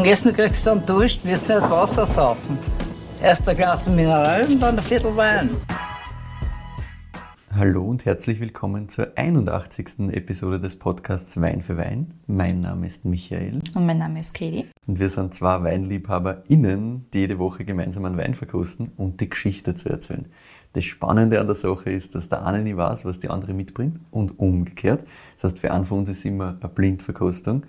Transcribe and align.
Zum 0.00 0.08
Essen 0.08 0.32
kriegst 0.32 0.64
du 0.64 0.70
einen 0.70 0.86
Dusch, 0.86 1.20
wirst 1.24 1.46
nicht 1.46 1.60
Wasser 1.60 2.06
saufen. 2.06 2.58
Erst 3.22 3.46
ein 3.46 3.54
Glas 3.54 3.86
Mineral 3.86 4.46
und 4.46 4.58
dann 4.58 4.78
ein 4.78 4.82
Viertel 4.82 5.14
Wein. 5.14 5.50
Hallo 7.54 7.84
und 7.84 8.06
herzlich 8.06 8.40
willkommen 8.40 8.88
zur 8.88 9.08
81. 9.16 10.08
Episode 10.12 10.58
des 10.58 10.78
Podcasts 10.78 11.38
Wein 11.38 11.60
für 11.60 11.76
Wein. 11.76 12.14
Mein 12.26 12.60
Name 12.60 12.86
ist 12.86 13.04
Michael. 13.04 13.58
Und 13.74 13.84
mein 13.84 13.98
Name 13.98 14.20
ist 14.20 14.32
Katie. 14.32 14.70
Und 14.86 14.98
wir 14.98 15.10
sind 15.10 15.34
zwei 15.34 15.62
WeinliebhaberInnen, 15.64 17.04
die 17.12 17.18
jede 17.18 17.38
Woche 17.38 17.66
gemeinsam 17.66 18.06
einen 18.06 18.16
Wein 18.16 18.34
verkosten 18.34 18.92
und 18.96 19.20
die 19.20 19.28
Geschichte 19.28 19.74
zu 19.74 19.90
erzählen. 19.90 20.24
Das 20.72 20.84
Spannende 20.86 21.38
an 21.40 21.46
der 21.46 21.56
Sache 21.56 21.90
ist, 21.90 22.14
dass 22.14 22.30
der 22.30 22.46
eine 22.46 22.62
nicht 22.62 22.78
weiß, 22.78 23.04
was 23.04 23.18
die 23.18 23.28
andere 23.28 23.52
mitbringt 23.52 24.00
und 24.10 24.38
umgekehrt. 24.38 25.04
Das 25.34 25.50
heißt, 25.50 25.58
für 25.58 25.72
einen 25.72 25.84
von 25.84 25.98
uns 25.98 26.08
ist 26.08 26.24
immer 26.24 26.56
eine 26.58 26.70
Blindverkostung. 26.70 27.64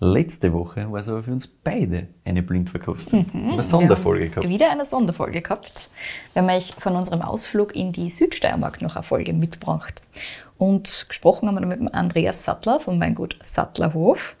Letzte 0.00 0.52
Woche 0.52 0.90
war 0.90 1.00
es 1.00 1.08
aber 1.08 1.22
für 1.22 1.32
uns 1.32 1.46
beide 1.46 2.08
eine 2.24 2.42
Blindverkostung. 2.42 3.26
Mhm, 3.32 3.52
eine 3.52 3.62
Sonderfolge 3.62 4.28
gehabt. 4.28 4.48
Wieder 4.48 4.70
eine 4.70 4.84
Sonderfolge 4.84 5.40
gehabt. 5.40 5.90
Wir 6.32 6.42
haben 6.42 6.50
euch 6.50 6.74
von 6.78 6.96
unserem 6.96 7.22
Ausflug 7.22 7.74
in 7.76 7.92
die 7.92 8.10
Südsteiermark 8.10 8.82
noch 8.82 8.96
eine 8.96 9.04
Folge 9.04 9.32
mitgebracht. 9.32 10.02
Und 10.58 11.06
gesprochen 11.08 11.48
haben 11.48 11.58
wir 11.58 11.66
mit 11.66 11.78
dem 11.78 11.88
Andreas 11.92 12.44
Sattler 12.44 12.80
vom 12.80 13.00
Weingut 13.00 13.38
Sattlerhof. 13.42 14.36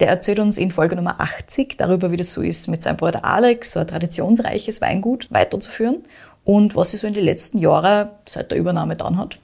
Der 0.00 0.08
erzählt 0.08 0.40
uns 0.40 0.58
in 0.58 0.70
Folge 0.70 0.96
Nummer 0.96 1.20
80 1.20 1.76
darüber, 1.76 2.10
wie 2.10 2.16
das 2.16 2.32
so 2.32 2.42
ist, 2.42 2.68
mit 2.68 2.82
seinem 2.82 2.96
Bruder 2.96 3.24
Alex 3.24 3.72
so 3.72 3.80
ein 3.80 3.86
traditionsreiches 3.86 4.80
Weingut 4.80 5.30
weiterzuführen 5.32 6.04
und 6.44 6.76
was 6.76 6.92
sich 6.92 7.00
so 7.00 7.06
in 7.06 7.14
den 7.14 7.24
letzten 7.24 7.58
Jahren 7.58 8.10
seit 8.24 8.50
der 8.50 8.58
Übernahme 8.58 8.96
dann 8.96 9.16
hat 9.16 9.38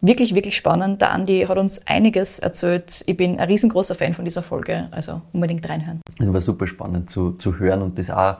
wirklich, 0.00 0.34
wirklich 0.34 0.56
spannend. 0.56 1.00
Der 1.00 1.12
Andi 1.12 1.46
hat 1.48 1.58
uns 1.58 1.86
einiges 1.86 2.38
erzählt. 2.38 3.02
Ich 3.06 3.16
bin 3.16 3.38
ein 3.38 3.48
riesengroßer 3.48 3.94
Fan 3.94 4.14
von 4.14 4.24
dieser 4.24 4.42
Folge, 4.42 4.88
also 4.90 5.22
unbedingt 5.32 5.68
reinhören. 5.68 6.00
Es 6.18 6.32
war 6.32 6.40
super 6.40 6.66
spannend 6.66 7.10
zu, 7.10 7.32
zu 7.32 7.58
hören 7.58 7.82
und 7.82 7.98
das 7.98 8.10
auch 8.10 8.36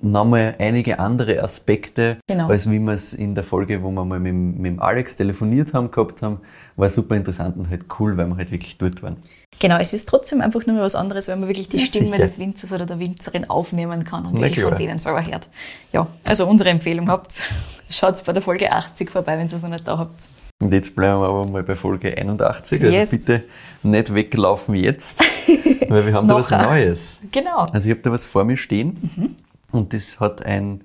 nochmal 0.00 0.54
einige 0.58 0.98
andere 0.98 1.42
Aspekte, 1.42 2.18
genau. 2.28 2.48
als 2.48 2.70
wie 2.70 2.78
wir 2.78 2.92
es 2.92 3.14
in 3.14 3.34
der 3.34 3.44
Folge, 3.44 3.82
wo 3.82 3.90
wir 3.90 4.04
mal 4.04 4.20
mit, 4.20 4.34
mit 4.34 4.80
Alex 4.80 5.16
telefoniert 5.16 5.74
haben, 5.74 5.90
gehabt 5.90 6.22
haben, 6.22 6.40
war 6.76 6.88
super 6.88 7.16
interessant 7.16 7.56
und 7.56 7.68
halt 7.68 7.86
cool, 7.98 8.16
weil 8.16 8.26
wir 8.26 8.36
halt 8.36 8.52
wirklich 8.52 8.78
dort 8.78 9.02
waren. 9.02 9.16
Genau, 9.58 9.76
es 9.78 9.92
ist 9.92 10.08
trotzdem 10.08 10.40
einfach 10.40 10.66
nur 10.66 10.76
mal 10.76 10.82
was 10.82 10.94
anderes, 10.94 11.26
wenn 11.26 11.40
man 11.40 11.48
wirklich 11.48 11.68
die 11.68 11.78
ja, 11.78 11.86
Stimme 11.86 12.10
sicher. 12.10 12.18
des 12.18 12.38
Winzers 12.38 12.72
oder 12.72 12.86
der 12.86 13.00
Winzerin 13.00 13.50
aufnehmen 13.50 14.04
kann 14.04 14.24
und 14.26 14.34
Na 14.34 14.42
wirklich 14.42 14.58
klar. 14.58 14.68
von 14.68 14.78
denen 14.78 14.98
selber 15.00 15.26
hört. 15.26 15.48
Ja, 15.92 16.06
also 16.24 16.46
unsere 16.46 16.70
Empfehlung 16.70 17.10
habt, 17.10 17.40
schaut 17.90 18.24
bei 18.24 18.32
der 18.32 18.42
Folge 18.42 18.70
80 18.70 19.10
vorbei, 19.10 19.32
wenn 19.32 19.48
ihr 19.48 19.52
es 19.52 19.62
noch 19.62 19.68
nicht 19.68 19.88
da 19.88 19.98
habt. 19.98 20.28
Und 20.60 20.72
jetzt 20.72 20.96
bleiben 20.96 21.20
wir 21.20 21.28
aber 21.28 21.46
mal 21.46 21.62
bei 21.62 21.76
Folge 21.76 22.16
81. 22.16 22.82
Also 22.82 22.92
yes. 22.92 23.10
bitte 23.10 23.44
nicht 23.84 24.12
weglaufen 24.12 24.74
jetzt, 24.74 25.20
weil 25.88 26.04
wir 26.04 26.12
haben 26.12 26.26
da 26.26 26.34
was 26.34 26.50
Neues. 26.50 27.18
Genau. 27.30 27.58
Also 27.58 27.88
ich 27.88 27.94
habe 27.94 28.02
da 28.02 28.10
was 28.10 28.26
vor 28.26 28.44
mir 28.44 28.56
stehen 28.56 28.96
mhm. 29.16 29.36
und 29.70 29.92
das 29.92 30.18
hat 30.18 30.44
ein, 30.44 30.82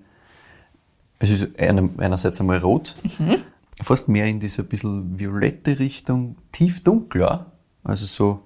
es 1.17 1.31
ist 1.31 1.59
einerseits 1.59 2.39
einmal 2.39 2.59
rot, 2.59 2.95
mhm. 3.17 3.38
fast 3.81 4.09
mehr 4.09 4.27
in 4.27 4.39
dieser 4.39 4.61
bisschen 4.61 5.19
violette 5.19 5.80
Richtung, 5.80 6.35
tief 6.52 6.83
dunkler. 6.83 7.47
Also 7.83 8.05
so 8.05 8.41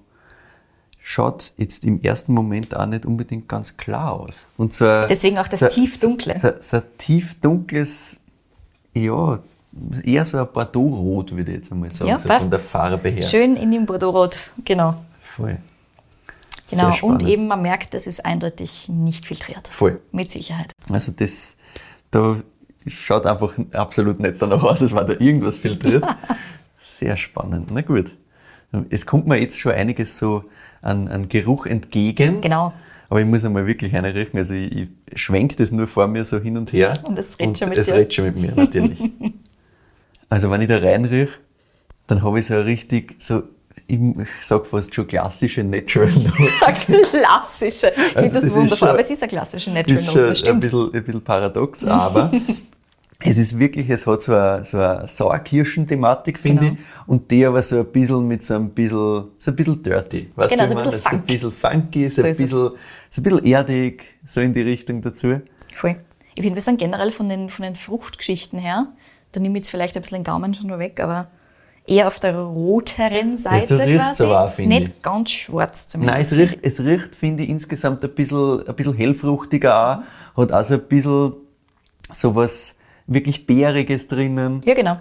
schaut 0.98 1.52
jetzt 1.58 1.84
im 1.84 2.00
ersten 2.00 2.32
Moment 2.32 2.74
auch 2.74 2.86
nicht 2.86 3.04
unbedingt 3.04 3.48
ganz 3.48 3.76
klar 3.76 4.12
aus. 4.12 4.46
Und 4.56 4.72
so 4.72 4.86
Deswegen 5.06 5.36
auch 5.36 5.48
das 5.48 5.60
so, 5.60 5.68
tiefdunkle. 5.68 6.32
So, 6.32 6.48
so, 6.48 6.78
so 6.78 6.82
tiefdunkles, 6.96 8.16
ja, 8.94 9.40
eher 10.04 10.24
so 10.24 10.38
ein 10.38 10.46
Bordeaux-Rot, 10.52 11.34
würde 11.36 11.52
ich 11.52 11.58
jetzt 11.58 11.72
einmal 11.72 11.90
sagen, 11.90 12.10
ja, 12.10 12.18
so 12.18 12.28
von 12.28 12.50
der 12.50 12.58
Farbe 12.58 13.08
her. 13.08 13.22
Schön 13.22 13.56
in 13.56 13.70
dem 13.70 13.86
Bordeaux-Rot, 13.86 14.52
genau. 14.64 14.94
Voll. 15.22 15.58
Genau, 16.70 16.94
und 17.02 17.22
eben 17.22 17.46
man 17.46 17.62
merkt, 17.62 17.94
das 17.94 18.06
ist 18.06 18.24
eindeutig 18.24 18.88
nicht 18.88 19.24
filtriert. 19.24 19.68
Voll. 19.68 20.00
Mit 20.12 20.30
Sicherheit. 20.30 20.72
Also 20.90 21.12
das, 21.12 21.56
da 22.10 22.36
schaut 22.86 23.26
einfach 23.26 23.54
absolut 23.72 24.20
nicht 24.20 24.40
danach 24.40 24.62
aus, 24.62 24.82
als 24.82 24.92
war 24.92 25.04
da 25.04 25.14
irgendwas 25.14 25.58
filtriert. 25.58 26.04
Sehr 26.78 27.16
spannend. 27.16 27.68
Na 27.72 27.80
gut. 27.80 28.14
Es 28.90 29.06
kommt 29.06 29.26
mir 29.26 29.40
jetzt 29.40 29.58
schon 29.58 29.72
einiges 29.72 30.18
so 30.18 30.44
an, 30.82 31.08
an 31.08 31.28
Geruch 31.28 31.64
entgegen. 31.64 32.42
Genau. 32.42 32.74
Aber 33.08 33.20
ich 33.20 33.26
muss 33.26 33.44
einmal 33.44 33.66
wirklich 33.66 33.94
riechen. 33.94 34.36
Also 34.36 34.52
ich, 34.52 34.88
ich 35.10 35.22
schwenke 35.22 35.56
das 35.56 35.72
nur 35.72 35.86
vor 35.86 36.06
mir 36.06 36.24
so 36.26 36.38
hin 36.38 36.58
und 36.58 36.72
her. 36.74 36.98
Und 37.04 37.18
es 37.18 37.38
redet 37.38 37.58
schon 37.58 37.68
mit 37.70 37.78
es. 37.78 37.88
Es 37.88 37.94
redet 37.94 38.12
schon 38.12 38.26
mit 38.26 38.36
mir, 38.36 38.52
natürlich. 38.54 39.00
Also 40.28 40.50
wenn 40.50 40.60
ich 40.60 40.68
da 40.68 40.78
reinriech, 40.78 41.30
dann 42.06 42.22
habe 42.22 42.40
ich 42.40 42.46
so 42.46 42.60
richtig, 42.60 43.16
so, 43.18 43.44
ich 43.86 43.98
sag 44.42 44.66
fast 44.66 44.94
schon 44.94 45.06
klassische 45.06 45.64
Natural 45.64 46.10
Note. 46.12 47.02
klassische. 47.10 47.92
Ich 47.94 48.16
also 48.16 48.20
finde 48.20 48.34
das, 48.34 48.44
das 48.44 48.54
wundervoll. 48.54 48.78
Schon, 48.78 48.88
aber 48.88 49.00
es 49.00 49.10
ist 49.10 49.22
eine 49.22 49.30
klassische 49.30 49.70
Natural 49.70 50.02
Note, 50.02 50.26
das 50.28 50.38
stimmt. 50.40 50.56
Ein 50.56 50.60
bisschen, 50.60 50.94
ein 50.94 51.04
bisschen 51.04 51.24
paradox, 51.24 51.84
aber 51.84 52.32
es 53.20 53.38
ist 53.38 53.58
wirklich, 53.58 53.88
es 53.88 54.06
hat 54.06 54.22
so 54.22 54.34
eine, 54.34 54.64
so 54.64 54.78
eine 54.78 55.08
Sauerkirschen-Thematik, 55.08 56.38
finde 56.38 56.62
genau. 56.62 56.72
ich, 56.74 57.08
und 57.08 57.30
die 57.30 57.44
aber 57.44 57.62
so 57.62 57.80
ein 57.80 57.86
bisschen 57.86 58.26
mit 58.26 58.42
so 58.42 58.54
ein 58.54 58.70
bisschen, 58.70 59.24
so 59.38 59.50
ein 59.50 59.56
bisschen 59.56 59.82
dirty. 59.82 60.30
Weißt 60.36 60.50
genau, 60.50 60.66
du, 60.66 60.70
so 60.70 60.78
ein 60.78 60.84
bisschen, 60.84 61.00
so 61.00 61.08
ein 61.08 61.22
bisschen 61.22 61.52
funky, 61.52 62.08
so, 62.08 62.22
so 62.22 62.28
ein 62.28 62.36
bisschen, 62.36 62.70
so 63.10 63.20
ein 63.20 63.22
bisschen 63.22 63.44
erdig, 63.44 64.04
so 64.24 64.40
in 64.40 64.52
die 64.54 64.62
Richtung 64.62 65.02
dazu. 65.02 65.40
Voll. 65.74 65.96
Ich 66.34 66.42
finde, 66.42 66.56
wir 66.56 66.62
sind 66.62 66.78
generell 66.78 67.10
von 67.10 67.28
den, 67.28 67.50
von 67.50 67.64
den 67.64 67.74
Fruchtgeschichten 67.74 68.60
her, 68.60 68.92
da 69.32 69.40
nehme 69.40 69.58
ich 69.58 69.64
jetzt 69.64 69.70
vielleicht 69.70 69.96
ein 69.96 70.02
bisschen 70.02 70.18
den 70.18 70.24
Gaumen 70.24 70.54
schon 70.54 70.68
mal 70.68 70.78
weg, 70.78 71.00
aber 71.00 71.28
eher 71.86 72.06
auf 72.06 72.20
der 72.20 72.36
roteren 72.36 73.36
Seite 73.36 73.74
ja, 73.74 74.14
so 74.14 74.24
quasi. 74.24 74.24
Aber 74.24 74.44
auch, 74.44 74.58
Nicht 74.58 74.88
ich. 74.88 75.02
ganz 75.02 75.30
schwarz 75.30 75.88
zumindest. 75.88 76.12
Nein, 76.12 76.20
es 76.20 76.52
riecht, 76.52 76.58
es 76.62 76.80
riecht 76.80 77.14
finde 77.14 77.42
ich, 77.42 77.48
insgesamt 77.48 78.04
ein 78.04 78.10
bisschen, 78.10 78.66
ein 78.66 78.74
bisschen 78.74 78.94
hellfruchtiger 78.94 80.04
auch. 80.36 80.42
Hat 80.42 80.52
also 80.52 80.74
ein 80.74 80.82
bisschen 80.82 81.32
sowas 82.12 82.76
wirklich 83.06 83.46
Bäriges 83.46 84.06
drinnen. 84.08 84.62
Ja, 84.64 84.74
genau. 84.74 84.98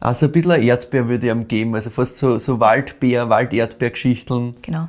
Also 0.00 0.26
ein 0.26 0.32
bisschen 0.32 0.62
Erdbeer 0.62 1.08
würde 1.08 1.26
ich 1.26 1.32
ihm 1.32 1.48
geben, 1.48 1.74
also 1.74 1.90
fast 1.90 2.18
so, 2.18 2.38
so 2.38 2.60
Waldbeer, 2.60 3.28
Walderdbeergeschichteln. 3.28 4.54
Genau. 4.62 4.88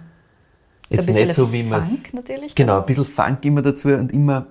Jetzt 0.89 1.07
nicht 1.07 1.33
so, 1.33 1.51
wie 1.51 1.63
man 1.63 1.79
es. 1.79 2.03
natürlich. 2.13 2.55
Genau, 2.55 2.79
ein 2.79 2.85
bisschen 2.85 3.05
Funk 3.05 3.45
immer 3.45 3.61
dazu 3.61 3.89
und 3.89 4.11
immer 4.11 4.47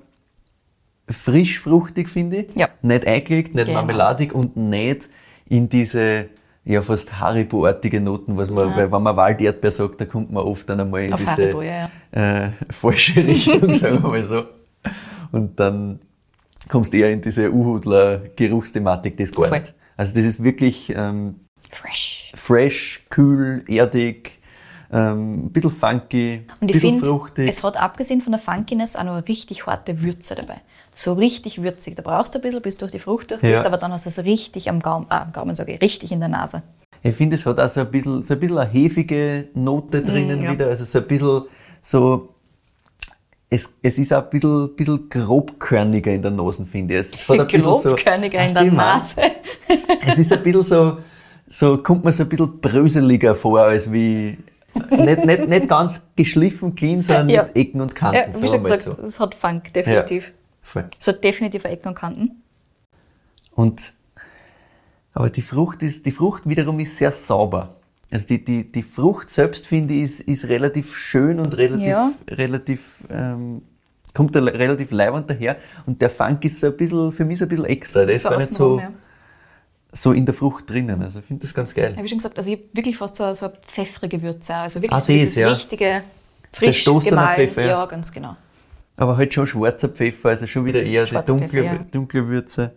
frisch 1.11 1.61
fruchtig, 1.61 2.09
finde 2.09 2.39
ich. 2.39 2.57
Ja. 2.57 2.69
Nicht 2.83 3.07
eingelegt, 3.07 3.55
nicht 3.55 3.67
genau. 3.67 3.79
marmeladig 3.79 4.35
und 4.35 4.57
nicht 4.57 5.09
in 5.47 5.69
diese 5.69 6.29
ja 6.65 6.83
fast 6.83 7.19
Haribo-artige 7.19 8.01
Noten, 8.01 8.37
was 8.37 8.51
man, 8.51 8.71
ja. 8.71 8.77
weil 8.77 8.93
wenn 8.93 9.03
man 9.03 9.17
Walderdbeer 9.17 9.71
sagt, 9.71 10.01
da 10.01 10.05
kommt 10.05 10.31
man 10.31 10.45
oft 10.45 10.69
dann 10.69 10.81
einmal 10.81 11.05
in 11.05 11.13
Auf 11.13 11.21
diese 11.21 11.33
Haribo, 11.33 11.63
ja, 11.63 11.89
ja. 12.15 12.47
Äh, 12.47 12.51
falsche 12.71 13.17
Richtung, 13.27 13.73
sagen 13.73 14.03
wir 14.03 14.11
mal 14.11 14.25
so. 14.27 14.45
Und 15.33 15.59
dann 15.59 16.01
kommst 16.69 16.93
du 16.93 16.99
eher 16.99 17.11
in 17.11 17.23
diese 17.23 17.51
Uhudler-Geruchsthematik 17.51 19.17
des 19.17 19.33
gar 19.33 19.51
nicht. 19.51 19.75
Also 19.97 20.15
das 20.15 20.25
ist 20.25 20.45
wirklich 20.45 20.93
ähm, 20.95 21.41
fresh. 21.71 22.33
fresh, 22.35 23.07
kühl, 23.09 23.65
erdig, 23.67 24.39
ähm, 24.93 25.47
ein 25.47 25.53
bisschen 25.53 25.71
funky, 25.71 26.47
und 26.61 26.71
ich 26.71 26.81
finde, 26.81 27.47
Es 27.47 27.63
hat 27.63 27.77
abgesehen 27.77 28.21
von 28.21 28.33
der 28.33 28.41
Funkiness 28.41 28.97
auch 28.97 29.05
noch 29.05 29.13
eine 29.13 29.29
richtig 29.29 29.67
harte 29.67 30.03
Würze 30.03 30.35
dabei. 30.35 30.61
So 30.99 31.13
richtig 31.13 31.63
würzig. 31.63 31.95
Da 31.95 32.03
brauchst 32.03 32.35
du 32.35 32.41
ein 32.41 32.43
bisschen, 32.43 32.61
bis 32.61 32.77
du 32.77 32.81
durch 32.81 32.91
die 32.91 32.99
Frucht 32.99 33.31
durch 33.31 33.41
bist, 33.41 33.63
ja. 33.63 33.65
aber 33.65 33.77
dann 33.77 33.93
hast 33.93 34.07
du 34.07 34.09
es 34.09 34.25
richtig 34.25 34.69
am 34.69 34.81
Gaumen, 34.81 35.07
ah, 35.11 35.23
am 35.23 35.31
Gaumen 35.31 35.55
sage 35.55 35.75
ich, 35.75 35.81
richtig 35.81 36.11
in 36.11 36.19
der 36.19 36.29
Nase. 36.29 36.65
Ich 37.05 37.15
finde, 37.15 37.37
es 37.37 37.47
hat 37.47 37.61
auch 37.61 37.69
so 37.69 37.83
ein 37.83 37.91
bisschen, 37.93 38.25
so 38.25 38.35
ein 38.35 38.41
bisschen 38.41 38.59
eine 38.59 38.69
hefige 38.69 39.47
Note 39.55 40.03
drinnen 40.03 40.41
mm, 40.41 40.45
ja. 40.45 40.51
wieder. 40.51 40.67
Also 40.67 40.85
so 40.85 40.99
ein 40.99 41.07
bisschen 41.07 41.43
so, 41.81 42.35
es, 43.49 43.73
es 43.81 43.97
ist 43.97 44.13
auch 44.13 44.25
ein 44.25 44.31
bisschen, 44.31 44.75
bisschen 44.75 45.09
grobkörniger 45.09 46.11
in 46.11 46.21
der 46.21 46.33
Nase, 46.33 46.67
finde 46.67 46.95
ich. 46.95 47.01
Es 47.01 47.29
hat 47.29 47.39
ein 47.39 47.61
grobkörniger 47.61 48.49
so, 48.49 48.59
in 48.59 48.65
der 48.65 48.73
Nase. 48.73 49.23
es 50.05 50.19
ist 50.19 50.33
ein 50.33 50.43
bisschen 50.43 50.65
so, 50.65 50.99
so 51.47 51.79
kommt 51.79 52.05
mir 52.05 52.13
so 52.13 52.25
ein 52.25 52.29
bisschen 52.29 52.61
bröseliger 52.61 53.37
vor, 53.37 53.61
als 53.61 53.93
wie, 53.93 54.37
nicht, 54.91 55.25
nicht, 55.25 55.49
nicht 55.49 55.69
ganz 55.69 56.05
geschliffen 56.17 56.75
clean, 56.75 57.03
sondern 57.03 57.29
ja. 57.29 57.45
mit 57.45 57.55
Ecken 57.55 57.81
und 57.81 57.95
Kanten. 57.95 58.17
Ja, 58.17 58.43
wie 58.43 58.49
schon 58.49 58.65
gesagt, 58.65 58.81
so. 58.81 59.07
es 59.07 59.21
hat 59.21 59.37
Funk, 59.37 59.73
definitiv. 59.73 60.27
Ja, 60.27 60.33
voll. 60.69 60.89
Hat 61.07 61.25
definitiv 61.25 61.65
Ecken 61.65 61.89
und 61.89 61.95
Kanten. 61.95 62.43
Und, 63.55 63.95
aber 65.13 65.31
die 65.31 65.43
Frucht 65.43 65.83
ist, 65.83 66.07
die 66.07 66.13
Frucht 66.13 66.49
wiederum 66.49 66.79
ist 66.81 66.97
sehr 66.97 67.13
sauber. 67.13 67.77
Also 68.11 68.27
die, 68.29 68.45
die, 68.45 68.71
die 68.71 68.83
Frucht 68.83 69.31
selbst, 69.31 69.67
finde 69.67 69.95
ich, 69.95 70.03
ist, 70.03 70.21
ist 70.21 70.49
relativ 70.49 70.97
schön 70.97 71.41
und 71.41 71.57
relativ, 71.57 71.87
ja. 71.87 72.13
relativ, 72.31 73.05
ähm, 73.11 73.63
kommt 74.15 74.35
da 74.35 74.43
relativ 74.43 74.91
leibend 74.91 75.29
daher. 75.29 75.59
Und 75.87 76.01
der 76.01 76.09
Funk 76.09 76.45
ist 76.45 76.61
so 76.61 76.69
ein 76.69 76.77
bisschen, 76.77 77.13
für 77.13 77.25
mich 77.25 77.39
so 77.39 77.45
ein 77.45 77.49
bisschen 77.49 77.67
extra. 77.67 78.05
Der 78.05 78.17
ist 78.17 78.25
gar 78.25 78.37
nicht 78.37 78.55
so, 78.55 78.79
ja 78.79 78.91
so 79.93 80.13
in 80.13 80.27
der 80.27 80.35
Frucht 80.35 80.69
drinnen. 80.69 81.03
Also 81.03 81.21
ich 81.21 81.27
finde 81.27 81.43
das 81.43 81.55
ganz 81.55 81.75
geil. 81.75 81.95
Ja, 81.97 82.03
wie 82.03 82.09
schon 82.09 82.19
gesagt, 82.19 82.37
also 82.37 82.51
ich 82.51 82.59
habe 82.59 82.69
wirklich 82.73 82.97
fast 82.97 83.17
so, 83.17 83.33
so 83.35 83.47
eine 83.47 83.55
pfeffrige 83.67 84.21
Würze. 84.23 84.55
Also 84.55 84.81
wirklich 84.81 84.93
ah, 84.93 85.01
so 85.01 85.13
dieses 85.13 85.37
ja. 85.37 85.49
richtige, 85.49 86.03
frisch 86.53 86.85
gemahlen. 86.85 87.35
Pfeffer, 87.35 87.63
ja. 87.63 87.69
ja. 87.69 87.87
ganz 87.87 88.13
genau. 88.13 88.37
Aber 88.99 89.17
halt 89.17 89.33
schon 89.33 89.47
schwarzer 89.47 89.89
Pfeffer, 89.89 90.31
also 90.31 90.47
schon 90.49 90.65
wieder 90.65 90.83
eher 90.83 91.05
die 91.05 91.15
dunkle, 91.25 91.65
ja. 91.65 91.79
dunkle 91.91 92.27
Würze. 92.27 92.73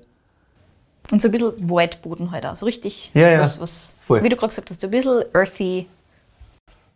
Und 1.09 1.19
so 1.19 1.27
ein 1.27 1.31
bisschen 1.31 1.53
Waldboden 1.69 2.31
halt 2.31 2.45
auch. 2.45 2.55
So 2.55 2.67
richtig, 2.67 3.09
ja, 3.15 3.39
was, 3.39 3.59
was 3.59 3.97
wie 4.07 4.29
du 4.29 4.35
gerade 4.35 4.49
gesagt 4.49 4.69
hast, 4.69 4.79
so 4.79 4.87
ein 4.87 4.91
bisschen 4.91 5.23
earthy. 5.33 5.87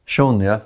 Schon, 0.05 0.41
ja. 0.41 0.61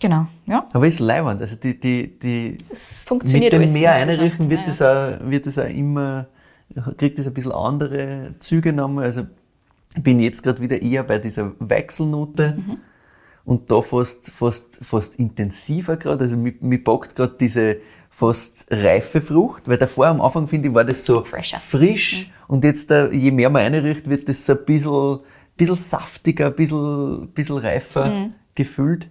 Genau, 0.00 0.26
ja. 0.46 0.66
Aber 0.72 0.86
ist 0.86 1.00
leibend. 1.00 1.40
Also 1.42 1.56
die, 1.56 1.78
die, 1.78 2.18
die, 2.18 2.56
Es 2.72 3.04
funktioniert 3.04 3.52
mit 3.52 3.68
dem 3.68 3.72
mehr 3.74 3.92
einrichten 3.92 4.48
wird, 4.48 4.60
Ja, 4.60 4.66
das 4.66 4.78
ja. 4.78 5.16
auch, 5.16 5.30
wird 5.30 5.46
das 5.46 5.58
auch 5.58 5.68
immer, 5.68 6.26
kriegt 6.96 7.18
das 7.18 7.26
ein 7.26 7.34
bisschen 7.34 7.52
andere 7.52 8.34
Züge 8.38 8.72
nochmal. 8.72 9.04
Also 9.04 9.26
ich 9.94 10.02
bin 10.02 10.18
jetzt 10.20 10.42
gerade 10.42 10.60
wieder 10.62 10.80
eher 10.80 11.02
bei 11.02 11.18
dieser 11.18 11.52
Wechselnote 11.58 12.56
Mhm. 12.56 12.78
Und 13.46 13.70
da 13.70 13.80
fast, 13.80 14.30
fast, 14.30 14.64
fast 14.82 15.14
intensiver 15.14 15.96
gerade. 15.96 16.24
Also 16.24 16.36
mich, 16.36 16.60
mich 16.60 16.84
packt 16.84 17.16
gerade 17.16 17.34
diese 17.40 17.78
fast 18.10 18.66
reife 18.70 19.20
Frucht, 19.22 19.68
weil 19.68 19.78
davor 19.78 20.08
am 20.08 20.20
Anfang 20.20 20.46
finde 20.48 20.68
ich, 20.68 20.74
war 20.74 20.84
das 20.84 21.04
so 21.06 21.22
Fresher. 21.24 21.58
frisch 21.58 22.30
und 22.48 22.64
jetzt, 22.64 22.90
äh, 22.90 23.10
je 23.12 23.30
mehr 23.30 23.48
man 23.48 23.62
einrichtet, 23.62 24.08
wird 24.10 24.28
das 24.28 24.44
so 24.44 24.52
ein 24.54 24.64
bisschen, 24.66 25.20
bisschen 25.56 25.76
saftiger, 25.76 26.46
ein 26.48 26.54
bisschen, 26.56 27.28
bisschen 27.32 27.58
reifer 27.58 28.06
Mhm. 28.10 28.34
gefühlt. 28.54 29.08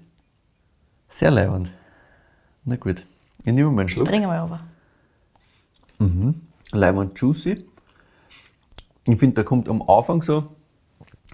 Sehr 1.10 1.32
leibend. 1.32 1.72
Na 2.66 2.76
gut, 2.76 3.06
ich 3.46 3.54
nehme 3.54 3.72
mal 3.72 3.82
einen 3.82 3.90
Schluck. 3.90 4.08
Trinken 4.08 4.28
wir 4.28 4.42
aber. 4.42 4.60
Lemon 6.74 7.12
Juicy. 7.16 7.66
Ich 9.08 9.20
finde, 9.20 9.36
da 9.36 9.44
kommt 9.44 9.70
am 9.70 9.82
Anfang 9.88 10.22
so 10.24 10.55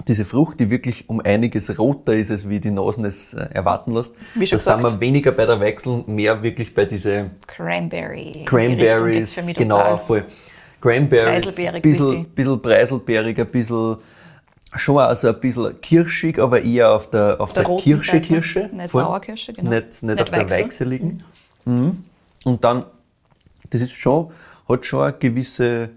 diese 0.07 0.25
Frucht, 0.25 0.59
die 0.59 0.69
wirklich 0.69 1.09
um 1.09 1.19
einiges 1.21 1.77
roter 1.77 2.13
ist, 2.13 2.31
als 2.31 2.47
wie 2.49 2.59
die 2.59 2.71
Nasen 2.71 3.05
es 3.05 3.33
äh, 3.33 3.47
erwarten 3.53 3.93
lässt. 3.93 4.15
Wie 4.35 4.47
schon 4.47 4.57
da 4.57 4.63
sind 4.63 4.77
wir 4.77 4.83
gesagt. 4.83 5.01
weniger 5.01 5.31
bei 5.31 5.45
der 5.45 5.59
Wechsel, 5.59 6.03
mehr 6.07 6.41
wirklich 6.41 6.73
bei 6.73 6.85
diese 6.85 7.31
Cranberry. 7.47 8.43
Cranberries, 8.45 9.53
genau, 9.55 9.97
voll. 9.97 10.25
Cranberries, 10.81 11.43
Preiselbeerig 11.43 11.83
bisschen, 11.83 12.07
bisschen. 12.07 12.25
bisschen 12.33 12.61
preiselbeerig, 12.61 13.39
ein 13.39 13.47
bisschen, 13.47 13.97
schon 14.75 14.97
auch 14.97 15.15
so 15.15 15.27
ein 15.27 15.39
bisschen 15.39 15.79
kirschig, 15.81 16.39
aber 16.39 16.61
eher 16.63 16.91
auf 16.93 17.09
der, 17.09 17.39
auf 17.39 17.53
der 17.53 17.65
der, 17.65 17.77
Kirsche, 17.77 18.11
Seite. 18.13 18.27
Kirsche. 18.27 18.69
Nicht 18.73 18.91
voll. 18.91 19.03
Sauerkirsche, 19.03 19.53
genau. 19.53 19.69
Nicht, 19.69 19.85
nicht, 19.87 20.03
Nicht 20.03 20.21
auf 20.21 20.29
der 20.31 20.39
Weichsel. 20.39 20.63
weichseligen. 20.63 21.23
Mhm. 21.65 22.03
Und 22.43 22.63
dann, 22.63 22.85
das 23.69 23.81
ist 23.81 23.93
schon, 23.93 24.31
hat 24.67 24.85
schon 24.85 25.03
eine 25.03 25.13
gewisse, 25.13 25.89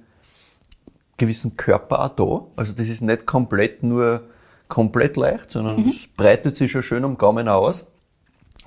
gewissen 1.17 1.57
Körper 1.57 2.05
auch 2.05 2.09
da. 2.09 2.47
Also 2.57 2.73
das 2.73 2.89
ist 2.89 3.01
nicht 3.03 3.27
komplett 3.27 3.83
nur 3.83 4.23
komplett 4.69 5.17
leicht, 5.17 5.51
sondern 5.53 5.81
Mhm. 5.83 5.89
es 5.89 6.07
breitet 6.09 6.57
sich 6.57 6.71
schon 6.71 6.83
schön 6.83 7.05
am 7.05 7.17
Gaumen 7.19 7.49
aus. 7.49 7.87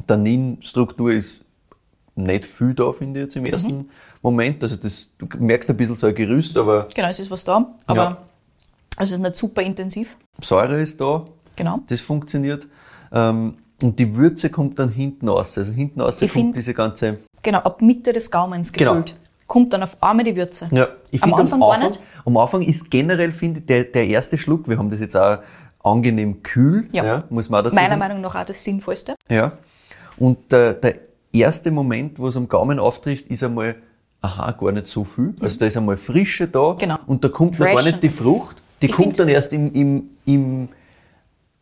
Tanninstruktur 0.05 1.11
ist 1.11 1.44
nicht 2.15 2.45
viel 2.45 2.73
da, 2.73 2.91
finde 2.91 3.19
ich 3.19 3.23
jetzt 3.25 3.35
im 3.35 3.44
Mhm. 3.44 3.47
ersten 3.49 3.89
Moment. 4.21 4.63
Also 4.63 4.75
das, 4.75 5.09
du 5.17 5.27
merkst 5.38 5.69
ein 5.69 5.77
bisschen 5.77 5.95
so 5.95 6.07
ein 6.07 6.15
Gerüst, 6.15 6.57
aber 6.57 6.85
Genau, 6.94 7.09
es 7.09 7.19
ist 7.19 7.29
was 7.31 7.44
da, 7.44 7.73
aber 7.85 8.01
Ja. 8.01 8.17
es 8.99 9.11
ist 9.11 9.19
nicht 9.19 9.35
super 9.35 9.61
intensiv. 9.61 10.17
Säure 10.41 10.79
ist 10.81 10.99
da, 11.01 11.25
Genau. 11.55 11.79
das 11.88 12.01
funktioniert. 12.01 12.67
Ähm, 13.11 13.55
und 13.83 13.99
die 13.99 14.15
Würze 14.15 14.49
kommt 14.49 14.79
dann 14.79 14.89
hinten 14.89 15.29
raus. 15.29 15.57
Also 15.57 15.71
hinten 15.71 16.01
raus 16.01 16.21
Ich 16.21 16.31
kommt 16.31 16.45
find- 16.45 16.55
diese 16.55 16.73
ganze 16.73 17.19
Genau, 17.44 17.59
ab 17.59 17.81
Mitte 17.81 18.11
des 18.13 18.29
Gaumens 18.31 18.73
Genau. 18.73 19.03
Kommt 19.47 19.71
dann 19.73 19.81
auf 19.83 19.95
einmal 20.03 20.25
die 20.25 20.35
Würze. 20.35 20.67
Ja, 20.71 20.89
ich 21.09 21.23
Am 21.23 21.33
Anfang 21.33 21.53
am 21.53 21.59
gar 21.61 21.73
Anfang, 21.75 21.89
nicht. 21.91 22.01
am 22.25 22.38
Anfang 22.38 22.61
ist 22.61 22.91
generell, 22.91 23.31
finde 23.31 23.61
ich, 23.61 23.65
der, 23.65 23.83
der 23.85 24.05
erste 24.07 24.38
Schluck, 24.38 24.67
wir 24.67 24.77
haben 24.77 24.89
das 24.89 24.99
jetzt 24.99 25.15
auch 25.15 25.39
angenehm 25.83 26.44
kühl, 26.44 26.88
Ja. 26.91 27.05
ja. 27.05 27.23
muss 27.29 27.49
man 27.49 27.59
auch 27.61 27.63
dazu 27.65 27.75
Meiner 27.75 27.89
sagen. 27.89 27.99
Meinung 27.99 28.21
nach 28.21 28.35
auch 28.35 28.44
das 28.45 28.61
Sinnvollste. 28.63 29.15
Ja. 29.29 29.53
Und 30.17 30.51
der, 30.51 30.73
der 30.73 30.95
erste 31.31 31.71
Moment, 31.71 32.19
wo 32.19 32.27
es 32.27 32.35
am 32.35 32.47
Gaumen 32.49 32.77
auftrifft, 32.77 33.27
ist 33.27 33.41
einmal, 33.44 33.75
aha, 34.21 34.51
gar 34.51 34.71
nicht 34.73 34.88
so 34.88 35.03
viel. 35.05 35.33
Also 35.39 35.59
da 35.59 35.65
ist 35.67 35.77
einmal 35.77 35.95
Frische 35.95 36.47
da 36.47 36.75
Genau. 36.77 36.97
und 37.07 37.23
da 37.23 37.29
kommt 37.29 37.57
noch 37.59 37.65
gar 37.67 37.83
nicht 37.83 38.03
die 38.03 38.09
Frucht. 38.09 38.57
Die 38.81 38.89
kommt 38.89 39.17
dann 39.17 39.29
erst 39.29 39.53
im, 39.53 39.73
im, 39.73 40.03
im, 40.25 40.69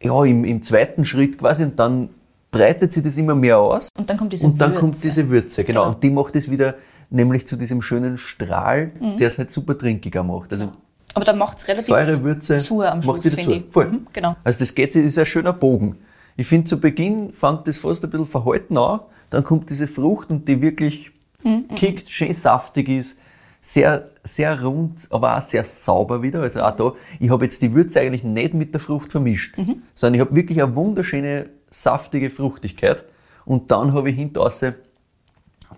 ja, 0.02 0.24
im, 0.26 0.44
im 0.44 0.62
zweiten 0.62 1.06
Schritt 1.06 1.38
quasi 1.38 1.64
und 1.64 1.78
dann 1.80 2.10
breitet 2.52 2.94
sich 2.94 3.04
das 3.04 3.16
immer 3.18 3.36
mehr 3.36 3.60
aus. 3.60 3.90
Und 3.98 4.10
dann 4.10 4.18
kommt 4.18 4.34
diese 4.34 4.48
Und 4.48 4.60
dann 4.60 4.72
Würze. 4.72 4.80
kommt 4.80 5.04
diese 5.04 5.30
Würze, 5.30 5.64
genau. 5.64 5.82
Genau. 5.84 5.94
Und 5.94 6.04
die 6.04 6.10
macht 6.10 6.36
es 6.36 6.50
wieder 6.50 6.76
nämlich 7.10 7.48
zu 7.48 7.56
diesem 7.56 7.82
schönen 7.82 8.18
Strahl, 8.18 8.92
Mhm. 9.00 9.18
der 9.18 9.28
es 9.28 9.38
halt 9.38 9.52
super 9.52 9.78
trinkiger 9.78 10.24
macht. 10.24 10.52
Also 10.52 10.72
Aber 11.14 11.26
dann 11.26 11.38
macht 11.38 11.58
es 11.60 11.68
relativ 11.68 11.86
Säure, 11.88 12.24
Würze 12.24 12.60
zu 12.60 12.82
am 12.82 12.98
macht 12.98 13.04
Schluss, 13.06 13.26
wieder 13.26 13.36
finde 13.36 13.50
zu. 13.52 13.56
ich. 13.58 13.64
Voll. 13.72 13.88
Mhm, 13.88 14.08
genau. 14.14 14.36
Also 14.44 14.60
das 14.60 14.74
geht, 14.76 14.96
ist 14.96 15.18
ein 15.18 15.26
schöner 15.26 15.54
Bogen. 15.54 15.98
Ich 16.38 16.48
finde, 16.48 16.66
zu 16.66 16.80
Beginn 16.82 17.32
fängt 17.32 17.68
das 17.68 17.78
fast 17.78 18.04
ein 18.04 18.10
bisschen 18.10 18.26
verhalten 18.26 18.78
an, 18.78 19.00
dann 19.30 19.44
kommt 19.44 19.70
diese 19.70 19.88
Frucht 19.88 20.30
und 20.30 20.48
die 20.48 20.62
wirklich 20.62 21.12
Mhm, 21.44 21.68
kickt, 21.76 22.10
schön 22.10 22.34
saftig 22.34 22.90
ist, 22.90 23.20
sehr, 23.62 24.10
sehr 24.24 24.64
rund, 24.64 25.08
aber 25.12 25.38
auch 25.38 25.42
sehr 25.44 25.64
sauber 25.64 26.22
wieder. 26.24 26.42
Also 26.42 26.62
auch 26.62 26.76
da, 26.76 26.94
ich 27.20 27.30
habe 27.30 27.46
jetzt 27.46 27.62
die 27.62 27.74
Würze 27.74 28.00
eigentlich 28.02 28.24
nicht 28.24 28.54
mit 28.56 28.74
der 28.74 28.82
Frucht 28.82 29.12
vermischt, 29.12 29.56
Mhm. 29.58 29.84
sondern 29.94 30.16
ich 30.16 30.22
habe 30.22 30.36
wirklich 30.36 30.62
eine 30.62 30.76
wunderschöne, 30.76 31.50
saftige 31.70 32.30
Fruchtigkeit 32.32 33.06
und 33.46 33.72
dann 33.72 33.94
habe 33.94 34.10
ich 34.10 34.16
hinten 34.16 34.38
raus 34.40 34.62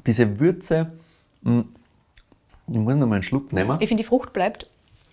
diese 0.06 0.40
Würze, 0.40 0.92
ich 1.44 2.78
muss 2.78 2.96
noch 2.96 3.08
mal 3.08 3.16
einen 3.16 3.24
Schluck 3.24 3.54
nehmen. 3.54 3.78
Ich 3.80 3.88
finde, 3.88 4.04
die 4.04 4.08
Frucht 4.08 4.34
bleibt 4.34 4.68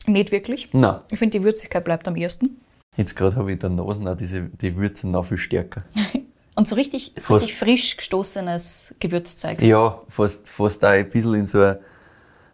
nicht 0.06 0.32
wirklich. 0.32 0.68
Nein. 0.72 1.00
Ich 1.10 1.18
finde, 1.18 1.38
die 1.38 1.44
Würzigkeit 1.44 1.84
bleibt 1.84 2.06
am 2.08 2.16
ersten. 2.16 2.60
Jetzt 2.96 3.16
gerade 3.16 3.36
habe 3.36 3.50
ich 3.50 3.54
in 3.54 3.60
der 3.60 3.70
Nase 3.70 4.00
auch 4.08 4.16
diese, 4.16 4.42
die 4.42 4.76
Würze 4.76 5.08
noch 5.08 5.24
viel 5.24 5.38
stärker. 5.38 5.84
Und 6.56 6.68
so 6.68 6.76
richtig, 6.76 7.14
so 7.18 7.34
richtig 7.34 7.56
frisch 7.56 7.96
gestoßenes 7.96 8.94
Gewürzzeug. 9.00 9.60
Ja, 9.62 10.00
fast, 10.08 10.48
fast 10.48 10.84
auch 10.84 10.90
ein 10.90 11.08
bisschen 11.08 11.34
in 11.34 11.46
so 11.48 11.60
eine, 11.60 11.80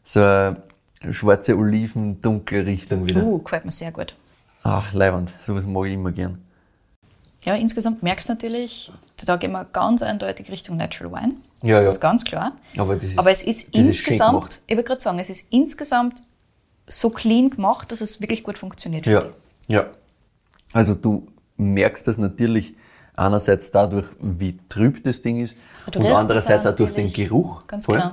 so 0.03 0.21
eine 0.21 0.57
schwarze 1.11 1.55
Oliven, 1.57 2.19
dunkle 2.23 2.65
Richtung 2.65 3.07
wieder. 3.07 3.23
Uh, 3.23 3.43
gefällt 3.43 3.67
mir 3.67 3.71
sehr 3.71 3.93
gut. 3.93 4.15
Ach, 4.63 4.93
leiwand, 4.95 5.35
sowas 5.41 5.67
mag 5.67 5.87
ich 5.87 5.95
immer 5.95 6.13
gern. 6.13 6.39
Ja, 7.43 7.55
insgesamt 7.55 8.03
merkst 8.03 8.29
du 8.29 8.33
natürlich, 8.35 8.91
da 9.25 9.37
gehen 9.37 9.53
wir 9.53 9.65
ganz 9.67 10.03
eindeutig 10.03 10.51
Richtung 10.51 10.79
Natural 10.79 11.13
Wine. 11.13 11.37
Ja, 11.63 11.75
das 11.75 11.83
ja. 11.83 11.89
ist 11.89 12.01
ganz 12.01 12.25
klar. 12.25 12.57
Aber 12.79 12.97
das 12.97 13.05
ist, 13.05 13.19
Aber 13.19 13.31
es 13.31 13.43
ist 13.43 13.75
insgesamt, 13.75 14.33
gemacht. 14.33 14.63
ich 14.67 14.77
würde 14.77 14.87
gerade 14.87 15.01
sagen, 15.01 15.19
es 15.19 15.31
ist 15.31 15.53
insgesamt 15.53 16.23
so 16.87 17.11
clean 17.11 17.51
gemacht, 17.51 17.93
dass 17.93 18.01
es 18.01 18.21
wirklich 18.21 18.43
gut 18.43 18.59
funktioniert. 18.59 19.07
Ja, 19.07 19.27
ja. 19.69 19.87
Also 20.73 20.95
du 20.95 21.27
merkst 21.57 22.07
das 22.07 22.17
natürlich 22.19 22.75
einerseits 23.15 23.71
dadurch, 23.71 24.07
wie 24.21 24.59
trüb 24.69 25.05
das 25.05 25.21
Ding 25.21 25.41
ist 25.41 25.55
Du 25.91 25.99
und 26.01 26.07
andererseits 26.07 26.67
auch 26.67 26.75
durch 26.75 26.95
den. 26.95 27.13
Geruch. 27.13 27.67
Ganz 27.67 27.87
voll. 27.87 27.99
genau. 27.99 28.13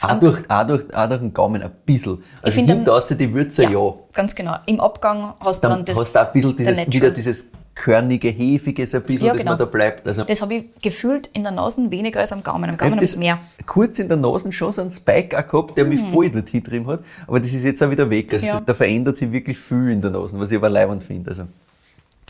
Auch 0.00 0.20
durch, 0.20 0.42
auch, 0.50 0.66
durch, 0.66 0.94
auch 0.94 1.08
durch 1.08 1.20
den 1.20 1.32
Gaumen 1.32 1.62
ein 1.62 1.70
bisschen. 1.86 2.22
Also 2.42 2.60
hinten 2.60 2.86
raus 2.88 3.08
die 3.08 3.32
Würze, 3.32 3.64
ich. 3.64 3.70
ja. 3.70 3.94
Ganz 4.12 4.34
genau. 4.34 4.56
Im 4.66 4.80
Abgang 4.80 5.34
hast 5.40 5.62
du 5.64 5.68
Dann, 5.68 5.78
dann 5.78 5.84
das. 5.86 5.98
hast 5.98 6.14
du 6.14 6.20
auch 6.20 6.26
ein 6.26 6.32
bisschen 6.32 6.56
dieses, 6.56 6.86
wieder 6.92 7.10
dieses 7.10 7.50
körnige, 7.74 8.28
hefige, 8.28 8.86
so 8.86 8.98
ein 8.98 9.02
bisschen, 9.02 9.26
Ja, 9.26 9.32
das 9.32 9.40
genau. 9.40 9.52
man 9.52 9.58
da 9.58 9.64
bleibt. 9.64 10.06
Also, 10.06 10.24
Das 10.24 10.40
habe 10.42 10.54
ich 10.54 10.64
gefühlt 10.82 11.26
in 11.28 11.42
der 11.42 11.52
Nase 11.52 11.90
weniger 11.90 12.20
als 12.20 12.32
am 12.32 12.42
Gaumen. 12.42 12.70
Am 12.70 12.76
Gaumen 12.76 12.92
habe 12.92 12.96
hab 12.98 13.02
ich 13.02 13.10
das 13.10 13.16
mehr. 13.18 13.38
Kurz 13.66 13.98
in 13.98 14.08
der 14.08 14.16
Nase 14.16 14.52
schon 14.52 14.72
so 14.72 14.80
einen 14.82 14.90
Spike 14.92 15.36
auch 15.38 15.48
gehabt, 15.48 15.76
der 15.78 15.84
mich 15.84 16.00
voll 16.00 16.30
dort 16.30 16.48
hintrieben 16.50 16.86
hat. 16.86 17.00
Aber 17.26 17.40
das 17.40 17.52
ist 17.52 17.62
jetzt 17.64 17.82
auch 17.82 17.90
wieder 17.90 18.08
weg. 18.10 18.32
Also 18.32 18.46
Mhm. 18.46 18.52
Ja. 18.52 18.58
da, 18.60 18.64
da 18.66 18.74
verändert 18.74 19.16
sich 19.16 19.30
wirklich 19.32 19.58
viel 19.58 19.90
in 19.90 20.00
der 20.02 20.10
Nase, 20.10 20.38
was 20.38 20.50
ich 20.52 20.56
aber 20.56 20.68
leibend 20.70 21.02
finde. 21.02 21.30
Also 21.30 21.44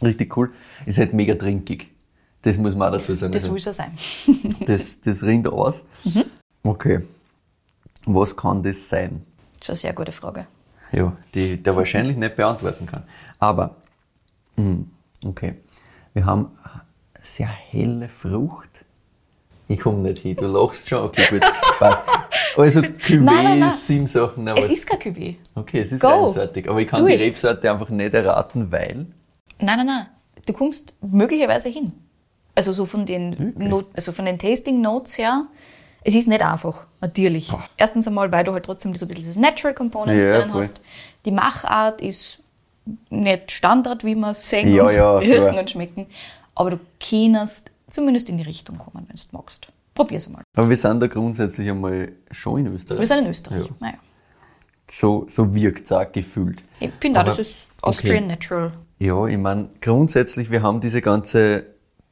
richtig 0.03 0.35
cool. 0.37 0.51
Ist 0.87 0.99
halt 0.99 1.13
mega 1.13 1.35
trinkig. 1.35 1.91
Das 2.43 2.57
muss 2.59 2.75
man 2.75 2.89
auch 2.93 2.99
dazu 2.99 3.15
sagen. 3.15 3.33
Das 3.33 3.45
also, 3.45 3.55
will 3.55 3.61
so 3.61 3.73
sein. 3.73 3.93
das, 4.67 5.01
das 5.01 5.23
rinnt 5.23 5.49
aus. 5.49 5.85
Mhm. 6.05 6.25
Okay. 6.63 7.01
Was 8.07 8.37
kann 8.37 8.63
das 8.63 8.89
sein? 8.89 9.25
Das 9.59 9.63
ist 9.63 9.71
eine 9.71 9.77
sehr 9.79 9.93
gute 9.95 10.13
Frage. 10.13 10.47
Ja, 10.93 11.13
die 11.35 11.63
der 11.63 11.75
wahrscheinlich 11.77 12.17
nicht 12.17 12.37
beantworten 12.37 12.87
kann. 12.87 13.03
Aber, 13.39 13.77
hm, 14.57 14.91
okay. 15.27 15.55
Wir 16.13 16.27
haben 16.27 16.51
sehr 17.21 17.49
helle 17.49 18.09
Frucht. 18.09 18.85
Ich 19.67 19.81
komme 19.81 19.99
nicht 20.01 20.19
hin, 20.19 20.37
du 20.37 20.47
lachst 20.47 20.89
schon. 20.89 21.05
Okay, 21.05 21.25
gut, 21.31 21.41
passt. 21.79 22.03
Also 22.57 22.81
Cuvée, 22.81 23.71
sieben 23.73 24.07
Sachen. 24.07 24.47
Es 24.49 24.71
ist 24.71 24.87
kein 24.87 25.01
Cuvée. 25.01 25.37
okay, 25.55 25.81
es 25.81 25.91
ist 25.93 26.03
Go. 26.03 26.27
einseitig, 26.27 26.69
aber 26.69 26.81
ich 26.81 26.87
kann 26.89 27.01
Do 27.01 27.09
die 27.09 27.15
it. 27.15 27.21
Rebsorte 27.21 27.71
einfach 27.71 27.89
nicht 27.89 28.15
erraten, 28.15 28.71
weil. 28.71 29.07
Nein, 29.59 29.79
nein, 29.79 29.87
nein. 29.87 30.07
Du 30.47 30.53
kommst 30.53 30.93
möglicherweise 31.01 31.71
hin. 31.71 31.93
Also 32.55 32.73
so 32.73 32.85
von 32.85 33.07
den, 33.07 33.55
Not, 33.57 33.87
also 33.95 34.13
von 34.13 34.27
den 34.27 34.39
Tasting 34.39 34.81
Notes 34.81 35.17
her. 35.19 35.47
Es 36.05 36.15
ist 36.15 36.29
nicht 36.29 36.43
einfach, 36.43 36.87
natürlich. 37.01 37.51
Erstens 37.77 38.07
einmal, 38.07 38.31
weil 38.31 38.45
du 38.45 38.53
halt 38.53 38.65
trotzdem 38.67 38.95
so 38.95 39.07
ein 39.07 39.09
bisschen 39.09 39.25
das 39.25 39.37
Natural 39.37 39.75
Components 39.75 40.25
Ja, 40.25 40.41
drin 40.41 40.51
voll. 40.51 40.63
hast. 40.63 40.83
Die 41.25 41.31
Machart 41.31 42.01
ist 42.03 42.43
nicht 43.11 43.51
Standard, 43.51 44.05
wie 44.05 44.15
wir 44.15 44.31
es 44.31 44.49
sehen 44.49 44.73
Ja, 44.75 44.85
und 44.85 44.93
ja, 44.95 45.21
klar. 45.49 45.59
und 45.59 45.71
schmecken. 45.71 46.07
Aber 46.55 46.71
du 46.73 46.79
kannst 47.01 47.71
zumindest 47.91 48.29
in 48.29 48.37
die 48.37 48.45
Richtung 48.45 48.77
kommen, 48.77 49.07
wenn 49.09 49.17
du 49.17 49.23
magst. 49.37 49.67
Probier's 49.95 50.27
einmal. 50.27 50.43
Aber 50.55 50.69
wir 50.69 50.77
sind 50.77 51.01
da 51.01 51.07
grundsätzlich 51.07 51.71
einmal 51.71 52.13
schon 52.31 52.67
in 52.67 52.75
Österreich. 52.75 53.01
Wir 53.01 53.07
sind 53.07 53.19
in 53.21 53.27
Österreich. 53.29 53.65
Ja. 53.67 53.71
Naja. 53.81 53.95
So, 54.91 55.25
so 55.29 55.55
wirkt 55.55 55.87
es 55.87 55.93
auch 55.93 56.11
gefühlt. 56.13 56.59
Ich 56.81 56.91
finde 57.01 57.21
auch, 57.21 57.25
das 57.25 57.39
ist 57.39 57.67
Austrian 57.81 58.27
Natural. 58.27 58.73
Ja, 58.99 59.27
ich 59.27 59.39
meine, 59.39 59.71
grundsätzlich, 59.81 60.51
wir 60.51 60.63
haben 60.63 60.81
diese 60.81 61.01
ganze, 61.01 61.65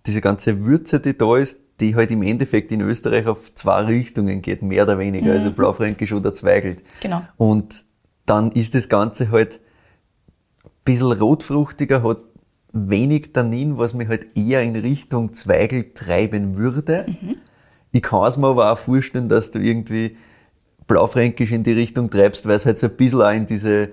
diese 0.06 0.20
ganze 0.20 0.64
Würze, 0.64 1.00
die 1.00 1.16
da 1.16 1.36
ist, 1.36 1.58
die 1.80 1.94
halt 1.96 2.10
im 2.10 2.22
Endeffekt 2.22 2.70
in 2.70 2.80
Österreich 2.80 3.26
auf 3.26 3.54
zwei 3.54 3.82
Richtungen 3.82 4.42
geht, 4.42 4.62
mehr 4.62 4.84
oder 4.84 4.98
weniger, 4.98 5.32
also 5.32 5.50
Blaufränkisch 5.50 6.12
oder 6.12 6.34
Zweigelt. 6.34 6.82
Genau. 7.00 7.22
Und 7.36 7.84
dann 8.26 8.52
ist 8.52 8.74
das 8.74 8.88
Ganze 8.88 9.30
halt 9.30 9.60
ein 10.64 10.70
bisschen 10.84 11.12
rotfruchtiger, 11.12 12.02
hat 12.02 12.18
wenig 12.72 13.32
Tannin, 13.32 13.78
was 13.78 13.94
mich 13.94 14.08
halt 14.08 14.26
eher 14.36 14.62
in 14.62 14.76
Richtung 14.76 15.34
Zweigel 15.34 15.92
treiben 15.94 16.56
würde. 16.56 17.06
Mhm. 17.08 17.36
Ich 17.92 18.02
kann 18.02 18.26
es 18.26 18.36
mir 18.36 18.46
aber 18.46 18.72
auch 18.72 18.78
vorstellen, 18.78 19.28
dass 19.28 19.50
du 19.50 19.58
irgendwie 19.58 20.16
Blaufränkisch 20.86 21.52
in 21.52 21.62
die 21.62 21.72
Richtung 21.72 22.10
treibst, 22.10 22.46
weil 22.46 22.56
es 22.56 22.66
halt 22.66 22.78
so 22.78 22.86
ein 22.86 22.96
bisschen 22.96 23.22
auch 23.22 23.32
in 23.32 23.46
diese 23.46 23.90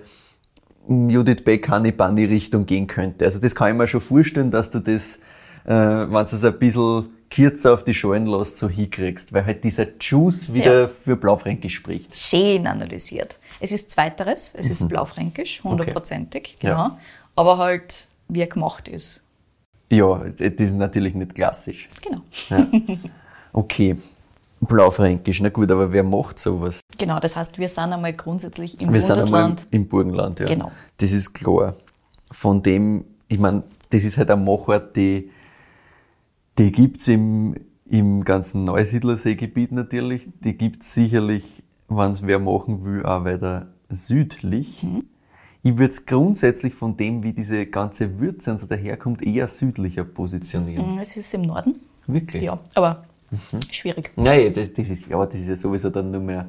Judith 0.87 1.43
Beck, 1.43 1.69
Honey 1.69 1.91
Bunny 1.91 2.25
Richtung 2.25 2.65
gehen 2.65 2.87
könnte. 2.87 3.25
Also 3.25 3.39
das 3.39 3.53
kann 3.53 3.71
ich 3.71 3.77
mir 3.77 3.87
schon 3.87 4.01
vorstellen, 4.01 4.49
dass 4.49 4.71
du 4.71 4.79
das, 4.79 5.19
äh, 5.65 5.71
wenn 5.71 6.09
du 6.11 6.21
es 6.21 6.43
ein 6.43 6.57
bisschen 6.59 7.09
kürzer 7.29 7.73
auf 7.75 7.83
die 7.83 7.93
Schalen 7.93 8.25
lässt, 8.25 8.57
so 8.57 8.67
hinkriegst, 8.67 9.31
weil 9.33 9.45
halt 9.45 9.63
dieser 9.63 9.85
Juice 9.99 10.51
wieder 10.53 10.81
Ja. 10.81 10.87
für 10.87 11.15
Blaufränkisch 11.15 11.75
spricht. 11.75 12.15
Schön 12.17 12.65
analysiert. 12.65 13.37
Es 13.59 13.71
ist 13.71 13.91
Zweiteres, 13.91 14.55
es 14.57 14.69
ist 14.69 14.87
Blaufränkisch, 14.89 15.63
hundertprozentig, 15.63 16.57
genau. 16.59 16.73
Mhm. 16.73 16.79
Ja. 16.91 16.99
Aber 17.35 17.57
halt, 17.59 18.07
wie 18.27 18.41
er 18.41 18.47
gemacht 18.47 18.87
ist. 18.87 19.25
Ja, 19.91 20.23
das 20.37 20.49
ist 20.57 20.73
natürlich 20.75 21.13
nicht 21.15 21.35
klassisch. 21.35 21.87
Genau. 22.03 22.21
Okay, 23.53 23.97
Blaufränkisch, 24.61 25.39
na 25.41 25.49
gut, 25.49 25.71
aber 25.71 25.91
wer 25.91 26.03
macht 26.03 26.37
sowas? 26.39 26.81
Genau, 26.97 27.19
das 27.19 27.35
heißt, 27.35 27.57
wir 27.57 27.69
sind 27.69 27.93
einmal 27.93 28.13
grundsätzlich 28.13 28.79
im 28.81 28.91
Wir 28.93 29.01
sind 29.01 29.19
einmal 29.19 29.43
Bundesland. 29.43 29.67
im, 29.71 29.81
im 29.81 29.87
Burgenland, 29.87 30.39
ja. 30.39 30.47
Genau. 30.47 30.71
Das 30.97 31.11
ist 31.11 31.33
klar. 31.33 31.75
Von 32.31 32.61
dem, 32.61 33.05
ich 33.27 33.39
meine, 33.39 33.63
das 33.89 34.03
ist 34.03 34.17
halt 34.17 34.29
eine 34.29 34.41
Machart, 34.43 34.95
die, 34.95 35.31
die 36.59 36.71
gibt's 36.71 37.07
im, 37.07 37.55
im 37.85 38.23
ganzen 38.23 38.65
Neusiedlerseegebiet 38.65 39.71
natürlich. 39.71 40.27
Die 40.43 40.55
gibt's 40.57 40.93
sicherlich, 40.93 41.63
wenn's 41.87 42.21
wer 42.27 42.37
machen 42.37 42.83
will, 42.85 43.03
auch 43.05 43.23
weiter 43.23 43.67
südlich. 43.87 44.83
Mhm. 44.83 45.05
Ich 45.63 45.77
würde 45.77 45.91
es 45.91 46.05
grundsätzlich 46.05 46.73
von 46.75 46.95
dem, 46.95 47.23
wie 47.23 47.33
diese 47.33 47.65
ganze 47.65 48.19
Würze 48.19 48.51
und 48.51 48.59
so 48.59 48.67
daherkommt, 48.67 49.25
eher 49.25 49.47
südlicher 49.47 50.03
positionieren. 50.03 50.95
Mm, 50.95 50.99
Es 50.99 51.17
ist 51.17 51.33
im 51.33 51.41
Norden. 51.43 51.75
Wirklich? 52.07 52.43
Ja, 52.43 52.59
aber 52.75 53.03
Mhm. 53.31 53.59
schwierig. 53.71 54.11
Nein, 54.15 54.51
das, 54.53 54.73
das 54.73 54.89
ist, 54.89 55.07
ja, 55.07 55.23
das 55.25 55.39
ist 55.39 55.47
ja 55.49 55.55
sowieso 55.55 55.89
dann 55.89 56.09
nur 56.11 56.21
mehr 56.21 56.47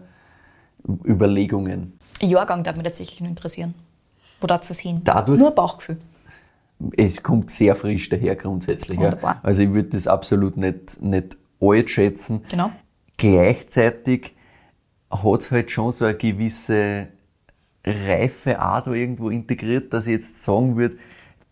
Überlegungen. 1.05 1.93
Jahrgang 2.21 2.63
darf 2.65 2.77
mich 2.77 2.85
tatsächlich 2.85 3.21
nur 3.21 3.29
interessieren. 3.29 3.75
Wo 4.41 4.47
darf 4.47 4.69
es 4.71 4.79
hin? 4.81 5.03
Dadurch- 5.05 5.39
Nur 5.39 5.51
Bauchgefühl. 5.51 5.99
Es 6.97 7.23
kommt 7.23 7.51
sehr 7.51 7.77
frisch 7.77 8.09
daher 8.09 8.37
grundsätzlich. 8.37 8.99
Ja. 8.99 9.07
Wunderbar. 9.07 9.41
Also 9.43 9.63
ich 9.63 9.73
würde 9.73 9.91
das 9.91 10.07
absolut 10.07 10.57
nicht, 10.57 11.03
nicht 11.03 11.37
alt 11.61 11.91
schätzen. 11.91 12.43
Genau. 12.49 12.71
Gleichzeitig 13.17 14.35
hat 15.11 15.41
es 15.41 15.51
halt 15.51 15.71
schon 15.71 15.93
so 15.93 16.05
eine 16.05 16.17
gewisse 16.17 17.09
Reife 17.85 18.63
auch 18.63 18.81
da 18.81 18.93
irgendwo 18.93 19.31
integriert, 19.31 19.93
dass 19.93 20.07
ich 20.07 20.13
jetzt 20.13 20.43
sagen 20.43 20.77
würde, 20.77 20.97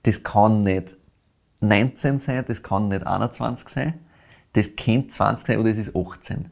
das 0.02 0.22
kann 0.22 0.62
nicht 0.62 0.96
19 1.60 2.18
sein, 2.18 2.44
das 2.46 2.62
kann 2.62 2.88
nicht 2.88 3.06
21 3.06 3.68
sein, 3.68 3.94
das 4.52 4.76
könnte 4.76 5.08
20 5.08 5.46
sein 5.46 5.58
oder 5.58 5.70
es 5.70 5.78
ist 5.78 5.96
18. 5.96 6.50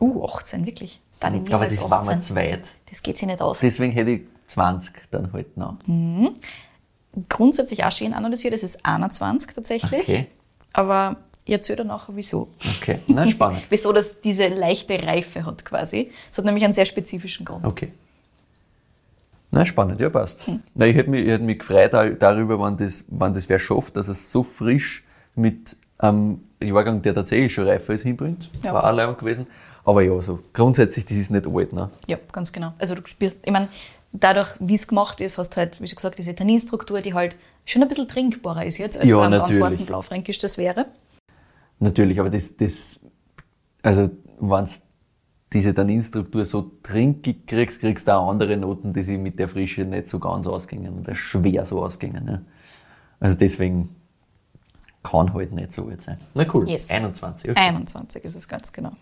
Uh, 0.00 0.24
18, 0.24 0.66
wirklich. 0.66 1.00
Dann 1.20 1.34
in 1.34 1.52
Aber 1.52 1.66
das 1.66 1.82
war 1.82 2.00
18. 2.00 2.16
mir 2.16 2.22
zu 2.22 2.34
weit. 2.34 2.62
Das 2.88 3.02
geht 3.02 3.18
sich 3.18 3.28
nicht 3.28 3.42
aus. 3.42 3.60
Deswegen 3.60 3.92
hätte 3.92 4.10
ich 4.10 4.22
20 4.48 4.94
dann 5.10 5.32
halt 5.32 5.56
noch. 5.56 5.76
Grundsätzlich 7.28 7.84
auch 7.84 7.92
schön 7.92 8.14
analysiert, 8.14 8.54
es 8.54 8.62
ist 8.62 8.84
21 8.84 9.52
tatsächlich. 9.54 10.08
Okay. 10.08 10.26
Aber 10.72 11.16
ich 11.44 11.52
erzähle 11.52 11.78
dann 11.78 11.88
nachher, 11.88 12.14
wieso. 12.14 12.48
Okay, 12.78 13.00
na 13.06 13.28
spannend. 13.28 13.62
Wieso 13.70 13.92
das 13.92 14.20
diese 14.20 14.46
leichte 14.48 15.02
Reife 15.02 15.44
hat 15.44 15.64
quasi. 15.64 16.10
Es 16.30 16.38
hat 16.38 16.44
nämlich 16.44 16.64
einen 16.64 16.74
sehr 16.74 16.84
spezifischen 16.84 17.44
Grund. 17.44 17.64
Okay. 17.66 17.92
Na, 19.50 19.64
spannend, 19.66 20.00
ja, 20.00 20.08
passt. 20.10 20.48
Na, 20.74 20.86
ich 20.86 20.94
hätte 20.94 21.10
mich, 21.10 21.24
ich 21.24 21.30
hätte 21.30 21.42
mich 21.42 21.58
gefreut 21.58 21.92
darüber, 21.92 22.60
wenn 22.64 22.76
das, 22.76 23.04
wenn 23.08 23.34
das 23.34 23.48
wer 23.48 23.58
schafft, 23.58 23.96
dass 23.96 24.06
es 24.06 24.30
so 24.30 24.44
frisch 24.44 25.02
mit 25.34 25.76
einem 25.98 26.42
Jahrgang, 26.62 27.02
der 27.02 27.14
tatsächlich 27.14 27.52
schon 27.52 27.66
reifer 27.66 27.94
ist, 27.94 28.02
hinbringt. 28.02 28.48
Ja. 28.62 28.72
War 28.72 28.84
auch 28.84 28.94
leibend 28.94 29.18
gewesen. 29.18 29.48
Aber 29.84 30.02
ja, 30.02 30.20
so 30.20 30.38
grundsätzlich, 30.52 31.04
das 31.04 31.16
ist 31.16 31.30
nicht 31.30 31.46
alt, 31.46 31.72
ne? 31.72 31.90
Ja, 32.06 32.18
ganz 32.30 32.52
genau. 32.52 32.74
Also 32.78 32.94
du 32.94 33.02
spürst, 33.06 33.40
ich 33.42 33.50
meine, 33.50 33.68
dadurch, 34.12 34.54
wie 34.60 34.74
es 34.74 34.88
gemacht 34.88 35.20
ist, 35.20 35.38
hast 35.38 35.50
du 35.50 35.56
halt, 35.58 35.80
wie 35.80 35.86
schon 35.86 35.96
gesagt, 35.96 36.18
diese 36.18 36.34
Tanninstruktur, 36.34 37.00
die 37.00 37.14
halt 37.14 37.36
schon 37.64 37.82
ein 37.82 37.88
bisschen 37.88 38.08
trinkbarer 38.08 38.64
ist 38.64 38.78
jetzt, 38.78 38.98
als 38.98 39.08
Ja, 39.08 39.18
beim 39.18 39.30
ganz 39.32 39.60
harten 39.60 39.86
Blaufränkisch 39.86 40.38
das 40.38 40.58
wäre. 40.58 40.86
Natürlich, 41.78 42.20
aber 42.20 42.30
das, 42.30 42.56
das 42.56 43.00
also, 43.82 44.10
wenn 44.40 44.64
du 44.64 44.70
diese 45.52 45.74
Tanninstruktur 45.74 46.44
so 46.44 46.70
trinkig 46.82 47.46
kriegst, 47.46 47.80
kriegst 47.80 48.06
du 48.06 48.14
auch 48.14 48.30
andere 48.30 48.56
Noten, 48.56 48.92
die 48.92 49.02
sich 49.02 49.18
mit 49.18 49.38
der 49.38 49.48
Frische 49.48 49.84
nicht 49.84 50.08
so 50.08 50.18
ganz 50.18 50.46
ausgingen 50.46 50.98
oder 51.00 51.14
schwer 51.14 51.64
so 51.66 51.82
ausgingen. 51.82 52.24
Ne? 52.24 52.44
Also 53.18 53.36
deswegen 53.36 53.96
kann 55.02 55.32
halt 55.32 55.52
nicht 55.52 55.72
so 55.72 55.88
alt 55.88 56.02
sein. 56.02 56.18
Na 56.34 56.46
cool, 56.52 56.68
Yes. 56.68 56.90
21. 56.90 57.50
Okay. 57.50 57.58
21 57.58 58.24
ist 58.24 58.36
es 58.36 58.46
ganz 58.46 58.72
genau. 58.72 58.92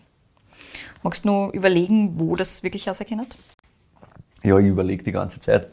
Magst 1.03 1.25
du 1.25 1.29
nur 1.29 1.53
überlegen, 1.53 2.19
wo 2.19 2.35
das 2.35 2.63
wirklich 2.63 2.89
auserkennt? 2.89 3.37
Ja, 4.43 4.57
ich 4.57 4.67
überlege 4.67 5.03
die 5.03 5.11
ganze 5.11 5.39
Zeit, 5.39 5.69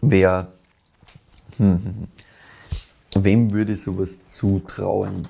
wer, 0.00 0.48
hm, 1.56 1.66
hm, 1.66 2.08
hm. 3.14 3.24
wem 3.24 3.52
würde 3.52 3.72
ich 3.72 3.82
sowas 3.82 4.20
zutrauen? 4.26 5.26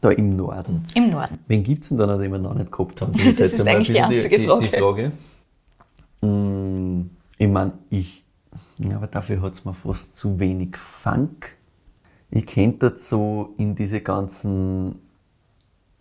Da 0.00 0.10
im 0.10 0.36
Norden. 0.36 0.84
Im 0.94 1.10
Norden. 1.10 1.38
Wen 1.46 1.62
gibt's 1.62 1.88
denn 1.88 1.98
da 1.98 2.06
noch, 2.06 2.18
den 2.18 2.32
wir 2.32 2.38
noch 2.38 2.54
nicht 2.54 2.72
gehabt 2.72 3.00
haben? 3.00 3.12
Das 3.24 3.38
ist 3.38 3.60
einmal 3.60 3.74
ein 3.74 3.76
eigentlich 3.76 3.96
die 3.96 4.02
einzige 4.02 4.38
die, 4.38 4.46
Frage. 4.46 4.64
Die, 4.66 4.76
Frage. 4.76 5.12
Mm, 6.20 7.10
Ich 7.38 7.48
meine, 7.48 7.72
ich, 7.90 8.24
ja, 8.78 8.96
aber 8.96 9.06
dafür 9.06 9.40
hat's 9.42 9.64
mir 9.64 9.74
fast 9.74 10.16
zu 10.16 10.40
wenig 10.40 10.76
Funk. 10.76 11.56
Ich 12.30 12.46
könnte 12.46 12.90
das 12.90 13.08
so 13.08 13.54
in 13.56 13.76
diese 13.76 14.00
ganzen 14.00 14.96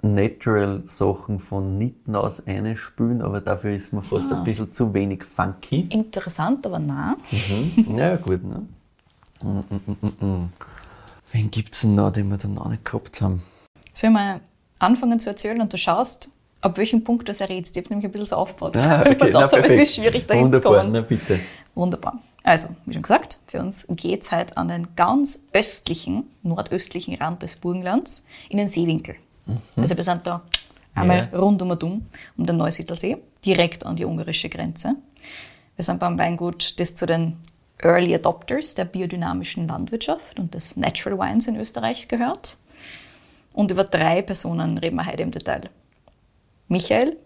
Natural-Sachen 0.03 1.39
von 1.39 1.77
Nitten 1.77 2.15
aus 2.15 2.45
einspülen, 2.45 3.21
aber 3.21 3.41
dafür 3.41 3.73
ist 3.73 3.93
mir 3.93 4.01
fast 4.01 4.31
Ah. 4.31 4.37
ein 4.37 4.43
bisschen 4.43 4.71
zu 4.73 4.93
wenig 4.93 5.23
funky. 5.23 5.87
Interessant, 5.89 6.65
aber 6.65 6.79
nein. 6.79 7.15
Mhm. 7.77 7.97
Ja, 7.97 8.15
gut, 8.17 8.43
ne? 8.43 8.67
Mm, 9.41 9.59
mm, 9.69 10.25
mm. 10.25 10.49
Wen 11.31 11.51
gibt's 11.51 11.81
denn 11.81 11.95
noch, 11.95 12.11
den 12.11 12.29
wir 12.29 12.37
da 12.37 12.47
noch 12.47 12.69
nicht 12.69 12.85
gehabt 12.85 13.21
haben? 13.21 13.41
Soll 13.93 14.09
ich 14.09 14.13
mal 14.13 14.39
anfangen 14.79 15.19
zu 15.19 15.29
erzählen 15.29 15.59
und 15.61 15.71
du 15.73 15.77
schaust, 15.77 16.29
ab 16.61 16.77
welchem 16.77 17.03
Punkt 17.03 17.27
du 17.27 17.31
es 17.31 17.41
errätst? 17.41 17.75
Ich 17.75 17.83
habe 17.83 17.89
nämlich 17.93 18.05
ein 18.05 18.11
bisschen 18.11 18.27
so 18.27 18.35
aufgebaut. 18.35 18.77
Ah, 18.77 19.01
okay, 19.05 19.13
ich 19.13 19.19
mir 19.23 19.31
na, 19.31 19.45
es 19.47 19.71
ist 19.71 19.95
schwierig, 19.95 20.27
dahin 20.27 20.45
zu 20.45 20.51
Wunderbar, 20.53 20.79
kommen. 20.81 20.91
na 20.93 21.01
bitte. 21.01 21.39
Wunderbar. 21.75 22.19
Also, 22.43 22.69
wie 22.85 22.93
schon 22.93 23.01
gesagt, 23.03 23.39
für 23.47 23.61
uns 23.61 23.87
geht 23.89 24.23
es 24.23 24.31
halt 24.31 24.57
an 24.57 24.67
den 24.67 24.95
ganz 24.97 25.47
östlichen, 25.53 26.25
nordöstlichen 26.43 27.15
Rand 27.15 27.41
des 27.41 27.55
Burgenlands, 27.55 28.25
in 28.49 28.57
den 28.57 28.67
Seewinkel. 28.67 29.15
Also 29.75 29.95
wir 29.97 30.03
sind 30.03 30.25
da 30.25 30.41
einmal 30.95 31.29
Ja. 31.31 31.39
rund 31.39 31.61
um 31.61 31.71
und 31.71 31.83
um, 31.83 32.05
den 32.37 32.57
Neusiedlersee, 32.57 33.17
direkt 33.45 33.85
an 33.85 33.95
die 33.95 34.05
ungarische 34.05 34.49
Grenze. 34.49 34.95
Wir 35.75 35.83
sind 35.83 35.99
beim 35.99 36.17
Weingut, 36.19 36.79
das 36.79 36.95
zu 36.95 37.05
den 37.05 37.37
Early 37.79 38.15
Adopters 38.15 38.75
der 38.75 38.85
biodynamischen 38.85 39.67
Landwirtschaft 39.67 40.39
und 40.39 40.53
des 40.53 40.77
Natural 40.77 41.17
Wines 41.19 41.47
in 41.47 41.57
Österreich 41.59 42.07
gehört. 42.07 42.57
Und 43.51 43.71
über 43.71 43.83
drei 43.83 44.21
Personen 44.21 44.77
reden 44.77 44.95
wir 44.95 45.05
heute 45.05 45.23
im 45.23 45.31
Detail. 45.31 45.69
Michael, 46.67 47.17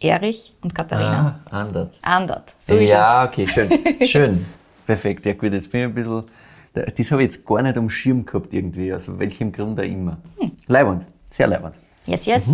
Erich 0.00 0.54
und 0.62 0.74
Katharina. 0.74 1.40
Ah, 1.50 1.60
Andert. 1.60 1.98
Andert, 2.02 2.54
so 2.60 2.74
ist 2.74 2.84
es. 2.84 2.90
ja, 2.90 3.24
okay, 3.24 3.46
schön. 3.46 3.70
Schön. 4.06 4.46
Perfekt. 4.86 5.26
Ja 5.26 5.34
gut, 5.34 5.52
jetzt 5.52 5.70
bin 5.70 5.80
ich 5.82 5.86
ein 5.86 5.94
bisschen. 5.94 6.24
Das 6.72 7.10
habe 7.10 7.22
ich 7.22 7.26
jetzt 7.34 7.44
gar 7.44 7.60
nicht 7.62 7.76
am 7.76 7.90
Schirm 7.90 8.24
gehabt 8.24 8.52
irgendwie, 8.54 8.92
aus 8.94 9.06
welchem 9.18 9.50
Grund 9.52 9.78
auch 9.80 9.84
immer. 9.84 10.18
Hm. 10.38 10.52
Leibend, 10.68 11.06
sehr 11.30 11.46
leibend. 11.46 11.74
Yes, 12.06 12.26
yes. 12.26 12.44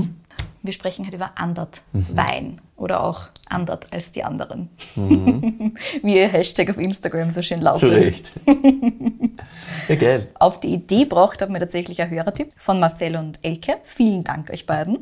Wir 0.63 0.73
sprechen 0.73 1.05
heute 1.07 1.17
über 1.17 1.33
Andert 1.35 1.83
Wein 1.93 2.59
oder 2.77 3.05
auch 3.05 3.29
Andert 3.51 3.93
als 3.93 4.13
die 4.13 4.25
anderen. 4.25 4.71
Wie 4.95 6.17
ihr 6.17 6.29
Hashtag 6.29 6.71
auf 6.71 6.79
Instagram 6.79 7.31
so 7.31 7.43
schön 7.43 7.61
lautet. 7.61 7.81
Zu 7.81 7.89
Recht. 7.89 8.33
ja, 9.89 9.95
geil. 9.95 10.29
Auf 10.39 10.61
die 10.61 10.69
Idee 10.69 11.05
braucht 11.05 11.43
hat 11.43 11.51
mir 11.51 11.61
tatsächlich 11.61 12.01
ein 12.01 12.09
Hörertipp 12.09 12.51
von 12.57 12.81
Marcel 12.81 13.17
und 13.17 13.39
Elke. 13.43 13.77
Vielen 13.83 14.25
Dank 14.25 14.49
euch 14.49 14.65
beiden. 14.65 15.01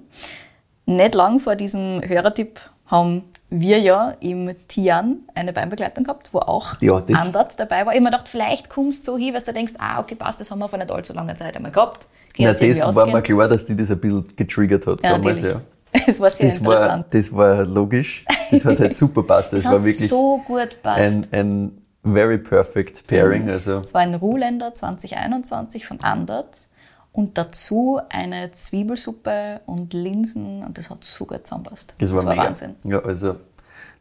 Nicht 0.84 1.14
lang 1.14 1.38
vor 1.38 1.54
diesem 1.54 2.02
Hörertipp 2.04 2.58
haben 2.92 3.24
wir 3.50 3.80
ja 3.80 4.14
im 4.20 4.50
Tian 4.68 5.20
eine 5.34 5.54
Weinbegleitung 5.56 6.04
gehabt, 6.04 6.32
wo 6.32 6.38
auch 6.38 6.74
Ja, 6.80 7.02
Andert 7.14 7.58
dabei 7.58 7.84
war. 7.84 7.94
Ich 7.94 8.00
mir 8.00 8.10
gedacht, 8.10 8.28
vielleicht 8.28 8.68
kommst 8.70 9.08
du 9.08 9.12
so 9.12 9.18
hin, 9.18 9.34
weil 9.34 9.42
du 9.42 9.52
denkst, 9.52 9.72
ah, 9.78 9.98
okay, 9.98 10.14
passt, 10.14 10.40
das 10.40 10.50
haben 10.50 10.60
wir 10.60 10.68
vor 10.68 10.78
nicht 10.78 10.90
allzu 10.92 11.12
langer 11.12 11.36
Zeit 11.36 11.56
einmal 11.56 11.72
gehabt. 11.72 12.06
Kann 12.36 12.46
Na, 12.46 12.52
das 12.52 12.94
war 12.94 13.06
mir 13.06 13.20
klar, 13.22 13.48
dass 13.48 13.66
die 13.66 13.74
das 13.76 13.90
ein 13.90 13.98
bisschen 14.00 14.36
getriggert 14.36 14.86
hat 14.86 15.02
Ja, 15.02 15.12
damals. 15.18 15.42
natürlich. 15.42 15.54
Ja. 15.92 16.00
Es 16.06 16.20
war 16.20 16.30
sehr 16.30 16.46
Das 16.48 16.64
war, 16.64 16.72
interessant. 16.76 17.06
das 17.10 17.32
war 17.32 17.64
logisch. 17.66 18.24
Das 18.50 18.64
hat 18.64 18.80
halt 18.80 18.96
super 18.96 19.22
passt. 19.22 19.52
Das 19.52 19.64
Das 19.64 19.72
war 19.72 19.78
hat 19.80 19.84
wirklich 19.86 20.08
so 20.08 20.38
gut 20.46 20.82
passt. 20.82 21.00
ein, 21.00 21.26
ein 21.32 21.82
very 22.04 22.38
perfect 22.38 23.06
pairing. 23.06 23.50
Also, 23.50 23.78
Es 23.80 23.92
war 23.92 24.00
ein 24.00 24.14
Ruhländer 24.14 24.72
2021 24.72 25.86
von 25.86 26.00
Andert 26.00 26.68
und 27.12 27.36
dazu 27.38 28.00
eine 28.08 28.52
Zwiebelsuppe 28.52 29.60
und 29.66 29.92
Linsen 29.92 30.64
und 30.64 30.78
das 30.78 30.90
hat 30.90 31.04
so 31.04 31.26
gut 31.26 31.46
zusammenpasst. 31.46 31.94
das 31.98 32.12
war, 32.14 32.24
mega. 32.24 32.44
Wahnsinn. 32.44 32.76
Ja, 32.84 33.00
also, 33.00 33.36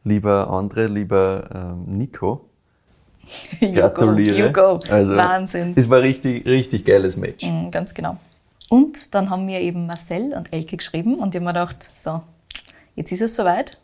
lieber 0.03 0.49
Andre, 0.49 0.87
lieber 0.87 1.49
ähm, 1.53 1.97
Nico, 1.97 2.45
Gratuliere. 3.59 4.37
You 4.47 4.51
go. 4.51 4.73
You 4.73 4.79
go. 4.79 4.93
Also, 4.93 5.15
Wahnsinn. 5.15 5.73
Es 5.75 5.89
war 5.89 6.01
richtig, 6.01 6.45
richtig 6.45 6.85
geiles 6.85 7.17
Match. 7.17 7.45
Mhm, 7.45 7.71
ganz 7.71 7.93
genau. 7.93 8.17
Und 8.69 9.13
dann 9.13 9.29
haben 9.29 9.45
mir 9.45 9.59
eben 9.59 9.85
Marcel 9.85 10.33
und 10.33 10.53
Elke 10.53 10.77
geschrieben 10.77 11.15
und 11.15 11.35
ich 11.35 11.41
habe 11.41 11.45
mir 11.45 11.53
gedacht, 11.53 11.89
so, 11.97 12.21
jetzt 12.95 13.11
ist 13.11 13.21
es 13.21 13.35
soweit. 13.35 13.77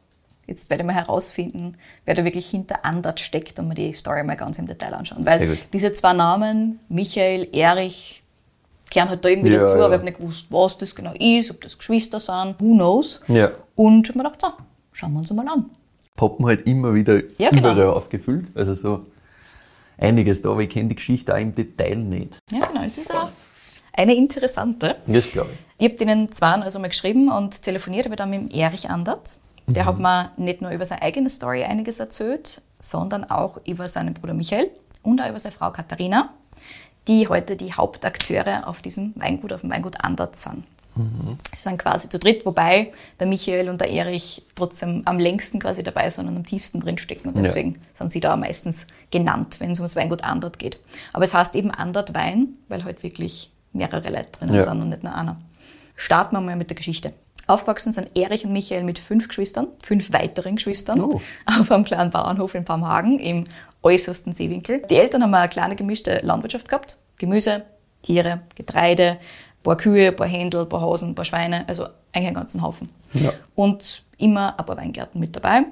Jetzt 0.48 0.70
werde 0.70 0.84
ich 0.84 0.88
mal 0.88 0.96
herausfinden, 0.96 1.76
wer 2.06 2.16
da 2.16 2.24
wirklich 2.24 2.50
hinter 2.50 2.86
Andert 2.86 3.20
steckt 3.20 3.60
und 3.60 3.68
mir 3.68 3.76
die 3.76 3.92
Story 3.92 4.24
mal 4.24 4.38
ganz 4.38 4.58
im 4.60 4.66
Detail 4.66 4.94
anschauen. 4.94 5.26
Weil 5.26 5.58
diese 5.74 5.92
zwei 5.92 6.14
Namen, 6.14 6.80
Michael, 6.88 7.50
Erich, 7.52 8.24
kehren 8.90 9.10
halt 9.10 9.24
da 9.24 9.30
irgendwie 9.30 9.52
ja, 9.52 9.60
dazu, 9.60 9.78
ja. 9.78 9.86
aber 9.86 9.96
ich 9.96 10.00
habe 10.00 10.06
nicht 10.06 10.18
gewusst, 10.20 10.48
was 10.50 10.78
das 10.78 10.96
genau 10.96 11.14
ist, 11.20 11.52
ob 11.52 11.62
das 11.62 11.78
Geschwister 11.78 12.20
sind, 12.20 12.56
who 12.60 12.74
knows. 12.76 13.22
Ja. 13.28 13.52
Und 13.76 14.08
ich 14.08 14.10
habe 14.10 14.20
mir 14.20 14.32
gedacht, 14.32 14.42
so, 14.42 14.64
schauen 14.94 15.14
wir 15.14 15.20
uns 15.20 15.32
mal 15.34 15.48
an. 15.48 15.70
Poppen 16.16 16.46
halt 16.46 16.66
immer 16.68 16.94
wieder 16.94 17.22
ja, 17.38 17.50
genau. 17.50 17.72
überall 17.74 17.90
aufgefüllt. 17.90 18.48
Also 18.56 18.74
so 18.74 19.06
einiges 19.98 20.42
da, 20.42 20.52
aber 20.52 20.62
ich 20.62 20.70
kenne 20.70 20.90
die 20.90 20.96
Geschichte 20.96 21.34
auch 21.34 21.40
im 21.40 21.54
Detail 21.54 21.96
nicht. 21.96 22.40
Ja, 22.52 22.66
genau, 22.66 22.84
es 22.84 22.98
ist 22.98 23.14
auch 23.14 23.30
eine 23.94 24.16
interessante. 24.16 24.96
Das 25.06 25.32
glaube 25.32 25.50
ich. 25.54 25.60
Ich 25.80 25.92
habe 25.92 26.00
denen 26.00 26.32
zwei 26.32 26.54
also 26.54 26.80
mal 26.80 26.88
geschrieben 26.88 27.32
und 27.32 27.62
telefoniert 27.62 28.06
habe 28.06 28.16
dann 28.16 28.30
mit 28.30 28.40
dem 28.40 28.50
Erich 28.50 28.90
Andert. 28.90 29.38
Der 29.68 29.84
mhm. 29.84 29.88
hat 29.88 30.00
mir 30.00 30.32
nicht 30.38 30.62
nur 30.62 30.72
über 30.72 30.86
seine 30.86 31.02
eigene 31.02 31.30
Story 31.30 31.64
einiges 31.64 32.00
erzählt, 32.00 32.62
sondern 32.80 33.26
auch 33.26 33.60
über 33.66 33.88
seinen 33.88 34.14
Bruder 34.14 34.34
Michael 34.34 34.72
und 35.04 35.22
auch 35.22 35.30
über 35.30 35.40
seine 35.40 35.54
Frau 35.54 35.72
Katharina, 35.72 36.34
die 37.08 37.28
heute 37.28 37.56
die 37.56 37.74
Hauptakteure 37.74 38.68
auf 38.68 38.82
diesem 38.82 39.14
Weingut, 39.16 39.54
auf 39.54 39.62
dem 39.62 39.70
Weingut 39.70 40.02
Andert 40.02 40.36
sind. 40.36 40.64
Mhm. 40.98 41.38
Sie 41.54 41.62
sind 41.62 41.78
quasi 41.78 42.10
zu 42.10 42.20
dritt, 42.20 42.46
wobei 42.46 42.92
der 43.20 43.28
Michael 43.28 43.70
und 43.70 43.80
der 43.80 43.90
Erich 43.92 44.44
trotzdem 44.56 45.04
am 45.06 45.20
längsten 45.20 45.60
quasi 45.60 45.84
dabei 45.84 46.10
sind 46.10 46.28
und 46.28 46.36
am 46.36 46.46
tiefsten 46.46 46.80
drinstecken. 46.80 47.30
Und 47.30 47.38
deswegen 47.38 47.74
ja. 47.74 47.80
sind 47.94 48.12
sie 48.12 48.20
da 48.20 48.36
meistens 48.36 48.88
genannt, 49.12 49.60
wenn 49.60 49.72
es 49.72 49.80
um 49.80 49.86
das 49.86 49.96
Weingut 49.96 50.24
Andert 50.24 50.60
geht. 50.60 50.80
Aber 51.14 51.24
es 51.24 51.34
heißt 51.34 51.56
eben 51.56 51.72
Andert 51.72 52.14
Wein, 52.16 52.50
weil 52.68 52.84
halt 52.84 53.04
wirklich 53.04 53.52
mehrere 53.74 54.10
Leute 54.10 54.32
drinnen 54.32 54.56
ja. 54.56 54.64
sind 54.64 54.82
und 54.82 54.90
nicht 54.90 55.04
nur 55.04 55.14
einer. 55.14 55.40
Starten 55.96 56.36
wir 56.36 56.42
mal 56.42 56.56
mit 56.56 56.70
der 56.70 56.78
Geschichte. 56.78 57.14
Aufgewachsen 57.48 57.94
sind 57.94 58.16
Erich 58.16 58.46
und 58.46 58.52
Michael 58.52 58.84
mit 58.84 59.00
fünf 59.00 59.30
Geschwistern, 59.30 59.68
fünf 59.82 60.12
weiteren 60.12 60.58
Geschwistern, 60.58 61.02
oh. 61.02 61.22
auf 61.46 61.72
einem 61.72 61.86
kleinen 61.86 62.12
Bauernhof 62.12 62.54
in 62.56 62.66
Palmhagen 62.66 63.20
im 63.20 63.46
äußersten 63.82 64.34
Seewinkel. 64.34 64.84
Die 64.90 64.98
Eltern 64.98 65.24
haben 65.24 65.34
eine 65.34 65.48
kleine 65.48 65.78
gemischte 65.78 66.20
Landwirtschaft 66.24 66.68
gehabt. 66.68 66.98
Gemüse, 67.18 67.64
Tiere, 68.04 68.42
Getreide, 68.56 69.12
ein 69.12 69.18
paar 69.64 69.78
Kühe, 69.78 70.12
paar 70.12 70.28
Händel, 70.28 70.66
paar 70.66 70.82
Hasen, 70.82 71.10
ein 71.10 71.16
paar 71.16 71.26
Schweine, 71.26 71.64
also 71.68 71.86
eigentlich 72.12 72.28
einen 72.28 72.36
ganzen 72.36 72.62
Haufen. 72.62 72.90
Ja. 73.14 73.32
Und 73.56 74.04
immer 74.18 74.60
ein 74.60 74.66
paar 74.66 74.78
Weingärten 74.78 75.20
mit 75.20 75.36
dabei. 75.36 75.64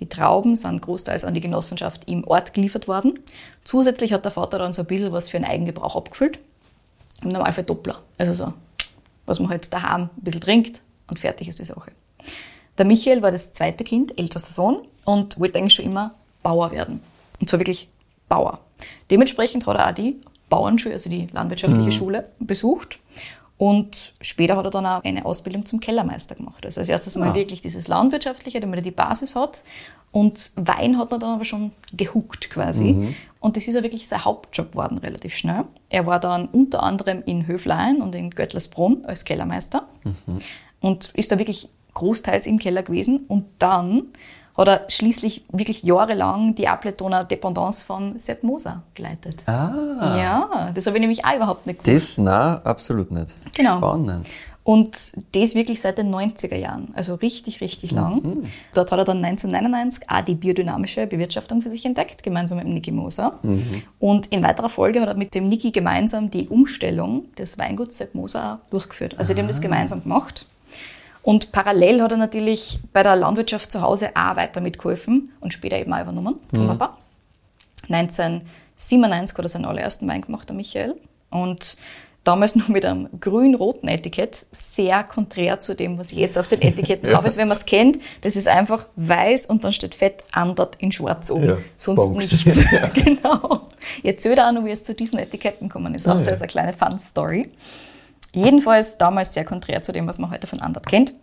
Die 0.00 0.08
Trauben 0.08 0.56
sind 0.56 0.82
großteils 0.82 1.24
an 1.24 1.34
die 1.34 1.40
Genossenschaft 1.40 2.06
im 2.06 2.26
Ort 2.26 2.52
geliefert 2.52 2.86
worden. 2.86 3.20
Zusätzlich 3.62 4.12
hat 4.12 4.24
der 4.24 4.32
Vater 4.32 4.58
dann 4.58 4.72
so 4.72 4.82
ein 4.82 4.88
bisschen 4.88 5.12
was 5.12 5.30
für 5.30 5.38
einen 5.38 5.46
Eigengebrauch 5.46 5.96
abgefüllt. 5.96 6.38
Im 7.22 7.30
Normalfall 7.30 7.64
Doppler. 7.64 8.02
Also 8.18 8.34
so, 8.34 8.52
was 9.24 9.40
man 9.40 9.50
halt 9.50 9.72
daheim 9.72 10.02
ein 10.02 10.10
bisschen 10.22 10.40
trinkt 10.42 10.82
und 11.08 11.18
fertig 11.18 11.48
ist 11.48 11.58
die 11.58 11.64
Sache. 11.64 11.92
Der 12.78 12.84
Michael 12.84 13.22
war 13.22 13.30
das 13.30 13.52
zweite 13.52 13.84
Kind, 13.84 14.18
ältester 14.18 14.52
Sohn 14.52 14.82
und 15.04 15.38
wollte 15.38 15.58
eigentlich 15.58 15.74
schon 15.74 15.84
immer 15.84 16.14
Bauer 16.42 16.72
werden. 16.72 17.00
Und 17.40 17.48
zwar 17.48 17.60
wirklich 17.60 17.88
Bauer. 18.28 18.60
Dementsprechend 19.10 19.66
hat 19.66 19.76
er 19.76 19.90
auch 19.90 19.94
die 19.94 20.20
Bauernschule, 20.48 20.94
also 20.94 21.10
die 21.10 21.28
landwirtschaftliche 21.32 21.90
mhm. 21.90 21.92
Schule, 21.92 22.28
besucht. 22.38 22.98
Und 23.56 24.14
später 24.20 24.56
hat 24.56 24.64
er 24.64 24.70
dann 24.70 24.86
auch 24.86 25.04
eine 25.04 25.24
Ausbildung 25.24 25.64
zum 25.64 25.78
Kellermeister 25.78 26.34
gemacht. 26.34 26.64
Also 26.64 26.80
als 26.80 26.88
erstes 26.88 27.14
mal 27.16 27.30
ah. 27.30 27.34
wirklich 27.34 27.60
dieses 27.60 27.86
Landwirtschaftliche, 27.86 28.60
damit 28.60 28.80
er 28.80 28.82
die 28.82 28.90
Basis 28.90 29.36
hat. 29.36 29.62
Und 30.10 30.52
Wein 30.56 30.98
hat 30.98 31.12
er 31.12 31.18
dann 31.18 31.30
aber 31.30 31.44
schon 31.44 31.72
gehuckt 31.92 32.50
quasi. 32.50 32.92
Mhm. 32.92 33.14
Und 33.40 33.56
das 33.56 33.68
ist 33.68 33.74
ja 33.74 33.82
wirklich 33.82 34.08
sein 34.08 34.24
Hauptjob 34.24 34.72
geworden, 34.72 34.98
relativ 34.98 35.36
schnell. 35.36 35.64
Er 35.88 36.06
war 36.06 36.20
dann 36.20 36.46
unter 36.46 36.82
anderem 36.82 37.22
in 37.26 37.46
Höflein 37.46 38.00
und 38.00 38.14
in 38.14 38.30
Göttlersbrunn 38.30 39.04
als 39.04 39.24
Kellermeister. 39.24 39.86
Mhm. 40.04 40.38
Und 40.84 41.10
ist 41.14 41.32
da 41.32 41.38
wirklich 41.38 41.70
großteils 41.94 42.46
im 42.46 42.58
Keller 42.58 42.82
gewesen. 42.82 43.24
Und 43.28 43.46
dann 43.58 44.08
hat 44.56 44.68
er 44.68 44.84
schließlich 44.88 45.44
wirklich 45.50 45.82
jahrelang 45.82 46.54
die 46.54 46.68
Appletoner 46.68 47.24
Dependance 47.24 47.84
von 47.84 48.18
Sepp 48.18 48.42
Moser 48.42 48.82
geleitet. 48.94 49.42
Ah. 49.46 50.16
Ja, 50.18 50.70
das 50.74 50.86
habe 50.86 50.96
ich 50.96 51.00
nämlich 51.00 51.24
auch 51.24 51.36
überhaupt 51.36 51.66
nicht 51.66 51.82
gewusst. 51.82 52.18
Das, 52.18 52.24
nein, 52.24 52.60
absolut 52.64 53.10
nicht. 53.10 53.34
Genau. 53.56 53.78
Spannend. 53.78 54.28
Und 54.64 54.96
das 55.32 55.54
wirklich 55.54 55.82
seit 55.82 55.98
den 55.98 56.10
90er 56.14 56.56
Jahren, 56.56 56.88
also 56.94 57.16
richtig, 57.16 57.60
richtig 57.60 57.90
lang. 57.90 58.22
Mhm. 58.22 58.42
Dort 58.72 58.92
hat 58.92 58.98
er 58.98 59.04
dann 59.04 59.22
1999 59.22 60.08
auch 60.08 60.22
die 60.22 60.34
biodynamische 60.34 61.06
Bewirtschaftung 61.06 61.60
für 61.60 61.70
sich 61.70 61.84
entdeckt, 61.84 62.22
gemeinsam 62.22 62.58
mit 62.58 62.68
Niki 62.68 62.90
Moser. 62.90 63.38
Mhm. 63.42 63.82
Und 63.98 64.26
in 64.28 64.42
weiterer 64.42 64.70
Folge 64.70 65.02
hat 65.02 65.08
er 65.08 65.16
mit 65.16 65.34
dem 65.34 65.48
Niki 65.48 65.70
gemeinsam 65.70 66.30
die 66.30 66.48
Umstellung 66.48 67.30
des 67.34 67.58
Weinguts 67.58 67.98
Sepp 67.98 68.14
Moser 68.14 68.60
durchgeführt. 68.70 69.16
Also 69.18 69.34
die 69.34 69.40
haben 69.40 69.48
das 69.48 69.58
ah. 69.58 69.62
gemeinsam 69.62 70.02
gemacht. 70.02 70.46
Und 71.24 71.52
parallel 71.52 72.02
hat 72.02 72.10
er 72.10 72.18
natürlich 72.18 72.78
bei 72.92 73.02
der 73.02 73.16
Landwirtschaft 73.16 73.72
zu 73.72 73.80
Hause 73.80 74.10
auch 74.14 74.36
weiter 74.36 74.60
mitgeholfen 74.60 75.32
und 75.40 75.54
später 75.54 75.78
eben 75.78 75.92
auch 75.92 76.02
übernommen 76.02 76.36
vom 76.50 76.64
mhm. 76.64 76.78
Papa. 76.78 76.98
1997 77.88 79.38
hat 79.38 79.44
er 79.46 79.48
seinen 79.48 79.64
allerersten 79.64 80.06
Wein 80.06 80.20
gemacht, 80.20 80.50
der 80.50 80.54
Michael. 80.54 80.96
Und 81.30 81.78
damals 82.24 82.56
noch 82.56 82.68
mit 82.68 82.84
einem 82.84 83.08
grün-roten 83.18 83.88
Etikett, 83.88 84.36
sehr 84.52 85.02
konträr 85.02 85.60
zu 85.60 85.74
dem, 85.74 85.96
was 85.96 86.12
jetzt 86.12 86.36
auf 86.36 86.46
den 86.46 86.60
Etiketten 86.60 87.08
drauf 87.10 87.24
ist. 87.24 87.38
Wenn 87.38 87.48
man 87.48 87.56
es 87.56 87.64
kennt, 87.64 88.00
das 88.20 88.36
ist 88.36 88.46
einfach 88.46 88.86
weiß 88.96 89.46
und 89.46 89.64
dann 89.64 89.72
steht 89.72 89.94
fett 89.94 90.24
andert 90.30 90.76
in 90.76 90.92
schwarz 90.92 91.30
oben. 91.30 91.48
Ja, 91.48 91.58
Sonst 91.78 92.04
Punkt. 92.04 92.18
nichts. 92.18 92.44
genau. 92.94 93.68
Jetzt 94.02 94.24
seht 94.24 94.36
ihr 94.36 94.46
auch 94.46 94.52
noch, 94.52 94.66
wie 94.66 94.72
es 94.72 94.84
zu 94.84 94.92
diesen 94.92 95.18
Etiketten 95.18 95.68
gekommen 95.68 95.94
ist. 95.94 96.06
Auch 96.06 96.16
ah, 96.16 96.22
das 96.22 96.34
ist 96.34 96.42
eine 96.42 96.48
kleine 96.48 96.72
Fun-Story. 96.74 97.50
Jedenfalls 98.34 98.98
damals 98.98 99.32
sehr 99.32 99.44
konträr 99.44 99.82
zu 99.82 99.92
dem, 99.92 100.06
was 100.06 100.18
man 100.18 100.30
heute 100.30 100.46
von 100.46 100.60
Andert 100.60 100.86
kennt. 100.86 101.14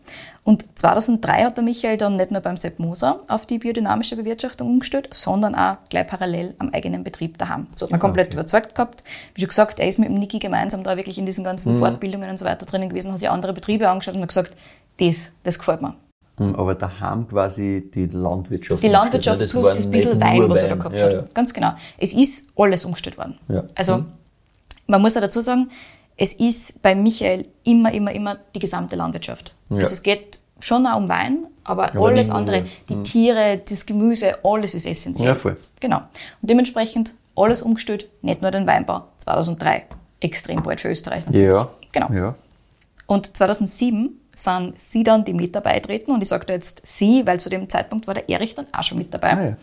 Und 0.44 0.66
2003 0.76 1.44
hat 1.44 1.58
der 1.58 1.64
Michael 1.64 1.98
dann 1.98 2.16
nicht 2.16 2.32
nur 2.32 2.42
beim 2.42 2.58
Sepp 2.58 2.80
Moser 2.80 3.22
auf 3.28 3.46
die 3.46 3.60
biodynamische 3.60 4.16
Bewirtschaftung 4.16 4.68
umgestellt, 4.68 5.10
sondern 5.12 5.54
auch 5.54 5.78
gleich 5.90 6.08
parallel 6.08 6.56
am 6.58 6.70
eigenen 6.74 7.04
Betrieb 7.04 7.38
daheim. 7.38 7.68
So 7.76 7.86
hat 7.86 7.92
man 7.92 8.00
komplett 8.00 8.28
okay. 8.28 8.36
überzeugt 8.36 8.74
gehabt. 8.74 9.04
Wie 9.36 9.42
schon 9.42 9.50
gesagt, 9.50 9.80
er 9.80 9.88
ist 9.88 10.00
mit 10.00 10.10
dem 10.10 10.16
Niki 10.16 10.40
gemeinsam 10.40 10.84
da 10.84 10.98
wirklich 10.98 11.18
in 11.18 11.26
diesen 11.26 11.44
ganzen 11.44 11.76
mhm. 11.76 11.80
Fortbildungen 11.80 12.30
und 12.30 12.38
so 12.38 12.46
weiter 12.46 12.66
drinnen 12.66 12.90
gewesen, 12.90 13.12
hat 13.12 13.20
sich 13.20 13.30
andere 13.30 13.54
Betriebe 13.54 13.88
angeschaut 13.90 14.16
und 14.16 14.22
hat 14.22 14.30
gesagt, 14.30 14.54
das, 15.00 15.34
das 15.44 15.60
gefällt 15.60 15.82
mir. 15.82 15.96
Mhm, 16.40 16.56
aber 16.56 16.74
daheim 16.74 17.28
quasi 17.28 17.90
die 17.94 18.08
Landwirtschaft. 18.08 18.82
Die 18.82 18.88
Landwirtschaft 18.88 19.48
plus 19.52 19.70
das 19.70 19.90
bisschen 19.90 20.20
Wein, 20.20 20.50
was 20.50 20.64
er 20.64 20.70
da 20.70 20.76
gehabt 20.76 20.96
ja, 20.96 21.06
hat. 21.06 21.14
Ja. 21.14 21.24
Ganz 21.34 21.54
genau. 21.54 21.74
Es 21.98 22.14
ist 22.14 22.50
alles 22.56 22.84
umgestellt 22.86 23.18
worden. 23.18 23.38
Ja. 23.48 23.64
Also, 23.76 23.98
mhm. 24.00 24.06
man 24.88 25.02
muss 25.02 25.14
ja 25.14 25.22
dazu 25.22 25.42
sagen, 25.42 25.70
es 26.18 26.34
ist 26.34 26.82
bei 26.82 26.96
Michael 26.96 27.46
immer, 27.64 27.92
immer, 27.92 28.12
immer 28.12 28.38
die 28.54 28.60
gesamte 28.60 28.96
Landwirtschaft. 28.96 29.54
Ja. 29.70 29.78
Also 29.78 29.94
es 29.94 30.04
geht 30.04 30.40
schon 30.60 30.86
auch 30.86 30.98
um 30.98 31.10
Wein, 31.10 31.48
aber, 31.64 31.90
aber 31.90 32.08
alles 32.08 32.30
andere, 32.30 32.66
die 32.90 32.96
mhm. 32.96 33.04
Tiere, 33.04 33.62
das 33.68 33.86
Gemüse, 33.86 34.38
alles 34.44 34.74
ist 34.74 34.86
essentiell. 34.86 35.30
Ja, 35.30 35.36
voll. 35.36 35.58
Genau. 35.80 35.98
Und 36.42 36.50
dementsprechend 36.50 37.16
alles 37.36 37.62
umgestellt, 37.62 38.08
nicht 38.22 38.42
nur 38.42 38.52
den 38.52 38.68
Weinbau. 38.68 39.04
2003 39.18 39.86
extrem 40.20 40.62
bald 40.64 40.82
für 40.82 40.90
Österreich 40.90 41.26
natürlich. 41.26 41.48
Ja. 41.48 41.70
Genau. 41.92 42.12
Ja. 42.12 42.36
Und 43.08 43.36
2007 43.36 44.21
sind 44.36 44.80
sie 44.80 45.04
dann 45.04 45.26
die 45.26 45.34
Meta 45.34 45.60
beitreten 45.60 46.12
und 46.12 46.22
ich 46.22 46.30
sage 46.30 46.46
da 46.46 46.54
jetzt 46.54 46.82
sie, 46.84 47.26
weil 47.26 47.40
zu 47.40 47.50
dem 47.50 47.70
Zeitpunkt 47.70 48.08
war 48.08 48.14
der 48.14 48.30
Erich 48.30 48.56
dann 48.56 48.66
auch 48.72 48.84
schon 48.84 48.98
mit 48.98 49.14
dabei. 49.14 49.34
Ah, 49.34 49.44
ja. 49.44 49.58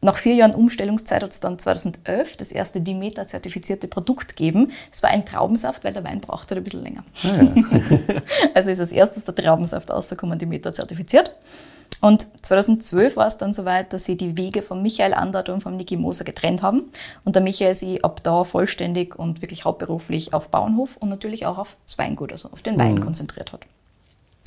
Nach 0.00 0.16
vier 0.16 0.34
Jahren 0.34 0.54
Umstellungszeit 0.54 1.22
hat 1.22 1.32
es 1.32 1.40
dann 1.40 1.58
2011 1.58 2.36
das 2.36 2.52
erste 2.52 2.80
Demeter-zertifizierte 2.80 3.88
Produkt 3.88 4.36
gegeben. 4.36 4.70
Es 4.92 5.02
war 5.02 5.10
ein 5.10 5.24
Traubensaft, 5.24 5.84
weil 5.84 5.92
der 5.92 6.04
Wein 6.04 6.20
braucht 6.20 6.50
halt 6.50 6.58
ein 6.58 6.64
bisschen 6.64 6.82
länger. 6.82 7.04
Ah, 7.22 7.42
ja. 7.42 8.22
also 8.54 8.70
ist 8.70 8.80
als 8.80 8.92
erstes 8.92 9.24
der 9.24 9.34
Traubensaft 9.34 9.90
rausgekommen, 9.90 10.38
Demeter 10.38 10.72
zertifiziert. 10.72 11.34
Und 12.00 12.26
2012 12.42 13.16
war 13.16 13.26
es 13.26 13.38
dann 13.38 13.54
soweit, 13.54 13.94
dass 13.94 14.04
sie 14.04 14.18
die 14.18 14.36
Wege 14.36 14.60
von 14.60 14.82
Michael 14.82 15.14
Andert 15.14 15.48
und 15.48 15.62
von 15.62 15.74
Niki 15.76 15.96
Moser 15.96 16.24
getrennt 16.24 16.62
haben 16.62 16.90
und 17.24 17.34
der 17.34 17.42
Michael 17.42 17.74
sie 17.74 18.04
ab 18.04 18.22
da 18.22 18.44
vollständig 18.44 19.18
und 19.18 19.40
wirklich 19.40 19.64
hauptberuflich 19.64 20.34
auf 20.34 20.50
Bauernhof 20.50 20.98
und 20.98 21.08
natürlich 21.08 21.46
auch 21.46 21.56
auf 21.56 21.78
das 21.86 21.96
Weingut, 21.96 22.30
also 22.30 22.50
auf 22.50 22.60
den 22.60 22.78
Wein 22.78 22.96
mhm. 22.96 23.00
konzentriert 23.00 23.52
hat. 23.52 23.60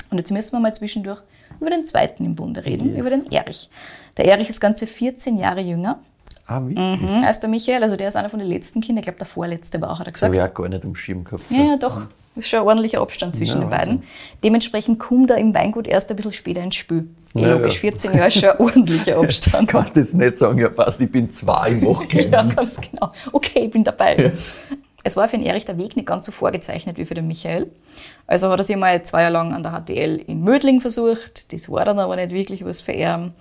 Und 0.09 0.17
jetzt 0.17 0.31
müssen 0.31 0.53
wir 0.53 0.59
mal 0.59 0.73
zwischendurch 0.73 1.21
über 1.59 1.69
den 1.69 1.85
zweiten 1.85 2.25
im 2.25 2.35
Bunde 2.35 2.65
reden, 2.65 2.95
yes. 2.95 3.05
über 3.05 3.09
den 3.09 3.31
Erich. 3.31 3.69
Der 4.17 4.25
Erich 4.25 4.49
ist 4.49 4.59
ganze 4.59 4.87
14 4.87 5.37
Jahre 5.37 5.61
jünger. 5.61 5.99
Ah, 6.45 6.61
wirklich? 6.61 7.01
Mhm, 7.01 7.23
als 7.25 7.39
der 7.39 7.49
Michael, 7.49 7.83
also 7.83 7.97
der 7.97 8.07
ist 8.07 8.15
einer 8.15 8.29
von 8.29 8.39
den 8.39 8.47
letzten 8.47 8.79
Kindern, 8.79 8.99
ich 8.99 9.03
glaube 9.03 9.17
der 9.17 9.27
vorletzte 9.27 9.81
war 9.81 9.91
auch, 9.91 9.99
hat 9.99 10.07
er 10.07 10.13
gesagt. 10.13 10.33
Das 10.33 10.39
habe 10.39 10.47
ich 10.47 10.51
auch 10.51 10.61
gar 10.61 10.69
nicht 10.69 10.83
im 10.83 10.95
Schirm 10.95 11.23
gehabt. 11.23 11.43
So. 11.49 11.55
Ja, 11.55 11.63
ja, 11.63 11.77
doch. 11.77 12.07
Das 12.35 12.45
ist 12.45 12.49
schon 12.49 12.59
ein 12.59 12.67
ordentlicher 12.67 13.01
Abstand 13.01 13.35
zwischen 13.35 13.61
ja, 13.61 13.65
den 13.65 13.69
beiden. 13.69 14.03
Dementsprechend 14.43 14.99
kommt 14.99 15.31
er 15.31 15.37
im 15.37 15.53
Weingut 15.53 15.87
erst 15.87 16.09
ein 16.11 16.15
bisschen 16.15 16.31
später 16.31 16.61
ins 16.61 16.75
Spiel. 16.75 17.09
Ja, 17.33 17.49
logisch, 17.49 17.79
14 17.79 18.13
Jahre 18.13 18.27
ist 18.27 18.39
schon 18.39 18.49
ein 18.49 18.59
ordentlicher 18.59 19.17
Abstand. 19.19 19.67
Kannst 19.67 19.95
du 19.95 20.01
jetzt 20.01 20.13
nicht 20.13 20.37
sagen, 20.37 20.59
ja 20.59 20.69
passt, 20.69 21.01
ich 21.01 21.11
bin 21.11 21.29
zwei 21.31 21.71
im 21.71 21.83
Wochenende. 21.83 22.29
ja, 22.31 22.43
ganz 22.43 22.79
genau. 22.79 23.11
Okay, 23.31 23.65
ich 23.65 23.71
bin 23.71 23.83
dabei. 23.83 24.31
Es 25.03 25.15
war 25.15 25.27
für 25.27 25.38
den 25.38 25.45
Erich 25.45 25.65
der 25.65 25.77
Weg 25.77 25.95
nicht 25.95 26.07
ganz 26.07 26.25
so 26.25 26.31
vorgezeichnet 26.31 26.97
wie 26.97 27.05
für 27.05 27.13
den 27.13 27.27
Michael. 27.27 27.71
Also 28.25 28.49
hat 28.49 28.60
er 28.60 28.63
sich 28.63 28.75
mal 28.75 29.03
zwei 29.03 29.21
Jahre 29.21 29.33
lang 29.33 29.53
an 29.53 29.63
der 29.63 29.71
HTL 29.71 30.17
in 30.27 30.41
Mödling 30.41 30.81
versucht. 30.81 31.53
Das 31.53 31.69
war 31.69 31.86
dann 31.86 31.99
aber 31.99 32.15
nicht 32.15 32.31
wirklich 32.31 32.65
was 32.65 32.81
für 32.81 32.93
ihn. 32.93 33.33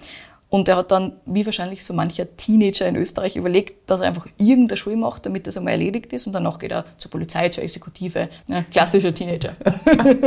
Und 0.49 0.69
er 0.69 0.77
hat 0.77 0.92
dann, 0.92 1.14
wie 1.27 1.45
wahrscheinlich 1.45 1.85
so 1.85 1.92
mancher 1.92 2.37
Teenager 2.37 2.87
in 2.87 2.95
Österreich, 2.95 3.35
überlegt, 3.35 3.90
dass 3.90 4.01
er 4.01 4.07
einfach 4.07 4.29
irgendeine 4.38 4.77
Schule 4.77 4.97
macht, 4.97 5.27
damit 5.27 5.47
das 5.47 5.57
einmal 5.57 5.73
erledigt 5.73 6.12
ist. 6.12 6.27
Und 6.29 6.35
danach 6.35 6.59
geht 6.59 6.71
er 6.71 6.85
zur 6.99 7.11
Polizei, 7.11 7.49
zur 7.49 7.64
Exekutive. 7.64 8.29
Ja, 8.47 8.62
klassischer 8.71 9.12
Teenager. 9.12 9.53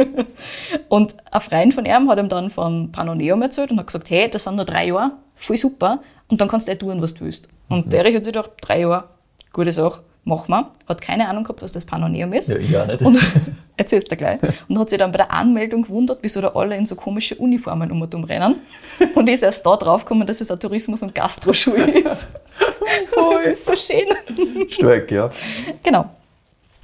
und 0.90 1.16
ein 1.32 1.42
Freund 1.42 1.74
von 1.74 1.86
ihm 1.86 2.10
hat 2.10 2.20
ihm 2.20 2.28
dann 2.28 2.50
von 2.50 2.92
Panoneum 2.92 3.42
erzählt 3.42 3.72
und 3.72 3.80
hat 3.80 3.88
gesagt, 3.88 4.10
hey, 4.10 4.30
das 4.30 4.44
sind 4.44 4.58
nur 4.58 4.66
drei 4.66 4.88
Jahre, 4.88 5.12
voll 5.36 5.58
super. 5.58 6.02
Und 6.28 6.42
dann 6.42 6.50
kannst 6.50 6.68
du 6.68 6.74
eh 6.74 6.76
tun, 6.76 7.02
was 7.02 7.14
du 7.14 7.22
willst. 7.22 7.48
Und 7.70 7.86
mhm. 7.86 7.90
der 7.90 8.04
hat 8.04 8.24
sich 8.24 8.34
gedacht, 8.34 8.52
drei 8.62 8.82
Jahre, 8.82 9.06
gute 9.54 9.72
Sache, 9.72 10.02
machen 10.24 10.50
wir. 10.50 10.72
Hat 10.88 11.02
keine 11.02 11.28
Ahnung 11.28 11.44
gehabt, 11.44 11.62
was 11.62 11.72
das 11.72 11.86
Panoneum 11.86 12.34
ist. 12.34 12.50
Ja, 12.50 12.58
ich 12.58 12.78
auch 12.78 12.88
nicht. 12.88 13.02
Und 13.02 13.20
erzählst 13.78 14.12
du 14.12 14.16
gleich. 14.16 14.40
Und 14.68 14.78
hat 14.78 14.90
sich 14.90 15.00
dann 15.00 15.12
bei 15.12 15.18
der 15.18 15.32
Anmeldung 15.32 15.84
gewundert, 15.84 16.20
wieso 16.22 16.42
da 16.42 16.50
alle 16.50 16.76
in 16.76 16.86
so 16.86 16.96
komische 16.96 17.36
Uniformen 17.36 17.92
um 17.92 18.02
und 18.02 18.14
um 18.16 18.24
rennen. 18.24 18.56
Und 19.16 19.30
ist 19.30 19.44
erst 19.44 19.66
da 19.66 19.76
draufgekommen, 19.76 20.28
dass 20.28 20.42
es 20.42 20.52
eine 20.52 20.60
Tourismus- 20.60 21.02
und 21.02 21.16
Gastroschule 21.16 22.00
ist. 22.00 22.28
das 23.16 23.46
ist 23.46 23.66
so 23.66 23.76
schön. 23.76 24.70
Stark, 24.70 25.12
ja. 25.12 25.30
Genau. 25.84 26.10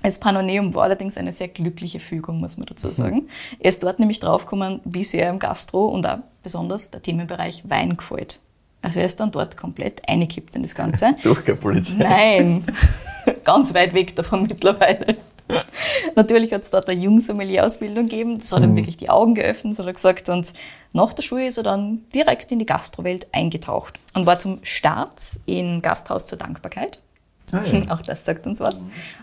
Das 0.01 0.19
Panoneum 0.19 0.75
war 0.75 0.83
allerdings 0.83 1.17
eine 1.17 1.31
sehr 1.31 1.47
glückliche 1.47 1.99
Fügung, 1.99 2.39
muss 2.39 2.57
man 2.57 2.67
dazu 2.67 2.91
sagen. 2.91 3.15
Mhm. 3.15 3.29
Er 3.59 3.69
ist 3.69 3.81
dort 3.81 3.99
nämlich 3.99 4.19
draufgekommen, 4.19 4.79
wie 4.85 5.03
sehr 5.03 5.29
im 5.29 5.39
Gastro 5.39 5.87
und 5.87 6.05
auch 6.05 6.19
besonders 6.43 6.91
der 6.91 7.01
Themenbereich 7.01 7.63
Wein 7.67 7.97
gefällt. 7.97 8.39
Also 8.85 8.99
er 8.99 9.07
ist 9.07 9.19
dann 9.19 9.31
dort 9.31 9.57
komplett 9.57 10.07
eingekippt 10.07 10.55
in 10.55 10.61
das 10.61 10.75
Ganze. 10.75 11.15
Durch 11.23 11.43
keine 11.43 11.57
Polizei. 11.57 11.95
Nein, 11.97 12.65
ganz 13.43 13.73
weit 13.73 13.93
weg 13.95 14.15
davon 14.15 14.43
mittlerweile. 14.43 15.17
Natürlich 16.15 16.53
hat 16.53 16.61
es 16.61 16.71
dort 16.71 16.87
eine 16.87 17.01
Jungsommelier-Ausbildung 17.01 18.05
gegeben. 18.05 18.37
Das 18.37 18.51
hat 18.51 18.61
ihm 18.61 18.71
mhm. 18.71 18.77
wirklich 18.77 18.97
die 18.97 19.09
Augen 19.09 19.33
geöffnet, 19.33 19.77
hat 19.77 19.85
er 19.87 19.93
gesagt. 19.93 20.29
Und 20.29 20.53
nach 20.93 21.13
der 21.13 21.23
Schule 21.23 21.47
ist 21.47 21.57
er 21.57 21.63
dann 21.63 22.01
direkt 22.13 22.51
in 22.51 22.59
die 22.59 22.65
Gastrowelt 22.65 23.27
eingetaucht 23.31 23.99
und 24.13 24.27
war 24.27 24.37
zum 24.37 24.59
Start 24.63 25.21
im 25.47 25.81
Gasthaus 25.81 26.27
zur 26.27 26.37
Dankbarkeit. 26.37 26.99
Ah, 27.51 27.61
ja. 27.63 27.89
Auch 27.89 28.01
das 28.01 28.23
sagt 28.23 28.45
uns 28.45 28.59
was. 28.59 28.75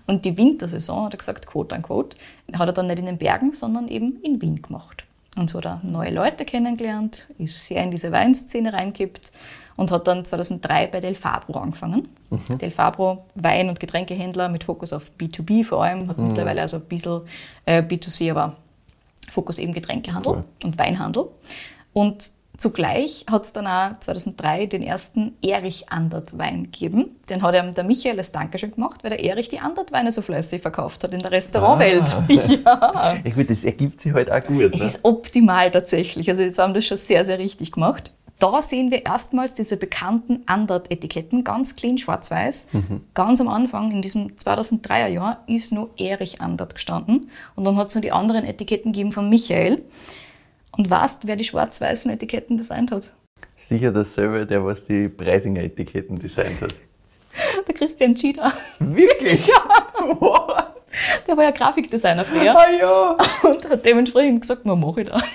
Und 0.06 0.24
die 0.24 0.36
Wintersaison, 0.36 1.06
hat 1.06 1.14
er 1.14 1.18
gesagt, 1.18 1.46
quote 1.46 1.76
unquote, 1.76 2.16
hat 2.52 2.68
er 2.68 2.72
dann 2.72 2.88
nicht 2.88 2.98
in 2.98 3.06
den 3.06 3.18
Bergen, 3.18 3.52
sondern 3.52 3.86
eben 3.88 4.20
in 4.22 4.42
Wien 4.42 4.60
gemacht. 4.60 5.04
Und 5.36 5.48
so 5.48 5.58
hat 5.58 5.64
er 5.64 5.80
neue 5.82 6.10
Leute 6.10 6.44
kennengelernt, 6.44 7.28
ist 7.38 7.66
sehr 7.66 7.82
in 7.82 7.90
diese 7.90 8.12
Weinszene 8.12 8.72
reingekippt 8.72 9.32
und 9.76 9.90
hat 9.90 10.06
dann 10.06 10.24
2003 10.24 10.88
bei 10.88 11.00
Del 11.00 11.14
Fabro 11.14 11.58
angefangen. 11.58 12.08
Mhm. 12.28 12.58
Del 12.58 12.70
Fabro, 12.70 13.24
Wein- 13.34 13.70
und 13.70 13.80
Getränkehändler 13.80 14.50
mit 14.50 14.64
Fokus 14.64 14.92
auf 14.92 15.10
B2B 15.18 15.64
vor 15.64 15.84
allem, 15.84 16.08
hat 16.08 16.18
mhm. 16.18 16.28
mittlerweile 16.28 16.60
also 16.60 16.76
ein 16.76 16.84
bisschen 16.84 17.22
äh, 17.64 17.80
B2C, 17.80 18.30
aber 18.30 18.56
Fokus 19.30 19.58
eben 19.58 19.72
Getränkehandel 19.72 20.32
cool. 20.32 20.44
und 20.64 20.78
Weinhandel. 20.78 21.28
Und 21.94 22.30
zugleich 22.62 23.26
hat 23.30 23.44
es 23.44 23.52
dann 23.52 23.66
auch 23.66 23.98
2003 23.98 24.66
den 24.66 24.82
ersten 24.82 25.36
Erich 25.42 25.90
Andert 25.90 26.38
Wein 26.38 26.64
gegeben. 26.64 27.16
Den 27.28 27.42
hat 27.42 27.54
ihm 27.54 27.74
der 27.74 27.84
Michael 27.84 28.16
als 28.16 28.32
Dankeschön 28.32 28.70
gemacht, 28.70 29.02
weil 29.02 29.10
der 29.10 29.22
Erich 29.22 29.48
die 29.48 29.58
Andert 29.58 29.92
Weine 29.92 30.12
so 30.12 30.22
fleißig 30.22 30.62
verkauft 30.62 31.02
hat 31.02 31.12
in 31.12 31.20
der 31.20 31.32
Restaurantwelt. 31.32 32.16
Ah. 32.64 33.14
ja. 33.14 33.16
Ich 33.24 33.34
finde, 33.34 33.52
das 33.52 33.64
ergibt 33.64 34.00
sich 34.00 34.12
halt 34.12 34.30
auch 34.30 34.42
gut. 34.44 34.72
Es 34.72 34.80
ne? 34.80 34.86
ist 34.86 35.04
optimal 35.04 35.70
tatsächlich. 35.70 36.28
Also 36.28 36.42
jetzt 36.42 36.58
haben 36.58 36.72
das 36.72 36.86
schon 36.86 36.96
sehr, 36.96 37.24
sehr 37.24 37.38
richtig 37.38 37.72
gemacht 37.72 38.12
da 38.42 38.60
sehen 38.60 38.90
wir 38.90 39.06
erstmals 39.06 39.54
diese 39.54 39.76
bekannten 39.76 40.42
Andert-Etiketten, 40.46 41.44
ganz 41.44 41.76
clean 41.76 41.96
schwarz-weiß. 41.96 42.70
Mhm. 42.72 43.02
Ganz 43.14 43.40
am 43.40 43.46
Anfang, 43.46 43.92
in 43.92 44.02
diesem 44.02 44.30
2003er 44.30 45.06
Jahr, 45.06 45.44
ist 45.46 45.72
nur 45.72 45.90
Erich 45.96 46.40
Andert 46.40 46.74
gestanden. 46.74 47.30
Und 47.54 47.64
dann 47.64 47.76
hat 47.76 47.90
es 47.90 47.94
noch 47.94 48.02
die 48.02 48.10
anderen 48.10 48.44
Etiketten 48.44 48.90
gegeben 48.90 49.12
von 49.12 49.28
Michael. 49.28 49.84
Und 50.76 50.90
weißt, 50.90 51.26
wer 51.26 51.36
die 51.36 51.44
schwarz-weißen 51.44 52.10
Etiketten 52.10 52.56
designt 52.56 52.90
hat? 52.90 53.04
Sicher 53.56 53.92
dasselbe, 53.92 54.46
der 54.46 54.64
was 54.64 54.84
die 54.84 55.08
Preisinger 55.08 55.62
Etiketten 55.62 56.18
designt 56.18 56.60
hat. 56.62 56.74
Der 57.66 57.74
Christian 57.74 58.16
Schieder. 58.16 58.52
Wirklich? 58.78 59.46
ja. 59.46 60.16
What? 60.18 60.66
Der 61.26 61.36
war 61.36 61.44
ja 61.44 61.50
Grafikdesigner 61.50 62.24
früher. 62.24 62.54
Ah 62.56 62.70
ja. 62.70 63.16
Und 63.42 63.68
hat 63.68 63.84
dementsprechend 63.84 64.42
gesagt, 64.42 64.62
was 64.64 64.78
mache 64.78 65.02
ich 65.02 65.08
da? 65.08 65.20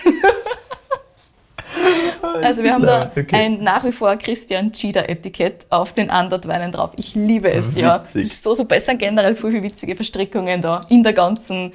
Also 2.41 2.63
wir 2.63 2.73
haben 2.73 2.85
da 2.85 3.11
okay. 3.15 3.35
ein 3.35 3.63
nach 3.63 3.83
wie 3.83 3.91
vor 3.91 4.15
Christian 4.17 4.71
Cheetah-Etikett 4.71 5.65
auf 5.69 5.93
den 5.93 6.09
Andert-Weinen 6.09 6.71
drauf. 6.71 6.91
Ich 6.97 7.15
liebe 7.15 7.49
es, 7.49 7.69
Witzig. 7.69 7.83
ja. 7.83 8.03
Es 8.03 8.15
ist 8.15 8.43
so. 8.43 8.53
Es 8.69 8.85
sind 8.85 8.99
generell 8.99 9.35
viel, 9.35 9.51
viel 9.51 9.63
witzige 9.63 9.95
Verstrickungen 9.95 10.61
da 10.61 10.81
in 10.89 11.03
der 11.03 11.13
ganzen 11.13 11.73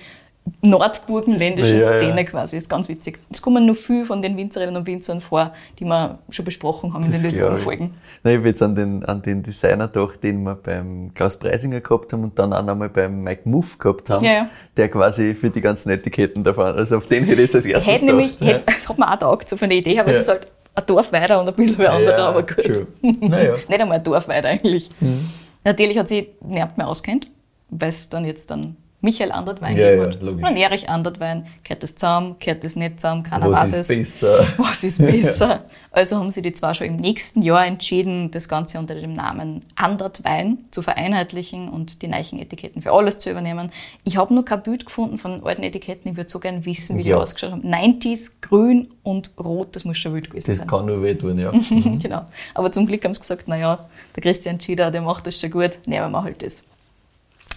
nordburgenländische 0.61 1.77
ja, 1.77 1.97
Szene 1.97 2.23
ja. 2.23 2.25
quasi. 2.25 2.57
Ist 2.57 2.69
ganz 2.69 2.89
witzig. 2.89 3.19
Es 3.31 3.43
kommen 3.43 3.67
nur 3.67 3.75
viel 3.75 4.05
von 4.05 4.23
den 4.23 4.37
Winzerinnen 4.37 4.77
und 4.77 4.87
Winzern 4.87 5.21
vor, 5.21 5.53
die 5.79 5.85
wir 5.85 6.19
schon 6.31 6.45
besprochen 6.45 6.95
haben 6.95 7.05
das 7.05 7.17
in 7.17 7.23
den 7.23 7.31
letzten 7.33 7.57
Folgen. 7.59 7.95
Nein, 8.23 8.35
ich 8.35 8.39
habe 8.39 8.49
jetzt 8.49 8.63
an 8.63 8.75
den, 8.75 9.05
an 9.05 9.23
den 9.23 9.43
Designer 9.43 9.89
gedacht, 9.89 10.23
den 10.23 10.43
wir 10.43 10.55
beim 10.55 11.13
Klaus 11.15 11.37
Preisinger 11.37 11.81
gehabt 11.81 12.13
haben 12.13 12.25
und 12.25 12.39
dann 12.39 12.53
auch 12.53 12.67
einmal 12.67 12.89
beim 12.89 13.23
Mike 13.23 13.43
Muff 13.45 13.79
gehabt 13.79 14.11
haben, 14.11 14.25
ja, 14.25 14.49
der 14.77 14.89
quasi 14.89 15.35
für 15.35 15.51
die 15.51 15.61
ganzen 15.61 15.91
Etiketten 15.91 16.45
da 16.45 16.57
war. 16.57 16.75
Also 16.75 16.97
auf 16.97 17.07
den 17.07 17.25
hätte 17.25 17.43
ich 17.43 17.47
jetzt 17.47 17.57
als 17.57 17.67
erstes 17.67 17.93
hätte 17.93 18.05
nämlich. 18.05 18.41
Hätte, 18.41 18.63
das 18.67 18.89
hat 18.89 18.99
mir 18.99 19.13
auch 19.13 19.19
taugt, 19.19 19.49
so 19.49 19.57
von 19.57 19.69
der 19.69 19.79
Idee, 19.79 19.99
aber 19.99 20.11
es 20.11 20.19
ist 20.19 20.29
halt 20.29 20.47
ein 20.75 20.87
Dorf 20.87 21.13
weiter 21.13 21.41
und 21.41 21.49
ein 21.49 21.55
bisschen 21.55 21.79
wer 21.79 21.93
anderer, 21.93 22.29
aber 22.29 22.43
gut. 22.43 22.87
Naja. 23.03 23.55
Nicht 23.69 23.81
einmal 23.81 23.99
ein 23.99 24.05
Dorf 24.05 24.29
weiter 24.29 24.49
eigentlich. 24.49 24.91
Mhm. 25.01 25.29
Natürlich 25.65 25.99
hat 25.99 26.09
sie 26.09 26.29
niemand 26.41 26.79
mehr 26.79 26.89
auskennt, 26.89 27.29
weil 27.71 27.89
es 27.89 28.09
dann 28.09 28.25
jetzt 28.25 28.51
dann 28.51 28.77
Michael 29.03 29.33
Andertwein 29.33 29.77
ja, 29.77 29.91
gegeben 29.91 30.13
hat. 30.13 30.23
Ja, 30.23 30.49
und 30.49 30.57
Erich 30.57 30.89
Andertwein, 30.89 31.47
gehört 31.65 31.83
das 31.83 31.97
zusammen, 31.97 32.37
gehört 32.39 32.65
das 32.65 32.77
nicht 32.77 33.01
zusammen, 33.01 33.25
keiner 33.25 33.51
Was 33.51 33.73
weiß 33.73 33.79
es. 33.79 33.89
besser? 33.89 34.47
Was 34.57 34.85
ist 34.85 34.99
besser? 34.99 35.65
also 35.93 36.19
haben 36.19 36.31
sie 36.31 36.41
die 36.41 36.53
zwar 36.53 36.75
schon 36.75 36.87
im 36.87 36.97
nächsten 36.97 37.43
Jahr 37.43 37.67
entschieden, 37.67 38.31
das 38.31 38.49
Ganze 38.49 38.79
unter 38.79 38.95
dem 38.95 39.15
Namen 39.15 39.63
Andertwein 39.77 40.59
zu 40.71 40.83
vereinheitlichen 40.83 41.69
und 41.69 42.03
die 42.03 42.09
neuen 42.09 42.39
Etiketten 42.39 42.81
für 42.81 42.93
alles 42.93 43.19
zu 43.19 43.31
übernehmen. 43.31 43.71
Ich 44.05 44.17
habe 44.17 44.33
noch 44.35 44.45
kein 44.45 44.63
Bild 44.63 44.87
gefunden 44.87 45.19
von 45.19 45.45
alten 45.45 45.63
Etiketten, 45.63 46.13
ich 46.13 46.17
würde 46.17 46.31
so 46.31 46.39
gerne 46.39 46.65
wissen, 46.65 46.97
wie 46.97 47.03
ja. 47.03 47.17
die 47.17 47.23
ausgeschaut 47.23 47.53
haben. 47.53 47.63
90s, 47.63 48.35
grün 48.41 48.89
und 49.03 49.33
rot, 49.39 49.77
das 49.77 49.85
muss 49.85 49.99
schon 49.99 50.15
wild 50.15 50.31
gewesen 50.31 50.47
das 50.47 50.57
sein. 50.57 50.67
Das 50.67 50.79
kann 50.79 50.87
nur 50.87 51.03
weh 51.03 51.15
tun, 51.15 51.39
ja. 51.39 51.53
Mhm. 51.73 51.99
genau. 51.99 52.23
Aber 52.55 52.71
zum 52.71 52.87
Glück 52.87 53.05
haben 53.05 53.15
sie 53.15 53.21
gesagt, 53.21 53.49
naja, 53.49 53.89
der 54.15 54.23
Christian 54.23 54.61
Schieder, 54.61 54.91
der 54.91 55.03
macht 55.03 55.27
das 55.27 55.41
schon 55.41 55.51
gut, 55.51 55.73
nehmen 55.87 56.11
wir 56.11 56.23
halt 56.23 56.43
das. 56.43 56.65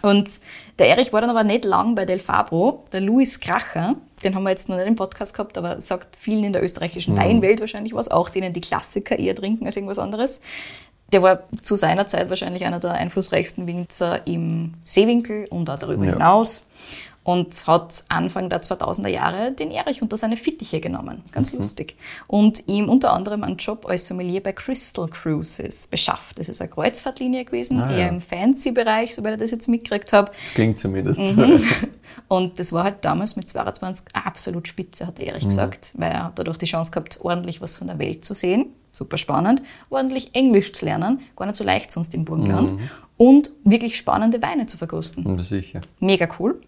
Und 0.06 0.39
der 0.78 0.88
Erich 0.89 1.13
war 1.13 1.22
dann 1.22 1.30
aber 1.30 1.44
nicht 1.44 1.65
lang 1.65 1.96
bei 1.96 2.06
Del 2.06 2.20
Fabro. 2.20 2.86
Der 2.94 3.02
Louis 3.02 3.39
Kracher, 3.39 3.96
den 4.24 4.36
haben 4.36 4.44
wir 4.44 4.52
jetzt 4.52 4.70
noch 4.70 4.78
nicht 4.78 4.88
im 4.88 4.96
Podcast 4.96 5.34
gehabt, 5.34 5.58
aber 5.58 5.82
sagt 5.82 6.15
vielen 6.15 6.44
in 6.44 6.54
der 6.54 6.63
österreichischen 6.63 7.15
mhm. 7.15 7.20
Weinwelt 7.20 7.60
wahrscheinlich 7.60 7.94
was, 7.94 8.10
auch 8.10 8.30
denen 8.30 8.54
die 8.54 8.62
Klassiker 8.62 9.18
eher 9.18 9.36
trinken 9.36 9.65
als 9.65 9.76
irgendwas 9.76 10.00
anderes. 10.00 10.41
Der 11.12 11.22
war 11.22 11.44
zu 11.62 11.76
seiner 11.76 12.08
Zeit 12.08 12.30
wahrscheinlich 12.30 12.65
einer 12.65 12.80
der 12.80 12.94
einflussreichsten 12.94 13.68
Winzer 13.68 14.26
im 14.28 14.74
Seewinkel 14.84 15.48
und 15.50 15.70
auch 15.70 15.80
darüber 15.80 16.06
ja. 16.06 16.13
hinaus 16.13 16.68
und 17.26 17.66
hat 17.66 18.04
Anfang 18.08 18.52
der 18.52 18.62
2000er 18.62 19.08
Jahre 19.08 19.52
den 19.52 19.72
Erich 19.72 20.04
unter 20.04 20.16
seine 20.16 20.38
Fittiche 20.38 20.80
genommen. 20.80 21.24
Ganz 21.32 21.54
mhm. 21.54 21.62
lustig. 21.62 21.98
Und 22.28 22.68
ihm 22.68 22.88
unter 22.88 23.14
anderem 23.14 23.44
einen 23.44 23.58
Job 23.58 23.88
als 23.88 24.08
Sommelier 24.08 24.44
bei 24.44 24.54
Crystal 24.54 25.08
Cruises 25.08 25.88
beschafft. 25.88 26.38
Das 26.38 26.50
ist 26.50 26.62
eine 26.62 26.70
Kreuzfahrtlinie 26.70 27.44
gewesen, 27.44 27.82
ah, 27.82 27.92
eher 27.92 28.06
ja. 28.06 28.08
im 28.10 28.22
Fancy-Bereich, 28.22 29.16
soweit 29.16 29.34
ich 29.34 29.40
das 29.40 29.50
jetzt 29.50 29.68
mitgekriegt 29.68 30.14
habe. 30.14 30.32
Das 30.40 30.54
klingt 30.54 30.80
zumindest 30.80 31.36
mhm. 31.36 31.64
Und 32.28 32.60
das 32.60 32.72
war 32.72 32.84
halt 32.84 33.04
damals 33.04 33.36
mit 33.36 33.50
22 33.50 34.06
absolut 34.14 34.68
spitze, 34.68 35.08
hat 35.08 35.20
Erich 35.20 35.46
mhm. 35.46 35.50
gesagt, 35.50 35.94
weil 35.96 36.12
er 36.12 36.32
dadurch 36.36 36.60
die 36.60 36.68
Chance 36.68 36.92
gehabt, 36.92 37.20
ordentlich 37.24 37.60
was 37.60 37.76
von 37.76 37.88
der 37.88 37.98
Welt 37.98 38.24
zu 38.24 38.36
sehen. 38.36 38.68
Super 38.92 39.18
spannend. 39.18 39.64
Ordentlich 39.90 40.30
Englisch 40.34 40.74
zu 40.74 40.86
lernen, 40.86 41.22
gar 41.36 41.48
nicht 41.48 41.56
so 41.56 41.64
leicht 41.64 41.92
sonst 41.92 42.14
im 42.14 42.24
Burgenland. 42.24 42.74
Mhm. 42.74 42.80
Und 43.18 43.50
wirklich 43.64 43.98
spannende 43.98 44.44
Weine 44.44 44.68
zu 44.68 44.78
verkosten. 44.78 45.40
Sicher. 45.40 45.82
Mega 46.00 46.28
cool. 46.40 46.62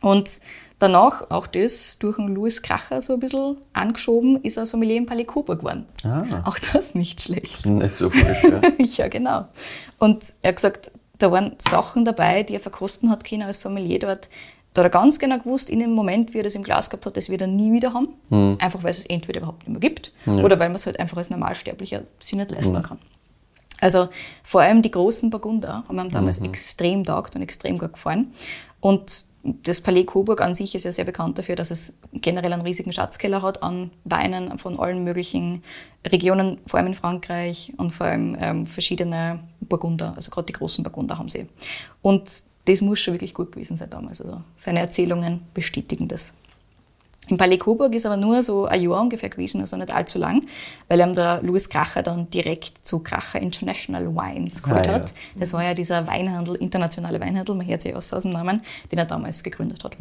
Und 0.00 0.40
danach, 0.78 1.30
auch 1.30 1.46
das 1.46 1.98
durch 1.98 2.16
den 2.16 2.28
Louis 2.28 2.62
Kracher 2.62 3.02
so 3.02 3.14
ein 3.14 3.20
bisschen 3.20 3.56
angeschoben, 3.72 4.42
ist 4.42 4.56
er 4.56 4.66
Sommelier 4.66 4.96
in 4.96 5.06
Palais 5.06 5.24
Coburg 5.24 5.60
geworden. 5.60 5.86
Ah. 6.04 6.42
Auch 6.44 6.58
das 6.72 6.94
nicht 6.94 7.20
schlecht. 7.20 7.66
Nicht 7.66 7.96
so 7.96 8.10
frisch, 8.10 8.42
ja. 8.42 8.60
ja, 8.78 9.08
genau. 9.08 9.46
Und 9.98 10.24
er 10.42 10.48
hat 10.48 10.56
gesagt, 10.56 10.90
da 11.18 11.30
waren 11.30 11.54
Sachen 11.58 12.04
dabei, 12.04 12.42
die 12.42 12.54
er 12.54 12.60
verkosten 12.60 13.10
hat 13.10 13.24
können 13.24 13.42
als 13.42 13.60
Sommelier 13.60 13.98
dort. 13.98 14.28
Da 14.72 14.82
hat 14.82 14.86
er 14.86 14.90
ganz 14.90 15.18
genau 15.18 15.38
gewusst, 15.38 15.68
in 15.68 15.80
dem 15.80 15.92
Moment, 15.92 16.32
wie 16.32 16.38
er 16.38 16.44
das 16.44 16.54
im 16.54 16.62
Glas 16.62 16.90
gehabt 16.90 17.04
hat, 17.04 17.16
das 17.16 17.28
wird 17.28 17.40
er 17.40 17.48
nie 17.48 17.72
wieder 17.72 17.92
haben. 17.92 18.08
Hm. 18.30 18.56
Einfach 18.60 18.82
weil 18.84 18.90
es 18.90 19.04
entweder 19.04 19.40
überhaupt 19.40 19.66
nicht 19.66 19.70
mehr 19.70 19.80
gibt 19.80 20.12
ja. 20.26 20.34
oder 20.34 20.58
weil 20.58 20.68
man 20.68 20.76
es 20.76 20.86
halt 20.86 20.98
einfach 20.98 21.16
als 21.16 21.28
Normalsterblicher 21.28 22.02
sich 22.20 22.36
nicht 22.36 22.52
leisten 22.52 22.74
ja. 22.74 22.80
kann. 22.80 22.98
Also 23.80 24.08
vor 24.44 24.60
allem 24.60 24.82
die 24.82 24.90
großen 24.90 25.30
Burgunder 25.30 25.84
haben 25.88 25.98
ihm 25.98 26.10
damals 26.10 26.40
mhm. 26.40 26.50
extrem 26.50 27.04
taugt 27.04 27.34
und 27.34 27.42
extrem 27.42 27.78
gut 27.78 27.94
gefallen. 27.94 28.34
Und 28.80 29.24
das 29.42 29.80
Palais 29.80 30.04
Coburg 30.04 30.42
an 30.42 30.54
sich 30.54 30.74
ist 30.74 30.84
ja 30.84 30.92
sehr 30.92 31.04
bekannt 31.04 31.38
dafür, 31.38 31.56
dass 31.56 31.70
es 31.70 31.98
generell 32.12 32.52
einen 32.52 32.62
riesigen 32.62 32.92
Schatzkeller 32.92 33.40
hat 33.42 33.62
an 33.62 33.90
Weinen 34.04 34.58
von 34.58 34.78
allen 34.78 35.02
möglichen 35.02 35.62
Regionen, 36.06 36.58
vor 36.66 36.78
allem 36.78 36.88
in 36.88 36.94
Frankreich 36.94 37.72
und 37.78 37.90
vor 37.90 38.06
allem 38.06 38.36
ähm, 38.38 38.66
verschiedene 38.66 39.40
Burgunder, 39.60 40.12
also 40.14 40.30
gerade 40.30 40.46
die 40.46 40.52
großen 40.52 40.84
Burgunder 40.84 41.16
haben 41.18 41.28
sie. 41.28 41.46
Und 42.02 42.30
das 42.66 42.80
muss 42.82 43.00
schon 43.00 43.14
wirklich 43.14 43.34
gut 43.34 43.52
gewesen 43.52 43.76
sein 43.76 43.88
damals. 43.88 44.20
Also 44.20 44.42
seine 44.58 44.80
Erzählungen 44.80 45.40
bestätigen 45.54 46.08
das. 46.08 46.34
Im 47.30 47.36
Palais 47.36 47.58
Coburg 47.58 47.94
ist 47.94 48.04
aber 48.06 48.16
nur 48.16 48.42
so 48.42 48.66
ein 48.66 48.82
Jahr 48.82 49.00
ungefähr 49.00 49.30
gewesen, 49.30 49.60
also 49.60 49.76
nicht 49.76 49.94
allzu 49.94 50.18
lang, 50.18 50.44
weil 50.88 51.00
ihm 51.00 51.14
der 51.14 51.40
Louis 51.42 51.68
Kracher 51.68 52.02
dann 52.02 52.28
direkt 52.28 52.84
zu 52.86 52.98
Kracher 52.98 53.40
International 53.40 54.06
Wines 54.14 54.62
geholt 54.62 54.80
Ah, 54.88 54.90
ja. 54.90 54.92
hat. 54.94 55.14
Das 55.36 55.52
war 55.52 55.62
ja 55.62 55.72
dieser 55.74 56.06
Weinhandel, 56.08 56.56
internationale 56.56 57.20
Weinhandel, 57.20 57.54
man 57.54 57.66
hört 57.66 57.80
sich 57.80 57.94
aus 57.94 58.12
aus 58.12 58.24
dem 58.24 58.32
Namen, 58.32 58.62
den 58.90 58.98
er 58.98 59.04
damals 59.06 59.42
gegründet 59.44 59.84
hat. 59.84 59.96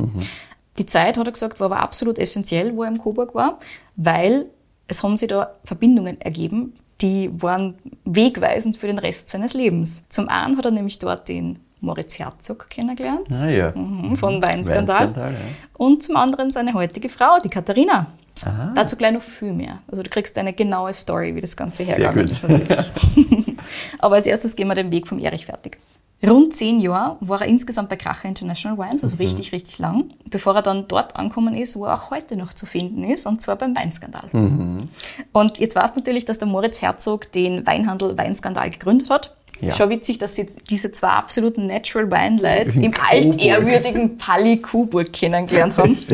Die 0.80 0.86
Zeit, 0.86 1.18
hat 1.18 1.28
er 1.28 1.32
gesagt, 1.34 1.60
war 1.60 1.66
aber 1.68 1.80
absolut 1.82 2.18
essentiell, 2.18 2.76
wo 2.76 2.84
er 2.84 2.90
im 2.90 2.98
Coburg 2.98 3.36
war, 3.36 3.60
weil 3.96 4.48
es 4.88 5.04
haben 5.04 5.16
sich 5.18 5.30
da 5.30 5.52
Verbindungen 5.66 6.20
ergeben, 6.20 6.74
die 7.02 7.30
waren 7.42 7.76
wegweisend 8.06 8.76
für 8.76 8.88
den 8.88 8.98
Rest 8.98 9.30
seines 9.30 9.54
Lebens. 9.54 10.06
Zum 10.10 10.28
einen 10.30 10.58
hat 10.58 10.66
er 10.66 10.72
nämlich 10.72 10.98
dort 11.00 11.30
den 11.30 11.60
Moritz 11.82 12.20
Herzog 12.20 12.70
kennengelernt, 12.70 13.28
Ah 13.34 13.48
ja. 13.50 13.72
mhm, 13.76 14.16
von 14.16 14.42
Weinskandal. 14.42 15.08
Weinskandal, 15.08 15.32
ja. 15.32 15.38
Und 15.78 16.04
zum 16.04 16.16
anderen 16.18 16.52
seine 16.52 16.74
heutige 16.74 17.10
Frau, 17.10 17.38
die 17.44 17.50
Katharina. 17.50 18.08
Aha. 18.46 18.72
Dazu 18.76 18.96
gleich 18.96 19.12
noch 19.14 19.22
viel 19.22 19.52
mehr. 19.54 19.80
Also 19.88 20.02
du 20.02 20.10
kriegst 20.10 20.38
eine 20.38 20.54
genaue 20.54 20.94
Story, 20.94 21.36
wie 21.36 21.42
das 21.42 21.58
Ganze 21.58 21.84
hergegangen 21.84 22.26
ist 22.28 22.42
natürlich. 22.48 22.92
Aber 24.00 24.16
als 24.16 24.28
erstes 24.28 24.56
gehen 24.56 24.68
wir 24.68 24.76
den 24.76 24.92
Weg 24.92 25.08
vom 25.08 25.20
Erich 25.20 25.46
fertig. 25.46 25.78
Rund 26.26 26.54
zehn 26.54 26.82
Jahre 26.82 27.16
war 27.22 27.42
er 27.42 27.48
insgesamt 27.48 27.88
bei 27.88 27.96
Kracher 27.96 28.28
International 28.28 28.78
Wines, 28.78 29.02
Mhm. 29.02 29.06
also 29.06 29.16
richtig, 29.18 29.54
richtig 29.54 29.80
lang, 29.80 30.12
bevor 30.30 30.54
er 30.56 30.62
dann 30.62 30.86
dort 30.90 31.16
angekommen 31.16 31.54
ist, 31.56 31.78
wo 31.78 31.86
er 31.86 31.94
auch 31.94 32.12
heute 32.12 32.36
noch 32.36 32.52
zu 32.52 32.66
finden 32.66 33.06
ist, 33.06 33.26
und 33.26 33.42
zwar 33.42 33.56
beim 33.56 33.74
Weinskandal. 33.76 34.26
Mhm. 34.34 34.90
Und 35.32 35.60
jetzt 35.60 35.78
weißt 35.78 35.96
du 35.96 36.00
natürlich, 36.02 36.26
dass 36.26 36.38
der 36.38 36.48
Moritz 36.50 36.82
Herzog 36.82 37.32
den 37.32 37.66
Weinhandel 37.66 38.18
Weinskandal 38.18 38.70
gegründet 38.70 39.10
hat. 39.10 39.34
Ja. 39.62 39.74
Schon 39.74 39.90
witzig, 39.90 40.18
dass 40.20 40.36
sie 40.36 40.48
diese 40.70 40.92
zwei 40.92 41.10
absoluten 41.10 41.66
Natural 41.68 42.10
Wine 42.10 42.42
In 42.74 42.84
im 42.84 42.92
Coburg. 42.92 43.12
altehrwürdigen 43.12 44.18
Palli 44.18 44.58
Coburg 44.58 45.12
kennengelernt 45.14 45.78
haben. 45.78 45.96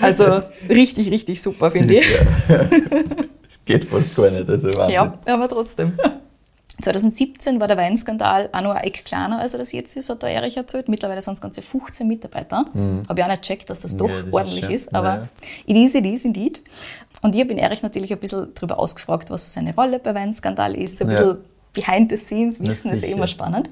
Also 0.00 0.42
richtig, 0.68 1.10
richtig 1.10 1.42
super, 1.42 1.72
finde 1.72 1.94
ich. 1.98 2.06
Das 2.48 3.64
geht 3.64 3.84
fast 3.84 4.14
gar 4.14 4.30
nicht, 4.30 4.48
also 4.48 4.68
Wahnsinn. 4.68 4.94
Ja, 4.94 5.18
aber 5.26 5.48
trotzdem. 5.48 5.98
2017 6.82 7.58
war 7.60 7.66
der 7.66 7.76
Weinskandal 7.76 8.48
auch 8.52 8.60
noch 8.60 8.70
ein 8.76 8.84
Eck 8.84 9.04
kleiner, 9.04 9.40
als 9.40 9.52
er 9.54 9.58
das 9.58 9.72
jetzt 9.72 9.96
ist, 9.96 10.08
hat 10.10 10.22
der 10.22 10.30
Erich 10.30 10.56
erzählt. 10.56 10.88
Mittlerweile 10.88 11.20
sind 11.22 11.34
es 11.34 11.40
ganze 11.40 11.60
15 11.62 12.06
Mitarbeiter. 12.06 12.66
Habe 13.08 13.20
ich 13.20 13.24
auch 13.24 13.28
nicht 13.28 13.42
gecheckt, 13.42 13.68
dass 13.70 13.80
das 13.80 13.96
doch 13.96 14.06
Mhm. 14.06 14.12
Ja, 14.12 14.18
das 14.20 14.26
ist 14.28 14.34
ordentlich 14.34 14.64
schön. 14.64 14.74
ist, 14.74 14.94
aber 14.94 15.08
Ja. 15.08 15.28
it 15.66 15.76
is, 15.76 15.94
it 15.96 16.06
is 16.06 16.24
indeed. 16.24 16.62
Und 17.22 17.34
ich 17.34 17.40
habe 17.40 17.50
ihn 17.52 17.58
Erich 17.58 17.82
natürlich 17.82 18.12
ein 18.12 18.18
bisschen 18.20 18.48
darüber 18.54 18.78
ausgefragt, 18.78 19.30
was 19.30 19.44
so 19.44 19.50
seine 19.50 19.74
Rolle 19.74 19.98
bei 19.98 20.14
Weinskandal 20.14 20.76
ist. 20.76 21.02
Ein 21.02 21.10
Ja. 21.10 21.18
bisschen 21.18 21.36
behind 21.80 22.10
the 22.10 22.16
scenes, 22.16 22.60
Wissen 22.60 22.92
ist 22.92 23.02
eh 23.02 23.10
immer 23.12 23.26
spannend. 23.26 23.70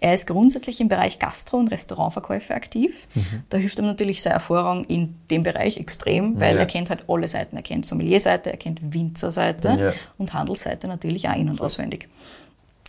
Er 0.00 0.12
ist 0.12 0.26
grundsätzlich 0.26 0.80
im 0.80 0.88
Bereich 0.88 1.18
Gastro- 1.18 1.56
und 1.56 1.70
Restaurantverkäufe 1.70 2.52
aktiv. 2.54 3.06
Mhm. 3.14 3.24
Da 3.48 3.56
hilft 3.56 3.78
ihm 3.78 3.86
natürlich 3.86 4.20
seine 4.22 4.34
Erfahrung 4.34 4.84
in 4.84 5.14
dem 5.30 5.42
Bereich 5.44 5.78
extrem, 5.78 6.38
weil 6.38 6.54
Ja. 6.56 6.60
er 6.60 6.66
kennt 6.66 6.90
halt 6.90 7.04
alle 7.08 7.26
Seiten. 7.26 7.56
Er 7.56 7.62
kennt 7.62 7.86
Sommelier-Seite, 7.86 8.50
er 8.50 8.58
kennt 8.58 8.80
Winzerseite 8.92 9.68
Ja. 9.68 9.92
und 10.18 10.34
Handelsseite 10.34 10.88
natürlich 10.88 11.26
auch 11.28 11.34
in- 11.36 11.48
und 11.48 11.60
auswendig. 11.60 12.08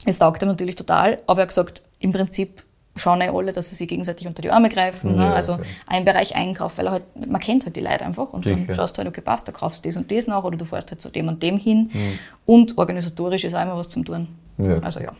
Es 0.05 0.19
taugt 0.19 0.41
ihm 0.41 0.49
natürlich 0.49 0.75
total, 0.75 1.19
aber 1.25 1.39
er 1.39 1.43
hat 1.43 1.49
gesagt, 1.49 1.83
im 1.99 2.11
Prinzip 2.11 2.63
schauen 2.95 3.21
ja 3.21 3.33
alle, 3.33 3.51
dass 3.51 3.69
sie 3.69 3.75
sich 3.75 3.87
gegenseitig 3.87 4.27
unter 4.27 4.41
die 4.41 4.51
Arme 4.51 4.69
greifen. 4.69 5.17
Ja, 5.17 5.29
ne? 5.29 5.33
Also 5.33 5.53
okay. 5.53 5.65
ein 5.87 6.05
Bereich 6.05 6.35
Einkauf, 6.35 6.77
weil 6.77 6.87
er 6.87 6.91
halt, 6.93 7.03
man 7.27 7.41
kennt 7.41 7.65
halt 7.65 7.75
die 7.75 7.81
Leute 7.81 8.05
einfach 8.05 8.31
und 8.31 8.45
dann 8.45 8.61
Sicher. 8.61 8.75
schaust 8.75 8.95
du 8.95 8.99
halt, 8.99 9.09
okay, 9.09 9.21
passt, 9.21 9.47
da 9.47 9.51
kaufst 9.51 9.83
du 9.83 9.89
das 9.89 9.97
und 9.97 10.11
das 10.11 10.27
nach 10.27 10.43
oder 10.43 10.57
du 10.57 10.65
fährst 10.65 10.91
halt 10.91 11.01
zu 11.01 11.09
dem 11.09 11.27
und 11.27 11.43
dem 11.43 11.57
hin. 11.57 11.89
Mhm. 11.91 12.19
Und 12.45 12.77
organisatorisch 12.77 13.43
ist 13.43 13.53
auch 13.53 13.61
immer 13.61 13.75
was 13.75 13.89
zum 13.89 14.05
Tun. 14.05 14.27
Ja. 14.57 14.79
Also 14.79 15.01
ja. 15.01 15.11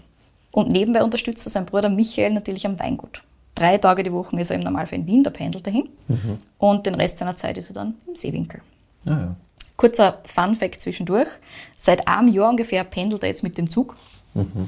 Und 0.52 0.72
nebenbei 0.72 1.04
unterstützt 1.04 1.46
er 1.46 1.50
seinen 1.50 1.66
Bruder 1.66 1.90
Michael 1.90 2.34
natürlich 2.34 2.66
am 2.66 2.80
Weingut. 2.80 3.24
Drei 3.56 3.78
Tage 3.78 4.04
die 4.04 4.12
Woche 4.12 4.40
ist 4.40 4.52
er 4.52 4.56
im 4.56 4.64
Normalfall 4.64 5.00
in 5.00 5.08
Wien, 5.08 5.24
da 5.24 5.30
pendelt 5.30 5.68
er 5.68 5.74
hin. 5.74 5.90
Mhm. 6.08 6.38
Und 6.58 6.86
den 6.86 6.96
Rest 6.96 7.18
seiner 7.18 7.36
Zeit 7.36 7.58
ist 7.58 7.70
er 7.72 7.74
dann 7.74 7.96
im 8.08 8.16
Seewinkel. 8.16 8.62
Ja, 9.04 9.12
ja. 9.12 9.36
Kurzer 9.76 10.20
Fun-Fact 10.24 10.80
zwischendurch. 10.80 11.28
Seit 11.76 12.08
einem 12.08 12.30
Jahr 12.30 12.50
ungefähr 12.50 12.86
pendelt 12.86 13.24
er 13.24 13.30
jetzt 13.30 13.44
mit 13.44 13.58
dem 13.58 13.70
Zug 13.70 13.98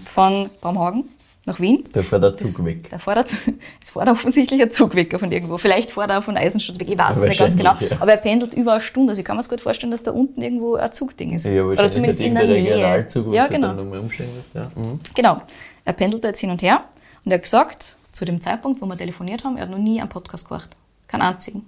von 0.06 0.50
Bramhagen 0.62 1.06
nach 1.48 1.60
Wien. 1.60 1.84
Da 1.94 2.04
fährt 2.04 2.22
der 2.24 2.36
Zug 2.36 2.64
weg. 2.66 2.90
Da 2.92 3.00
fährt 3.00 3.18
er, 3.18 3.26
es 3.82 3.90
fährt 3.92 4.08
offensichtlich 4.10 4.62
ein 4.62 4.70
Zug 4.70 4.94
weg 4.96 5.20
von 5.20 5.32
irgendwo. 5.32 5.58
Vielleicht 5.58 5.92
fährt 5.92 6.10
er 6.12 6.22
von 6.22 6.38
Eisenstadt 6.38 6.80
weg, 6.80 6.90
ich 6.90 6.98
weiß 6.98 7.18
es 7.18 7.24
nicht 7.26 7.40
ganz 7.40 7.58
genau. 7.58 7.76
Ja. 7.80 7.98
Aber 8.00 8.12
er 8.12 8.18
pendelt 8.18 8.54
über 8.54 8.74
eine 8.74 8.82
Stunde. 8.82 9.12
Also 9.12 9.20
ich 9.22 9.26
kann 9.26 9.36
mir 9.36 9.40
das 9.42 9.50
gut 9.50 9.62
vorstellen, 9.62 9.92
dass 9.92 10.04
da 10.04 10.12
unten 10.12 10.42
irgendwo 10.42 10.76
ein 10.76 10.92
Zugding 10.92 11.34
ist. 11.34 11.46
Ja, 11.46 11.64
Oder 11.64 11.90
zumindest 11.90 12.20
in 12.20 12.36
der 12.36 12.46
der 12.46 12.56
Nähe. 12.58 12.72
Regionalzug, 12.76 13.34
Ja, 13.34 13.48
genau. 13.48 13.74
dann 13.74 13.90
musst. 13.90 14.20
Ja. 14.54 14.70
Mhm. 14.76 15.00
Genau. 15.16 15.42
Er 15.86 15.94
pendelt 15.94 16.24
da 16.24 16.28
jetzt 16.28 16.40
hin 16.42 16.52
und 16.52 16.62
her 16.62 16.84
und 17.26 17.32
er 17.32 17.36
hat 17.38 17.44
gesagt, 17.44 17.96
zu 18.12 18.26
dem 18.26 18.42
Zeitpunkt, 18.42 18.82
wo 18.82 18.86
wir 18.86 18.98
telefoniert 18.98 19.44
haben, 19.44 19.58
er 19.58 19.64
hat 19.64 19.70
noch 19.70 19.78
nie 19.78 20.00
einen 20.00 20.10
Podcast 20.10 20.48
gehört. 20.50 20.70
Keinen 21.08 21.22
einzigen. 21.22 21.60
Und 21.60 21.68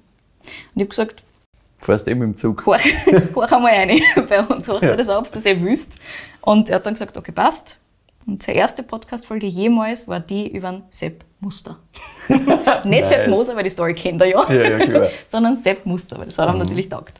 ich 0.76 0.82
habe 0.82 0.90
gesagt, 0.90 1.24
Du 1.80 1.86
fährst 1.86 2.08
eben 2.10 2.22
im 2.24 2.36
Zug. 2.36 2.66
hör, 2.66 2.78
hör 3.34 3.54
einmal 3.54 3.72
rein 3.74 4.02
bei 4.28 4.42
uns, 4.44 4.68
hör 4.68 4.84
Ja. 4.84 4.96
das 4.98 5.08
ab, 5.10 5.20
ob 5.20 5.28
du 5.28 5.34
das 5.36 5.46
eh 5.46 5.62
wüsst. 5.62 5.96
Und 6.42 6.70
er 6.70 6.76
hat 6.76 6.86
dann 6.86 6.94
gesagt, 6.94 7.16
okay, 7.16 7.32
passt. 7.32 7.78
Und 8.30 8.44
seine 8.44 8.58
erste 8.60 8.84
Podcast-Folge 8.84 9.48
jemals 9.48 10.08
war 10.08 10.20
die 10.20 10.48
über 10.52 10.72
den 10.72 10.84
Sepp 10.92 11.24
Muster. 11.40 11.78
Nicht 12.84 13.10
Sepp. 13.10 13.28
Moser, 13.28 13.56
weil 13.56 13.64
die 13.64 13.70
Story 13.70 13.94
kennt 13.94 14.22
er 14.22 14.28
ja, 14.28 14.52
Ja, 14.52 14.78
ja, 14.78 14.80
klar. 14.80 15.08
sondern 15.28 15.56
Sepp 15.56 15.86
Muster, 15.86 16.18
weil 16.20 16.26
das 16.28 16.38
hat 16.38 16.48
ihm 16.50 16.54
Mhm. 16.54 16.60
natürlich 16.60 16.90
taugt. 16.90 17.20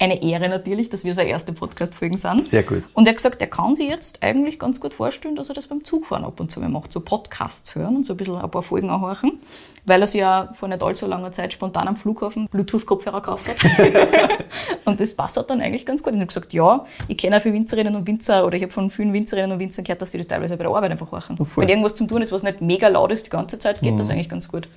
Eine 0.00 0.22
Ehre 0.22 0.48
natürlich, 0.48 0.90
dass 0.90 1.04
wir 1.04 1.14
seine 1.14 1.30
erste 1.30 1.52
Podcast-Folgen 1.52 2.16
sind. 2.18 2.42
Sehr 2.42 2.64
gut. 2.64 2.82
Und 2.94 3.06
er 3.06 3.10
hat 3.10 3.16
gesagt, 3.16 3.40
er 3.40 3.46
kann 3.46 3.76
sich 3.76 3.88
jetzt 3.88 4.22
eigentlich 4.22 4.58
ganz 4.58 4.80
gut 4.80 4.92
vorstellen, 4.92 5.36
dass 5.36 5.48
er 5.48 5.54
das 5.54 5.68
beim 5.68 5.84
Zugfahren 5.84 6.24
ab 6.24 6.40
und 6.40 6.50
zu 6.50 6.60
mal 6.60 6.68
macht, 6.68 6.92
so 6.92 7.00
Podcasts 7.00 7.74
hören 7.74 7.96
und 7.96 8.04
so 8.06 8.14
ein 8.14 8.16
bisschen 8.16 8.36
ein 8.36 8.50
paar 8.50 8.62
Folgen 8.62 8.90
anhorchen, 8.90 9.38
weil 9.86 10.00
er 10.00 10.06
sich 10.06 10.20
ja 10.20 10.48
vor 10.52 10.68
nicht 10.68 10.82
allzu 10.82 11.06
langer 11.06 11.32
Zeit 11.32 11.52
spontan 11.52 11.88
am 11.88 11.96
Flughafen 11.96 12.48
Bluetooth-Kopfhörer 12.48 13.20
gekauft 13.20 13.48
hat. 13.48 13.56
und 14.84 15.00
das 15.00 15.14
passt 15.14 15.36
dann 15.48 15.60
eigentlich 15.60 15.84
ganz 15.84 16.02
gut. 16.02 16.12
Und 16.12 16.18
ich 16.18 16.22
habe 16.22 16.28
gesagt, 16.28 16.52
ja, 16.52 16.84
ich 17.08 17.16
kenne 17.16 17.36
auch 17.36 17.42
viele 17.42 17.54
Winzerinnen 17.54 17.94
und 17.94 18.06
Winzer 18.06 18.46
oder 18.46 18.56
ich 18.56 18.62
habe 18.62 18.72
von 18.72 18.90
vielen 18.90 19.12
Winzerinnen 19.12 19.52
und 19.52 19.58
Winzern 19.58 19.84
gehört, 19.84 20.00
dass 20.00 20.12
sie 20.12 20.18
das 20.18 20.26
teilweise 20.26 20.56
bei 20.56 20.64
der 20.64 20.72
Arbeit 20.72 20.92
einfach 20.92 21.10
horchen. 21.10 21.36
voll. 21.36 21.62
Wenn 21.62 21.68
irgendwas 21.68 21.94
zum 21.94 22.08
tun 22.08 22.22
ist, 22.22 22.32
was 22.32 22.42
nicht 22.42 22.60
mega 22.60 22.88
laut 22.88 23.12
ist 23.12 23.26
die 23.26 23.30
ganze 23.30 23.58
Zeit, 23.58 23.80
geht 23.80 23.98
das 23.98 24.10
eigentlich 24.10 24.28
ganz 24.28 24.48
gut. 24.48 24.68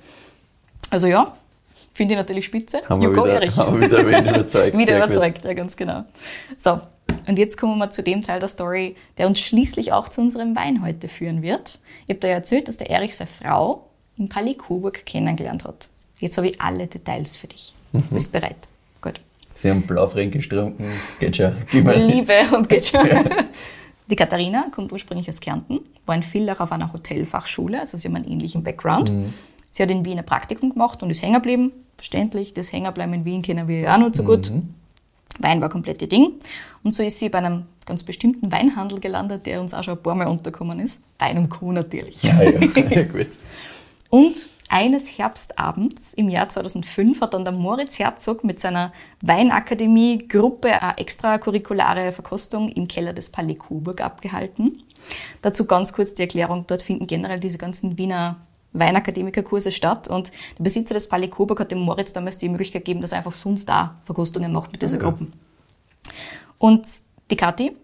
Also 0.90 1.06
ja, 1.06 1.34
finde 1.94 2.14
ich 2.14 2.18
natürlich 2.18 2.46
spitze. 2.46 2.82
Haben 2.88 3.02
go, 3.12 3.24
wieder, 3.24 3.34
Erich. 3.34 3.56
haben 3.56 3.80
wieder 3.80 4.06
wen 4.06 4.26
überzeugt. 4.26 4.76
Wieder 4.78 4.96
überzeugt, 4.96 5.44
ja, 5.44 5.52
ganz 5.54 5.76
genau. 5.76 6.04
So, 6.56 6.80
und 7.26 7.38
jetzt 7.38 7.58
kommen 7.58 7.78
wir 7.78 7.90
zu 7.90 8.02
dem 8.02 8.22
Teil 8.22 8.40
der 8.40 8.48
Story, 8.48 8.96
der 9.16 9.26
uns 9.26 9.40
schließlich 9.40 9.92
auch 9.92 10.08
zu 10.08 10.20
unserem 10.20 10.56
Wein 10.56 10.82
heute 10.82 11.08
führen 11.08 11.42
wird. 11.42 11.80
Ich 12.06 12.10
habe 12.10 12.20
dir 12.20 12.28
ja 12.28 12.34
erzählt, 12.34 12.68
dass 12.68 12.76
der 12.76 12.90
Erich 12.90 13.16
seine 13.16 13.28
Frau 13.28 13.87
im 14.18 14.28
Palais 14.28 14.54
Coburg 14.54 15.04
kennengelernt 15.06 15.64
hat. 15.64 15.88
Jetzt 16.18 16.36
habe 16.36 16.48
ich 16.48 16.60
alle 16.60 16.86
Details 16.86 17.36
für 17.36 17.46
dich. 17.46 17.74
Mhm. 17.92 18.02
Bist 18.10 18.32
bereit? 18.32 18.56
Gut. 19.00 19.20
Sie 19.54 19.70
haben 19.70 19.82
Blaufränkisch 19.82 20.48
getrunken. 20.48 20.90
Geht 21.18 21.36
schon. 21.36 21.54
Gib 21.70 21.84
mal. 21.84 21.96
Liebe 21.96 22.34
und 22.54 22.68
geht 22.68 22.86
schon. 22.86 23.06
Die 24.10 24.16
Katharina 24.16 24.68
kommt 24.70 24.90
ursprünglich 24.90 25.28
aus 25.28 25.38
Kärnten, 25.38 25.80
war 26.06 26.14
in 26.14 26.22
Villach 26.22 26.60
auf 26.60 26.72
einer 26.72 26.92
Hotelfachschule, 26.94 27.78
also 27.78 27.98
sie 27.98 28.08
haben 28.08 28.16
einen 28.16 28.26
ähnlichen 28.26 28.62
Background. 28.62 29.12
Sie 29.70 29.82
hat 29.82 29.90
in 29.90 30.02
Wien 30.06 30.18
ein 30.18 30.24
Praktikum 30.24 30.70
gemacht 30.70 31.02
und 31.02 31.10
ist 31.10 31.22
hängen 31.22 31.34
geblieben. 31.34 31.72
Verständlich, 31.96 32.54
das 32.54 32.72
Hängerbleiben 32.72 33.12
in 33.12 33.24
Wien 33.26 33.42
kennen 33.42 33.68
wir 33.68 33.80
ja 33.80 33.94
auch 33.94 33.98
noch 33.98 34.14
so 34.14 34.24
gut. 34.24 34.50
Wein 35.40 35.60
war 35.60 35.68
komplett 35.68 36.00
ihr 36.00 36.08
Ding. 36.08 36.32
Und 36.82 36.94
so 36.94 37.02
ist 37.02 37.18
sie 37.18 37.28
bei 37.28 37.38
einem 37.38 37.64
ganz 37.84 38.02
bestimmten 38.02 38.50
Weinhandel 38.50 38.98
gelandet, 38.98 39.46
der 39.46 39.60
uns 39.60 39.74
auch 39.74 39.82
schon 39.82 39.98
ein 39.98 40.02
paar 40.02 40.14
Mal 40.14 40.26
untergekommen 40.26 40.80
ist. 40.80 41.02
Wein 41.18 41.38
und 41.38 41.48
Co. 41.48 41.72
natürlich. 41.72 42.22
Ja, 42.22 42.42
ja. 42.42 42.58
gut. 43.04 43.28
Und 44.10 44.48
eines 44.68 45.18
Herbstabends 45.18 46.14
im 46.14 46.28
Jahr 46.28 46.48
2005 46.48 47.20
hat 47.20 47.34
dann 47.34 47.44
der 47.44 47.52
Moritz 47.52 47.98
Herzog 47.98 48.44
mit 48.44 48.60
seiner 48.60 48.92
Weinakademie-Gruppe 49.22 50.82
eine 50.82 50.98
extracurriculare 50.98 52.12
Verkostung 52.12 52.68
im 52.68 52.86
Keller 52.88 53.12
des 53.12 53.30
Palais 53.30 53.56
Coburg 53.56 54.00
abgehalten. 54.00 54.82
Dazu 55.42 55.66
ganz 55.66 55.92
kurz 55.92 56.14
die 56.14 56.22
Erklärung, 56.22 56.64
dort 56.66 56.82
finden 56.82 57.06
generell 57.06 57.40
diese 57.40 57.58
ganzen 57.58 57.96
Wiener 57.98 58.36
Weinakademikerkurse 58.74 59.72
statt 59.72 60.08
und 60.08 60.30
der 60.58 60.64
Besitzer 60.64 60.94
des 60.94 61.08
Palais 61.08 61.28
Coburg 61.28 61.60
hat 61.60 61.70
dem 61.70 61.78
Moritz 61.78 62.12
damals 62.12 62.36
die 62.36 62.50
Möglichkeit 62.50 62.84
gegeben, 62.84 63.00
dass 63.00 63.12
er 63.12 63.18
einfach 63.18 63.32
sonst 63.32 63.68
da 63.68 63.96
Verkostungen 64.04 64.52
macht 64.52 64.72
mit 64.72 64.82
dieser 64.82 64.98
Gruppe. 64.98 65.26
Und 66.58 66.86
die 67.30 67.36
Kathi, 67.36 67.76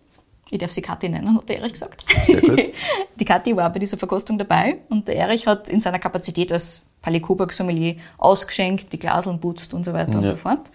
ich 0.50 0.58
darf 0.58 0.70
sie 0.72 0.82
Kathi 0.82 1.08
nennen, 1.08 1.36
hat 1.36 1.48
der 1.48 1.58
Erich 1.58 1.72
gesagt. 1.72 2.04
Sehr 2.26 2.40
gut. 2.40 2.60
Die 3.18 3.24
Kathi 3.24 3.56
war 3.56 3.70
bei 3.72 3.78
dieser 3.78 3.96
Verkostung 3.96 4.38
dabei 4.38 4.78
und 4.88 5.08
der 5.08 5.16
Erich 5.16 5.46
hat 5.46 5.68
in 5.68 5.80
seiner 5.80 5.98
Kapazität 5.98 6.52
als 6.52 6.86
Palais 7.02 7.20
Coburg 7.20 7.52
Sommelier 7.52 7.96
ausgeschenkt, 8.18 8.92
die 8.92 8.98
Glaseln 8.98 9.40
putzt 9.40 9.74
und 9.74 9.84
so 9.84 9.92
weiter 9.92 10.18
und 10.18 10.24
Ja. 10.24 10.30
so 10.30 10.36
fort. 10.36 10.70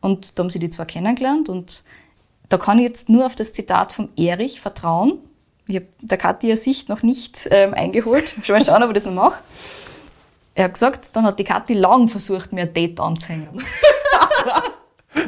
Und 0.00 0.38
da 0.38 0.42
haben 0.42 0.50
sie 0.50 0.58
die 0.58 0.70
zwei 0.70 0.84
kennengelernt 0.84 1.48
und 1.48 1.84
da 2.48 2.56
kann 2.56 2.78
ich 2.78 2.84
jetzt 2.84 3.08
nur 3.08 3.26
auf 3.26 3.34
das 3.36 3.52
Zitat 3.52 3.92
vom 3.92 4.08
Erich 4.16 4.60
vertrauen. 4.60 5.18
Ich 5.66 5.76
habe 5.76 5.86
der 6.00 6.16
Kathi 6.18 6.48
ihre 6.48 6.56
Sicht 6.56 6.88
noch 6.88 7.02
nicht 7.02 7.48
ähm, 7.50 7.74
eingeholt. 7.74 8.32
Schon 8.42 8.56
mal 8.56 8.64
schauen, 8.64 8.82
ob 8.82 8.90
ich 8.90 8.94
das 8.94 9.04
noch 9.06 9.12
mache. 9.12 9.42
Er 10.54 10.64
hat 10.64 10.74
gesagt, 10.74 11.10
dann 11.14 11.24
hat 11.24 11.38
die 11.38 11.44
Kathi 11.44 11.74
lang 11.74 12.08
versucht, 12.08 12.52
mir 12.52 12.62
ein 12.62 12.72
Date 12.74 12.98
anzuhängen. 13.00 13.48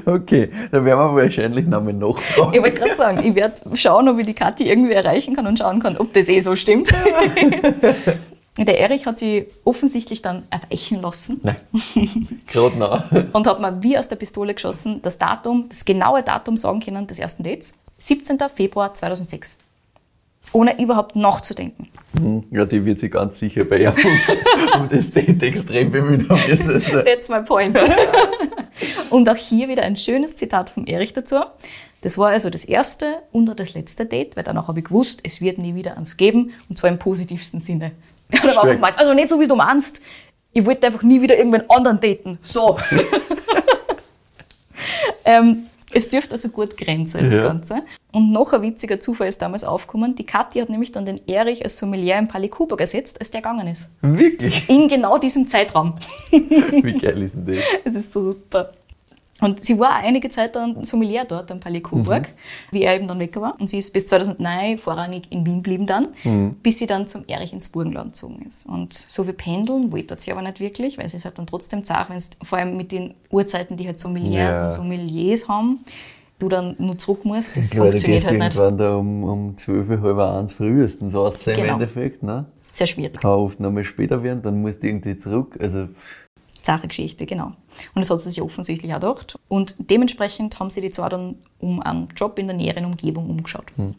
Okay, 0.07 0.51
da 0.71 0.85
werden 0.85 0.99
wir 0.99 1.15
wahrscheinlich 1.23 1.67
nochmal 1.67 1.95
nachfragen. 1.95 2.55
Ich 2.55 2.63
wollte 2.63 2.77
gerade 2.77 2.97
sagen, 2.97 3.25
ich 3.25 3.35
werde 3.35 3.55
schauen, 3.75 4.09
ob 4.09 4.19
ich 4.19 4.27
die 4.27 4.35
Kathi 4.35 4.69
irgendwie 4.69 4.93
erreichen 4.93 5.35
kann 5.35 5.47
und 5.47 5.59
schauen 5.59 5.81
kann, 5.81 5.97
ob 5.97 6.13
das 6.13 6.29
eh 6.29 6.41
so 6.41 6.57
stimmt. 6.57 6.91
Der 8.59 8.81
Erich 8.81 9.07
hat 9.07 9.19
sie 9.19 9.47
offensichtlich 9.65 10.23
dann 10.23 10.43
erweichen 10.51 11.01
lassen. 11.01 11.41
Nein. 11.43 11.57
Gerade 12.47 12.77
noch. 12.77 13.05
und 13.33 13.47
hat 13.47 13.61
mir 13.61 13.83
wie 13.83 13.97
aus 13.97 14.09
der 14.09 14.17
Pistole 14.17 14.55
geschossen 14.55 15.01
das 15.03 15.19
Datum, 15.19 15.67
das 15.69 15.85
genaue 15.85 16.23
Datum 16.23 16.57
sagen 16.57 16.81
können 16.81 17.07
des 17.07 17.19
ersten 17.19 17.43
Dates. 17.43 17.79
17. 17.99 18.39
Februar 18.55 18.93
2006. 18.93 19.59
Ohne 20.53 20.81
überhaupt 20.81 21.15
nachzudenken. 21.17 21.89
Hm, 22.19 22.45
ja, 22.51 22.65
die 22.65 22.85
wird 22.85 22.99
sich 22.99 23.13
ganz 23.13 23.39
sicher 23.39 23.65
bei 23.65 23.79
ihr 23.79 23.95
um, 24.75 24.83
um 24.83 24.89
das 24.89 25.13
Date 25.13 25.43
extrem 25.43 25.91
bemühen. 25.91 26.27
That's 26.27 27.29
my 27.29 27.43
point. 27.43 27.79
und 29.11 29.29
auch 29.29 29.37
hier 29.37 29.69
wieder 29.69 29.85
ein 29.85 29.97
schönes 29.97 30.35
Zitat 30.35 30.71
vom 30.71 30.87
Erich 30.87 31.13
dazu. 31.13 31.37
Das 32.03 32.17
war 32.17 32.31
also 32.31 32.51
das 32.51 32.65
erste 32.65 33.23
und 33.31 33.47
das 33.59 33.75
letzte 33.75 34.07
Date, 34.07 34.37
weil 34.37 34.45
danach 34.45 34.69
habe 34.69 34.81
ich 34.81 34.87
gewusst, 34.87 35.21
es 35.23 35.41
wird 35.41 35.59
nie 35.59 35.75
wieder 35.75 35.97
eins 35.97 36.17
geben, 36.17 36.53
und 36.69 36.79
zwar 36.79 36.91
im 36.91 36.99
positivsten 36.99 37.61
Sinne. 37.61 37.93
Einfach 38.31 38.97
also 38.97 39.13
nicht 39.15 39.29
so, 39.29 39.39
wie 39.39 39.49
du 39.49 39.57
meinst. 39.57 40.01
Ich 40.53 40.65
wollte 40.65 40.87
einfach 40.87 41.05
nie 41.05 41.23
wieder 41.23 41.37
irgendwen 41.37 41.63
anderen 41.71 42.01
daten. 42.01 42.39
So. 42.43 42.77
ähm, 45.25 45.67
es 45.93 46.09
dürfte 46.09 46.33
also 46.33 46.49
gut 46.49 46.77
grenzen, 46.77 47.25
das 47.25 47.35
ja. 47.35 47.43
Ganze. 47.47 47.83
Und 48.13 48.33
noch 48.33 48.53
ein 48.53 48.63
witziger 48.63 49.01
Zufall 49.01 49.29
ist 49.29 49.41
damals 49.43 49.65
aufgekommen. 49.65 50.15
Die 50.15 50.25
Kathi 50.25 50.61
hat 50.61 50.69
nämlich 50.69 50.93
dann 50.93 51.07
den 51.07 51.21
Erich 51.27 51.63
als 51.63 51.79
Sommelier 51.79 52.19
im 52.19 52.29
Palais 52.29 52.49
Cooper 52.49 52.77
gesetzt, 52.77 53.21
als 53.21 53.31
der 53.31 53.41
gegangen 53.41 53.69
ist. 53.69 53.91
Wirklich? 54.03 54.69
In 54.69 54.89
genau 54.89 55.19
diesem 55.19 55.47
Zeitraum. 55.47 55.95
Wie 56.31 56.99
geil 56.99 57.23
ist 57.23 57.35
denn 57.35 57.47
das? 57.47 57.59
Es 57.85 57.95
ist 57.95 58.13
so 58.13 58.33
super. 58.33 58.73
Und 59.41 59.65
sie 59.65 59.79
war 59.79 59.95
einige 59.95 60.31
Zeit 60.31 60.57
dann 60.57 60.85
Sommelier 60.85 61.25
dort 61.25 61.51
am 61.51 61.61
Palais 61.61 61.81
Coburg, 61.81 62.29
mhm. 62.29 62.73
wie 62.73 62.83
er 62.83 62.95
eben 62.95 63.09
dann 63.09 63.19
weg 63.19 63.37
war. 63.37 63.57
Und 63.59 63.71
sie 63.71 63.79
ist 63.79 63.93
bis 63.93 64.07
2009 64.07 64.79
vorrangig 64.79 65.25
in 65.31 65.47
Wien 65.47 65.57
geblieben 65.57 65.87
dann, 65.87 66.09
mhm. 66.25 66.57
bis 66.63 66.79
sie 66.79 66.87
dann 66.87 67.07
zum 67.09 67.25
Erich 67.27 67.53
ins 67.53 67.69
Burgenland 67.69 68.15
gezogen 68.15 68.45
ist. 68.47 68.67
Und 68.67 68.93
so 68.93 69.27
wie 69.27 69.33
pendeln 69.33 69.93
wollte 69.93 70.17
sie 70.19 70.33
aber 70.33 70.43
nicht 70.43 70.61
wirklich, 70.61 70.99
weil 70.99 71.09
sie 71.09 71.17
es 71.17 71.25
halt 71.25 71.39
dann 71.39 71.47
trotzdem 71.47 71.85
zart, 71.85 72.11
wenn 72.11 72.17
es 72.17 72.31
vor 72.43 72.59
allem 72.59 72.77
mit 72.77 72.93
den 72.93 73.15
Uhrzeiten, 73.31 73.77
die 73.77 73.87
halt 73.87 73.99
Sommeliers 73.99 74.57
ja. 74.57 74.65
und 74.65 74.71
Sommeliers 74.71 75.49
haben, 75.49 75.85
du 76.39 76.49
dann 76.49 76.75
nur 76.79 76.99
zurück 76.99 77.25
musst, 77.25 77.57
das 77.57 77.71
Klar, 77.71 77.87
funktioniert 77.87 78.25
halt 78.25 78.39
nicht. 78.39 78.57
irgendwann 78.57 78.79
da 78.79 78.95
um, 78.97 79.25
um 79.25 79.57
12, 79.57 80.01
halb 80.01 80.19
eins 80.19 80.53
frühestens 80.53 81.15
raus 81.15 81.45
genau. 81.45 81.59
im 81.59 81.69
Endeffekt, 81.71 82.23
ne? 82.23 82.47
Sehr 82.73 82.87
schwierig. 82.87 83.21
Kann 83.21 83.31
oft 83.31 83.61
nochmal 83.61 83.85
später 83.85 84.23
werden, 84.23 84.43
dann 84.43 84.61
musst 84.61 84.83
du 84.83 84.89
irgendwie 84.89 85.17
zurück, 85.17 85.59
also 85.61 85.89
Sache 86.63 86.89
Geschichte, 86.89 87.27
genau. 87.27 87.53
Und 87.95 88.03
das 88.03 88.11
hat 88.11 88.21
sie 88.21 88.31
sich 88.31 88.43
offensichtlich 88.43 88.93
auch 88.93 89.01
gedacht. 89.01 89.39
Und 89.49 89.75
dementsprechend 89.79 90.59
haben 90.59 90.71
sie 90.71 90.81
die 90.81 90.91
zwar 90.91 91.11
dann 91.11 91.37
um 91.59 91.81
einen 91.81 92.09
Job 92.17 92.39
in 92.39 92.47
der 92.47 92.57
näheren 92.57 92.85
Umgebung 92.85 93.29
umgeschaut. 93.29 93.67
Hm. 93.77 93.95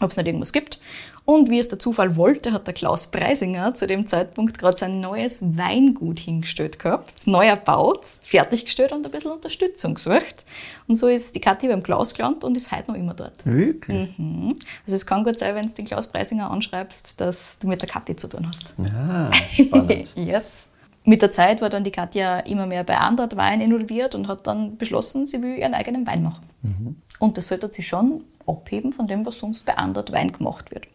Ob 0.00 0.10
es 0.10 0.16
nicht 0.16 0.26
irgendwas 0.26 0.52
gibt. 0.52 0.80
Und 1.24 1.50
wie 1.50 1.60
es 1.60 1.68
der 1.68 1.78
Zufall 1.78 2.16
wollte, 2.16 2.52
hat 2.52 2.66
der 2.66 2.74
Klaus 2.74 3.06
Preisinger 3.06 3.74
zu 3.74 3.86
dem 3.86 4.08
Zeitpunkt 4.08 4.58
gerade 4.58 4.76
sein 4.76 5.00
neues 5.00 5.40
Weingut 5.56 6.18
hingestellt 6.18 6.80
gehabt, 6.80 7.26
neu 7.28 7.46
erbaut, 7.46 8.04
fertiggestellt 8.24 8.90
und 8.90 9.06
ein 9.06 9.12
bisschen 9.12 9.30
Unterstützung 9.30 9.94
gesucht. 9.94 10.44
Und 10.88 10.96
so 10.96 11.06
ist 11.06 11.36
die 11.36 11.40
Kathi 11.40 11.68
beim 11.68 11.84
Klaus 11.84 12.14
gelandet 12.14 12.42
und 12.42 12.56
ist 12.56 12.72
heute 12.72 12.90
noch 12.90 12.98
immer 12.98 13.14
dort. 13.14 13.46
Wirklich? 13.46 14.18
Mhm. 14.18 14.56
Also 14.84 14.96
es 14.96 15.06
kann 15.06 15.22
gut 15.22 15.38
sein, 15.38 15.54
wenn 15.54 15.68
du 15.68 15.72
den 15.72 15.84
Klaus 15.84 16.08
Preisinger 16.08 16.50
anschreibst, 16.50 17.20
dass 17.20 17.60
du 17.60 17.68
mit 17.68 17.80
der 17.80 17.88
Kathi 17.88 18.16
zu 18.16 18.28
tun 18.28 18.48
hast. 18.48 18.74
Ja, 18.78 19.30
spannend. 19.64 20.12
yes. 20.16 20.66
Mit 21.04 21.22
der 21.22 21.30
Zeit 21.30 21.60
war 21.60 21.68
dann 21.68 21.84
die 21.84 21.90
Katja 21.90 22.38
immer 22.40 22.66
mehr 22.66 22.84
bei 22.84 22.96
Andert 22.96 23.36
Wein 23.36 23.60
involviert 23.60 24.14
und 24.14 24.28
hat 24.28 24.46
dann 24.46 24.76
beschlossen, 24.76 25.26
sie 25.26 25.42
will 25.42 25.58
ihren 25.58 25.74
eigenen 25.74 26.06
Wein 26.06 26.22
machen. 26.22 26.48
Mhm. 26.62 26.96
Und 27.18 27.38
das 27.38 27.48
sollte 27.48 27.68
sie 27.72 27.82
schon 27.82 28.22
abheben 28.46 28.92
von 28.92 29.06
dem, 29.06 29.26
was 29.26 29.38
sonst 29.38 29.66
bei 29.66 29.76
Andert 29.76 30.12
Wein 30.12 30.32
gemacht 30.32 30.70
wird. 30.70 30.86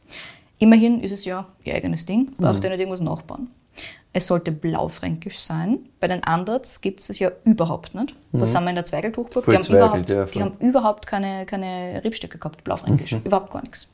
Immerhin 0.60 1.02
ist 1.02 1.12
es 1.12 1.26
ja 1.26 1.46
ihr 1.64 1.76
eigenes 1.76 2.06
Ding, 2.06 2.32
braucht 2.38 2.60
mhm. 2.60 2.64
ja 2.64 2.70
nicht 2.70 2.80
irgendwas 2.80 3.02
nachbauen. 3.02 3.50
Es 4.14 4.28
sollte 4.28 4.52
blaufränkisch 4.52 5.38
sein. 5.38 5.80
Bei 6.00 6.08
den 6.08 6.24
Anderts 6.24 6.82
gibt 6.82 7.02
es 7.02 7.08
das 7.08 7.20
ja 7.20 7.32
überhaupt 7.44 7.94
nicht. 7.94 8.16
Mhm. 8.32 8.40
Das 8.40 8.52
sind 8.52 8.64
wir 8.64 8.70
in 8.70 8.76
der 8.76 8.86
Zweigeltuchburg. 8.86 9.46
Die, 9.46 9.56
haben 9.56 9.66
überhaupt, 9.68 10.10
ja, 10.10 10.26
die 10.26 10.42
haben 10.42 10.58
überhaupt 10.60 11.06
keine, 11.06 11.46
keine 11.46 12.02
Rebstöcke 12.04 12.38
gehabt, 12.38 12.64
blaufränkisch. 12.64 13.12
Mhm. 13.12 13.22
Überhaupt 13.26 13.52
gar 13.52 13.62
nichts. 13.62 13.92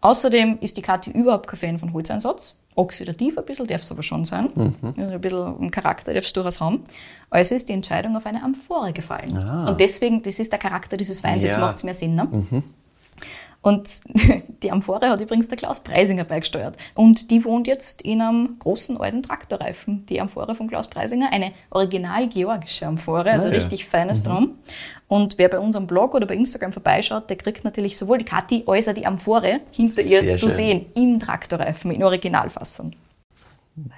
Außerdem 0.00 0.58
ist 0.60 0.76
die 0.76 0.82
Kathi 0.82 1.10
überhaupt 1.10 1.46
kein 1.46 1.58
Fan 1.58 1.78
von 1.78 1.92
Holzeinsatz 1.92 2.60
oxidativ 2.76 3.36
ein 3.36 3.44
bisschen, 3.44 3.66
darf 3.66 3.82
es 3.82 3.92
aber 3.92 4.02
schon 4.02 4.24
sein. 4.24 4.48
Mhm. 4.54 4.74
Also 4.96 5.14
ein 5.14 5.20
bisschen 5.20 5.70
Charakter 5.70 6.14
darf 6.14 6.24
es 6.24 6.32
durchaus 6.32 6.60
haben. 6.60 6.84
Also 7.28 7.54
ist 7.54 7.68
die 7.68 7.72
Entscheidung 7.72 8.16
auf 8.16 8.26
eine 8.26 8.42
Amphore 8.42 8.92
gefallen. 8.92 9.36
Ah. 9.36 9.68
Und 9.68 9.80
deswegen, 9.80 10.22
das 10.22 10.38
ist 10.38 10.52
der 10.52 10.58
Charakter 10.58 10.96
dieses 10.96 11.22
Weins, 11.22 11.42
ja. 11.42 11.50
jetzt 11.50 11.60
macht 11.60 11.76
es 11.76 11.84
mehr 11.84 11.94
Sinn. 11.94 12.14
Ne? 12.14 12.24
Mhm. 12.24 12.62
Und 13.62 14.00
die 14.62 14.70
Amphore 14.70 15.10
hat 15.10 15.20
übrigens 15.20 15.48
der 15.48 15.58
Klaus 15.58 15.80
Preisinger 15.80 16.24
beigesteuert. 16.24 16.76
Und 16.94 17.30
die 17.30 17.44
wohnt 17.44 17.66
jetzt 17.66 18.02
in 18.02 18.22
einem 18.22 18.58
großen 18.58 18.98
alten 18.98 19.22
Traktorreifen. 19.22 20.06
Die 20.06 20.20
Amphore 20.20 20.54
von 20.54 20.68
Klaus 20.68 20.88
Preisinger, 20.88 21.30
eine 21.32 21.52
original 21.70 22.28
georgische 22.28 22.86
Amphore, 22.86 23.30
also 23.30 23.48
ah, 23.48 23.50
richtig 23.50 23.86
feines 23.86 24.24
mhm. 24.24 24.28
Drum. 24.28 24.58
Und 25.08 25.38
wer 25.38 25.48
bei 25.48 25.58
unserem 25.58 25.86
Blog 25.86 26.14
oder 26.14 26.26
bei 26.26 26.36
Instagram 26.36 26.72
vorbeischaut, 26.72 27.28
der 27.28 27.36
kriegt 27.36 27.64
natürlich 27.64 27.98
sowohl 27.98 28.18
die 28.18 28.24
Kathi 28.24 28.64
als 28.66 28.88
auch 28.88 28.94
die 28.94 29.06
Amphore 29.06 29.60
hinter 29.72 30.02
ihr 30.02 30.20
Sehr 30.22 30.36
zu 30.36 30.46
schön. 30.48 30.56
sehen, 30.56 30.86
im 30.94 31.20
Traktorreifen, 31.20 31.90
in 31.90 32.02
Originalfassung. 32.02 32.92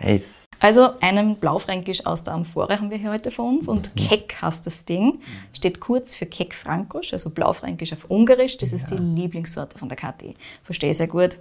Nice. 0.00 0.44
Also 0.62 0.90
einen 1.00 1.36
Blaufränkisch 1.36 2.06
aus 2.06 2.22
der 2.22 2.34
Amphore 2.34 2.78
haben 2.78 2.88
wir 2.88 2.96
hier 2.96 3.10
heute 3.10 3.32
vor 3.32 3.48
uns 3.48 3.66
und 3.66 3.96
mhm. 3.96 3.98
Keck 3.98 4.40
heißt 4.40 4.64
das 4.64 4.84
Ding. 4.84 5.18
Steht 5.52 5.80
kurz 5.80 6.14
für 6.14 6.24
Keck 6.24 6.54
Frankosch, 6.54 7.12
also 7.12 7.30
Blaufränkisch 7.30 7.92
auf 7.92 8.04
Ungarisch. 8.08 8.58
Das 8.58 8.72
ist 8.72 8.88
die 8.90 8.96
Lieblingssorte 8.96 9.76
von 9.76 9.88
der 9.88 9.96
Kathi. 9.96 10.36
Verstehe 10.62 10.94
sehr 10.94 11.08
gut. 11.08 11.40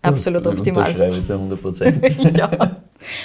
Absolut 0.00 0.46
und, 0.46 0.58
optimal. 0.58 0.84
Unterschreibe 0.84 1.16
jetzt 1.16 1.30
100 1.30 1.60
Prozent. 1.60 2.36
ja. 2.36 2.76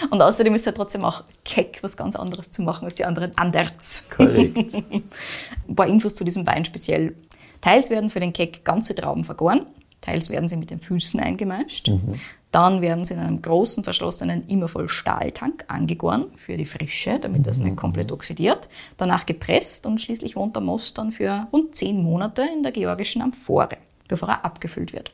Und 0.10 0.22
außerdem 0.24 0.56
ist 0.56 0.66
ja 0.66 0.72
trotzdem 0.72 1.06
auch 1.06 1.24
keck, 1.46 1.80
was 1.84 1.96
ganz 1.96 2.16
anderes 2.16 2.50
zu 2.50 2.64
machen 2.64 2.86
als 2.86 2.96
die 2.96 3.06
anderen 3.06 3.38
Anderts. 3.38 4.06
Korrekt. 4.10 4.74
Ein 4.74 5.76
paar 5.76 5.88
Infos 5.88 6.16
zu 6.16 6.24
diesem 6.24 6.48
Wein 6.48 6.66
speziell. 6.66 7.16
Teils 7.62 7.92
werden 7.92 8.10
für 8.10 8.20
den 8.20 8.34
Keck 8.34 8.66
ganze 8.66 8.96
Trauben 8.96 9.24
vergoren, 9.24 9.68
teils 10.02 10.32
werden 10.32 10.50
sie 10.50 10.58
mit 10.58 10.72
den 10.72 10.80
Füßen 10.80 11.20
eingemeischt. 11.20 11.90
Mhm. 11.90 12.16
Dann 12.52 12.82
werden 12.82 13.04
sie 13.04 13.14
in 13.14 13.20
einem 13.20 13.42
großen, 13.42 13.84
verschlossenen, 13.84 14.48
immer 14.48 14.68
voll 14.68 14.88
Stahltank 14.88 15.66
angegoren 15.68 16.28
für 16.36 16.56
die 16.56 16.66
Frische, 16.66 17.20
damit 17.20 17.46
das 17.46 17.58
nicht 17.58 17.72
mhm. 17.72 17.78
komplett 17.78 18.12
oxidiert. 18.12 18.70
Danach 18.96 19.26
gepresst 19.26 19.86
und 19.86 20.00
schließlich 20.02 20.36
wohnt 20.36 20.56
der 20.56 20.64
Most 20.64 20.98
dann 20.98 21.12
für 21.12 21.48
rund 21.52 21.76
zehn 21.76 22.02
Monate 22.02 22.48
in 22.56 22.64
der 22.64 22.72
georgischen 22.72 23.22
Amphore, 23.22 23.78
bevor 24.08 24.30
er 24.30 24.46
abgefüllt 24.46 24.94
wird. 24.94 25.12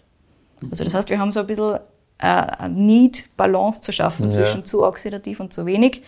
Also 0.69 0.84
das 0.84 0.93
heißt, 0.93 1.10
wir 1.10 1.19
haben 1.19 1.32
so 1.32 1.39
ein 1.39 1.48
bisschen 1.48 1.80
äh, 2.24 2.26
eine 2.26 2.74
Need-Balance 2.74 3.82
zu 3.82 3.92
schaffen 3.92 4.26
ja. 4.26 4.32
zwischen 4.32 4.66
zu 4.66 4.84
oxidativ 4.84 5.42
und 5.42 5.52
zu 5.52 5.66
wenig. 5.66 6.04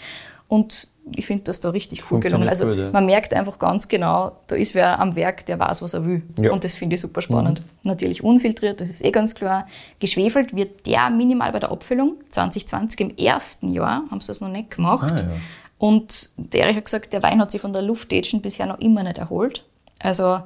Und 0.47 0.87
ich 1.11 1.25
finde 1.25 1.43
das 1.43 1.59
da 1.59 1.71
richtig 1.71 2.07
gut 2.07 2.21
gelungen. 2.21 2.47
Also 2.47 2.67
gut, 2.67 2.77
ja. 2.77 2.91
man 2.91 3.05
merkt 3.05 3.33
einfach 3.33 3.59
ganz 3.59 3.87
genau, 3.87 4.31
da 4.47 4.55
ist 4.55 4.75
wer 4.75 4.99
am 4.99 5.15
Werk, 5.15 5.45
der 5.45 5.59
weiß, 5.59 5.81
was 5.81 5.93
er 5.93 6.05
will. 6.05 6.23
Ja. 6.39 6.51
Und 6.51 6.63
das 6.63 6.75
finde 6.75 6.95
ich 6.95 7.01
super 7.01 7.21
spannend. 7.21 7.61
Mhm. 7.61 7.89
Natürlich 7.89 8.23
unfiltriert, 8.23 8.79
das 8.79 8.89
ist 8.89 9.03
eh 9.03 9.11
ganz 9.11 9.35
klar. 9.35 9.67
Geschwefelt 9.99 10.55
wird 10.55 10.87
der 10.87 11.09
minimal 11.09 11.51
bei 11.51 11.59
der 11.59 11.71
Abfüllung. 11.71 12.15
2020 12.29 12.99
im 13.01 13.17
ersten 13.17 13.73
Jahr 13.73 14.03
haben 14.09 14.21
sie 14.21 14.27
das 14.27 14.39
noch 14.39 14.49
nicht 14.49 14.71
gemacht. 14.71 15.11
Ah, 15.11 15.21
ja. 15.21 15.37
Und 15.77 16.29
der 16.37 16.61
Erich 16.61 16.77
hat 16.77 16.85
gesagt, 16.85 17.11
der 17.11 17.23
Wein 17.23 17.41
hat 17.41 17.51
sich 17.51 17.61
von 17.61 17.73
der 17.73 17.81
Luftation 17.81 18.41
bisher 18.41 18.65
noch 18.65 18.79
immer 18.79 19.03
nicht 19.03 19.17
erholt. 19.17 19.65
Also 19.99 20.39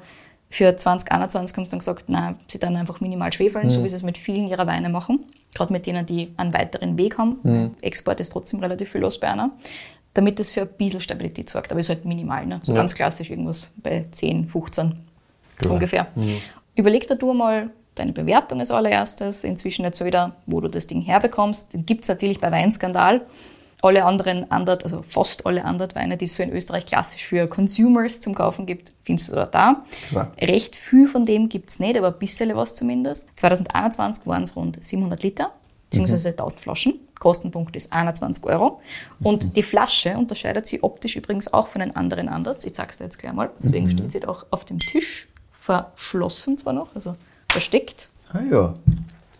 für 0.50 0.76
2021 0.76 1.56
haben 1.56 1.66
sie 1.66 1.70
dann 1.70 1.80
gesagt, 1.80 2.10
nein, 2.10 2.40
sie 2.48 2.58
dann 2.58 2.76
einfach 2.76 3.02
minimal 3.02 3.32
schwefeln, 3.32 3.68
mhm. 3.68 3.72
so 3.72 3.84
wie 3.84 3.90
sie 3.90 3.96
es 3.96 4.04
mit 4.04 4.18
vielen 4.18 4.48
ihrer 4.48 4.66
Weine 4.66 4.90
machen. 4.90 5.26
Gerade 5.56 5.74
mit 5.74 5.86
denen, 5.86 6.06
die 6.06 6.32
einen 6.38 6.54
weiteren 6.54 6.98
Weg 6.98 7.18
haben. 7.18 7.40
Mhm. 7.44 7.76
Export 7.82 8.20
ist 8.20 8.30
trotzdem 8.30 8.60
relativ 8.60 8.92
viel 8.92 9.02
los 9.02 9.20
bei 9.20 9.30
einer. 9.30 9.52
Damit 10.14 10.40
das 10.40 10.52
für 10.52 10.62
ein 10.62 10.70
bisschen 10.78 11.02
Stabilität 11.02 11.50
sorgt. 11.50 11.72
Aber 11.72 11.80
es 11.80 11.90
ist 11.90 11.96
halt 11.96 12.06
minimal. 12.06 12.46
Ne? 12.46 12.62
So 12.64 12.74
ja. 12.74 12.80
ganz 12.80 12.96
klassisch 12.96 13.30
irgendwas 13.30 13.74
bei 13.78 14.06
10, 14.12 14.48
15 14.48 14.96
Klar. 15.58 15.74
ungefähr. 15.74 16.08
Mhm. 16.16 16.38
Überleg 16.76 17.08
dir 17.08 17.16
du 17.16 17.34
mal 17.34 17.70
deine 17.96 18.14
Bewertung 18.14 18.60
als 18.60 18.72
allererstes. 18.72 19.44
Inzwischen 19.44 19.86
erzähl 19.86 20.12
dir, 20.12 20.34
wo 20.46 20.62
du 20.62 20.68
das 20.68 20.88
Ding 20.88 21.02
herbekommst. 21.02 21.74
Den 21.74 21.86
gibt 21.86 22.04
es 22.04 22.10
natürlich 22.10 22.40
bei 22.40 22.52
Weinskandal 22.52 23.22
alle 23.82 24.06
anderen 24.06 24.50
Andert, 24.52 24.84
also 24.84 25.02
fast 25.02 25.46
alle 25.46 25.64
Andert 25.64 25.96
Weine, 25.96 26.18
die 26.18 26.26
es 26.26 26.36
so 26.36 26.44
in 26.44 26.52
Österreich 26.52 26.86
klassisch 26.86 27.26
für 27.26 27.48
Consumers 27.48 28.22
zum 28.22 28.36
Kaufen 28.36 28.66
gibt, 28.66 28.94
findest 29.04 29.30
du 29.30 29.36
da 29.36 29.46
da. 29.46 29.86
Klar. 30.10 30.34
Recht 30.40 30.76
viel 30.76 31.08
von 31.08 31.26
dem 31.26 31.50
gibt 31.50 31.70
es 31.70 31.80
nicht, 31.80 31.98
aber 31.98 32.08
ein 32.08 32.20
bisschen 32.20 32.56
was 32.56 32.76
zumindest. 32.76 33.26
2021 33.38 34.28
waren 34.28 34.44
es 34.44 34.56
rund 34.56 34.84
700 34.84 35.24
Liter, 35.24 35.54
beziehungsweise 35.90 36.30
mhm. 36.30 36.34
1000 36.34 36.62
Flaschen. 36.62 36.94
Kostenpunkt 37.20 37.76
ist 37.76 37.92
21 37.92 38.46
Euro. 38.46 38.82
Und 39.22 39.46
mhm. 39.46 39.54
die 39.54 39.64
Flasche 39.64 40.18
unterscheidet 40.18 40.68
sich 40.68 40.84
optisch 40.84 41.16
übrigens 41.16 41.52
auch 41.54 41.68
von 41.68 41.82
den 41.82 41.96
anderen 41.96 42.30
Anderts. 42.30 42.66
Ich 42.66 42.74
zeige 42.74 42.92
es 42.92 42.98
dir 42.98 43.06
jetzt 43.06 43.20
gleich 43.20 43.34
mal. 43.34 43.50
Deswegen 43.60 43.86
mhm. 43.86 43.92
steht 43.92 44.12
sie 44.12 44.26
auch 44.26 44.46
auf 44.52 44.66
dem 44.66 44.80
Tisch, 44.80 45.28
verschlossen 45.60 46.58
zwar 46.58 46.74
noch, 46.74 46.96
also 46.96 47.16
versteckt. 47.50 48.10
Ah 48.32 48.40
ja. 48.50 48.76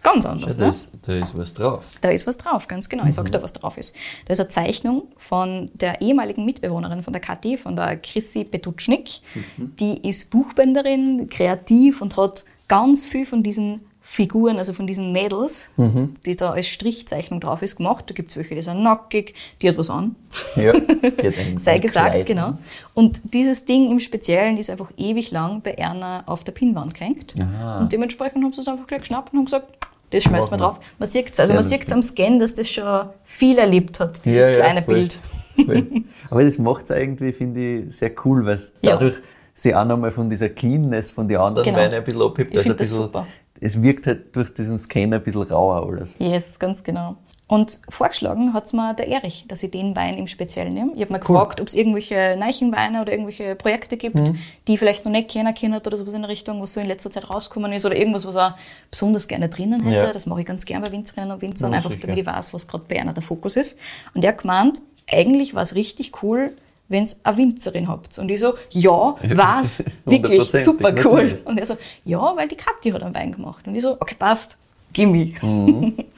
Ganz 0.02 0.26
anders. 0.26 0.52
Ja, 0.52 0.60
da, 0.60 0.64
ne? 0.66 0.70
ist, 0.70 0.92
da 1.02 1.14
ist 1.14 1.38
was 1.38 1.54
drauf. 1.54 1.92
Da 2.02 2.10
ist 2.10 2.26
was 2.26 2.38
drauf, 2.38 2.68
ganz 2.68 2.88
genau. 2.88 3.06
Ich 3.06 3.18
mhm. 3.18 3.32
da, 3.32 3.42
was 3.42 3.54
drauf 3.54 3.78
ist. 3.78 3.96
Da 4.26 4.34
ist 4.34 4.40
eine 4.40 4.50
Zeichnung 4.50 5.04
von 5.18 5.70
der 5.74 6.02
ehemaligen 6.02 6.46
Mitbewohnerin 6.46 7.02
von 7.02 7.14
der 7.14 7.22
KT, 7.22 7.60
von 7.60 7.76
der 7.76 7.98
Chrissy 7.98 8.46
Petutschnik. 8.46 9.10
Mhm. 9.36 9.76
Die 9.78 10.08
ist 10.08 10.32
Buchbänderin, 10.32 11.30
kreativ 11.30 12.02
und 12.02 12.16
hat 12.18 12.46
ganz 12.68 13.08
viel 13.08 13.26
von 13.26 13.44
diesen 13.44 13.82
Figuren, 14.02 14.58
also 14.58 14.74
von 14.74 14.88
diesen 14.88 15.12
Mädels, 15.12 15.70
Mhm. 15.78 16.16
die 16.26 16.36
da 16.36 16.50
als 16.54 16.66
Strichzeichnung 16.66 17.40
drauf 17.40 17.62
ist, 17.62 17.76
gemacht. 17.76 18.06
Da 18.08 18.16
gibt 18.16 18.32
es 18.32 18.38
welche, 18.38 18.56
die 18.56 18.62
sind 18.64 18.82
nackig, 18.82 19.36
die 19.62 19.70
hat 19.70 19.78
was 19.78 19.92
an, 19.92 20.16
Ja, 20.56 20.74
die 20.74 21.28
hat 21.28 21.38
ein, 21.38 21.60
sei 21.60 21.78
gesagt, 21.78 22.14
Kleid, 22.14 22.26
genau. 22.26 22.48
ne? 22.52 22.58
Und 22.96 23.22
dieses 23.24 23.66
Ding 23.66 23.92
im 23.92 24.00
Speziellen 24.00 24.58
ist 24.58 24.72
einfach 24.72 24.92
ewig 24.98 25.30
lang 25.30 25.62
bei 25.62 25.74
Erna 25.74 26.24
auf 26.26 26.44
der 26.44 26.54
Pinnwand 26.54 26.96
gehängt. 26.96 27.36
Aha. 27.40 27.82
Und 27.82 27.94
dementsprechend 27.94 28.44
haben 28.44 28.52
sie 28.52 28.62
es 28.62 28.68
einfach 28.68 28.88
gleich 28.88 29.02
geschnappt 29.02 29.32
und 29.32 29.40
haben 29.40 29.46
gesagt, 29.46 29.79
das 30.12 30.26
Machen 30.26 30.52
wir. 30.52 30.58
drauf. 30.58 30.80
Man 30.98 31.08
sieht 31.10 31.28
es 31.30 31.40
also 31.40 31.54
man 31.54 31.64
sieht's 31.64 31.92
am 31.92 32.02
Scan, 32.04 32.40
dass 32.40 32.56
das 32.56 32.70
schon 32.70 33.10
viel 33.24 33.58
erlebt 33.58 34.00
hat, 34.00 34.24
dieses 34.26 34.50
Ja, 34.50 34.56
ja, 34.56 34.60
kleine 34.62 34.82
voll. 34.84 34.94
Bild. 34.96 35.20
Voll. 35.66 35.88
Aber 36.30 36.44
das 36.44 36.58
macht 36.58 36.86
es 36.86 36.90
irgendwie, 36.92 37.32
finde 37.32 37.60
ich, 37.80 37.96
sehr 37.96 38.12
cool, 38.26 38.46
weil 38.46 38.56
es 38.56 38.74
Ja. 38.82 38.94
dadurch 38.94 39.16
sie 39.54 39.76
auch 39.76 39.86
nochmal 39.86 40.12
von 40.12 40.30
dieser 40.30 40.50
Cleanness 40.50 41.12
von 41.12 41.28
den 41.28 41.38
anderen 41.38 41.66
Genau. 41.66 41.78
Weinen 41.80 41.94
ein 41.96 42.04
bisschen 42.04 42.22
abhebt. 42.22 42.52
Ich 42.54 42.58
Also 42.60 42.72
ein 42.72 42.78
das 42.78 42.88
bisschen, 42.90 43.04
super. 43.04 43.28
Es 43.62 43.82
wirkt 43.82 44.08
halt 44.08 44.34
durch 44.36 44.54
diesen 44.54 44.78
Scan 44.78 45.12
ein 45.14 45.22
bisschen 45.22 45.42
rauer 45.44 45.86
alles. 45.86 46.16
Yes, 46.18 46.58
ganz 46.58 46.82
genau. 46.84 47.18
Und 47.50 47.80
vorgeschlagen 47.90 48.54
hat 48.54 48.68
es 48.68 48.74
mir 48.74 48.94
der 48.94 49.08
Erich, 49.08 49.46
dass 49.48 49.64
ich 49.64 49.72
den 49.72 49.96
Wein 49.96 50.14
im 50.20 50.28
Speziellen 50.28 50.72
nehme. 50.72 50.92
Ich 50.94 51.02
habe 51.02 51.12
mir 51.14 51.18
Cool. 51.20 51.36
gefragt, 51.36 51.60
ob 51.60 51.68
es 51.68 51.74
irgendwelche 51.74 52.36
Neichenweine 52.38 53.02
oder 53.02 53.12
irgendwelche 53.12 53.56
Projekte 53.56 53.98
gibt, 53.98 54.16
Mhm. 54.16 54.38
die 54.68 54.74
ich 54.74 54.80
vielleicht 54.80 55.04
noch 55.04 55.12
nicht 55.12 55.30
kennen 55.32 55.52
kennt 55.56 55.88
oder 55.88 55.98
sowas 55.98 56.14
in 56.14 56.22
der 56.22 56.30
Richtung, 56.30 56.62
was 56.62 56.74
so 56.74 56.80
in 56.80 56.86
letzter 56.86 57.10
Zeit 57.10 57.28
rausgekommen 57.28 57.74
ist 57.74 57.88
oder 57.88 57.96
irgendwas, 57.98 58.28
was 58.28 58.36
er 58.36 58.56
besonders 58.92 59.28
gerne 59.28 59.50
drinnen 59.50 59.82
hätte. 59.84 60.06
Ja. 60.06 60.14
Das 60.14 60.28
mache 60.28 60.42
ich 60.42 60.46
ganz 60.46 60.64
gerne 60.64 60.86
bei 60.86 60.92
Winzerinnen 60.92 61.32
und 61.32 61.42
Winzern, 61.42 61.72
Ja, 61.72 61.78
einfach 61.78 61.90
sicher. 61.90 62.02
damit 62.04 62.20
ich 62.20 62.26
weiß, 62.28 62.54
was 62.54 62.68
gerade 62.68 62.84
bei 62.88 63.02
einer 63.02 63.14
der 63.14 63.24
Fokus 63.24 63.58
ist. 63.58 63.80
Und 64.14 64.24
er 64.24 64.34
hat 64.34 64.42
gemeint, 64.42 64.78
eigentlich 65.12 65.56
war 65.56 65.64
es 65.64 65.74
richtig 65.74 66.22
cool, 66.22 66.52
wenn 66.88 67.06
ihr 67.06 67.12
eine 67.24 67.38
Winzerin 67.38 67.88
habt. 67.88 68.20
Und 68.20 68.30
ich 68.30 68.40
so, 68.42 68.54
ja, 68.70 69.16
war's. 69.24 69.84
Wirklich, 70.06 70.44
100%ig, 70.44 70.64
super 70.64 70.90
cool. 71.04 71.24
natürlich. 71.24 71.46
Und 71.48 71.58
er 71.58 71.66
so, 71.66 71.78
ja, 72.06 72.36
weil 72.36 72.48
die 72.48 72.56
Kathi 72.58 72.92
hat 72.92 73.02
einen 73.02 73.16
Wein 73.16 73.32
gemacht. 73.32 73.68
Und 73.68 73.74
ich 73.74 73.82
so, 73.82 73.94
okay, 74.00 74.16
passt, 74.20 74.58
gimme. 74.94 75.32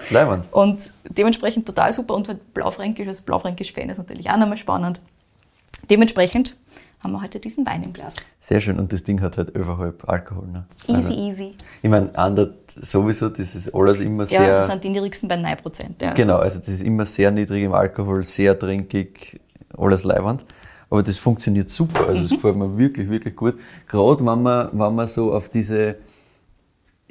Leiband. 0.10 0.46
Und 0.52 0.94
dementsprechend 1.10 1.66
total 1.66 1.92
super 1.92 2.14
und 2.16 2.28
halt 2.28 2.54
Blaufränkisch 2.54 3.08
als 3.08 3.22
Blaufränkisch-Fan 3.22 3.90
ist 3.90 3.98
natürlich 3.98 4.30
auch 4.30 4.38
nochmal 4.38 4.58
spannend. 4.58 5.02
Dementsprechend 5.90 6.58
haben 7.04 7.14
wir 7.14 7.22
heute 7.22 7.40
diesen 7.40 7.66
Wein 7.66 7.82
im 7.84 7.94
Glas. 7.94 8.16
Sehr 8.40 8.62
schön. 8.62 8.78
Und 8.80 8.94
das 8.94 9.02
Ding 9.04 9.22
hat 9.22 9.38
halt 9.38 9.56
11,5 9.56 10.06
Alkohol. 10.06 10.48
Ne? 10.48 10.66
Easy, 10.88 10.96
Also, 10.96 11.10
easy. 11.10 11.54
ich 11.82 11.90
meine, 11.90 12.16
Andert 12.16 12.54
sowieso, 12.70 13.30
das 13.30 13.56
ist 13.56 13.74
alles 13.74 14.00
immer 14.00 14.24
Ja, 14.24 14.28
sehr. 14.42 14.56
das 14.58 14.68
sind 14.68 14.84
die 14.84 14.90
niedrigsten 14.90 15.28
bei 15.28 15.36
9%. 15.36 15.84
Ja, 16.02 16.14
Genau, 16.14 16.38
also 16.38 16.60
das 16.60 16.68
ist 16.70 16.84
immer 16.84 17.06
sehr 17.08 17.32
niedrig 17.32 17.64
im 17.64 17.74
Alkohol, 17.74 18.24
sehr 18.24 18.58
trinkig, 18.58 19.40
alles 19.76 20.04
leiwand. 20.04 20.46
Aber 20.92 21.02
das 21.02 21.18
funktioniert 21.18 21.70
super, 21.72 22.02
also 22.08 22.20
Mhm. 22.20 22.22
das 22.24 22.32
gefällt 22.36 22.56
mir 22.58 22.78
wirklich, 22.78 23.10
wirklich 23.10 23.36
gut. 23.36 23.56
Gerade 23.88 24.20
wenn 24.24 24.42
man, 24.44 24.70
wenn 24.72 24.94
man 24.96 25.08
so 25.08 25.34
auf 25.34 25.50
diese, 25.50 25.96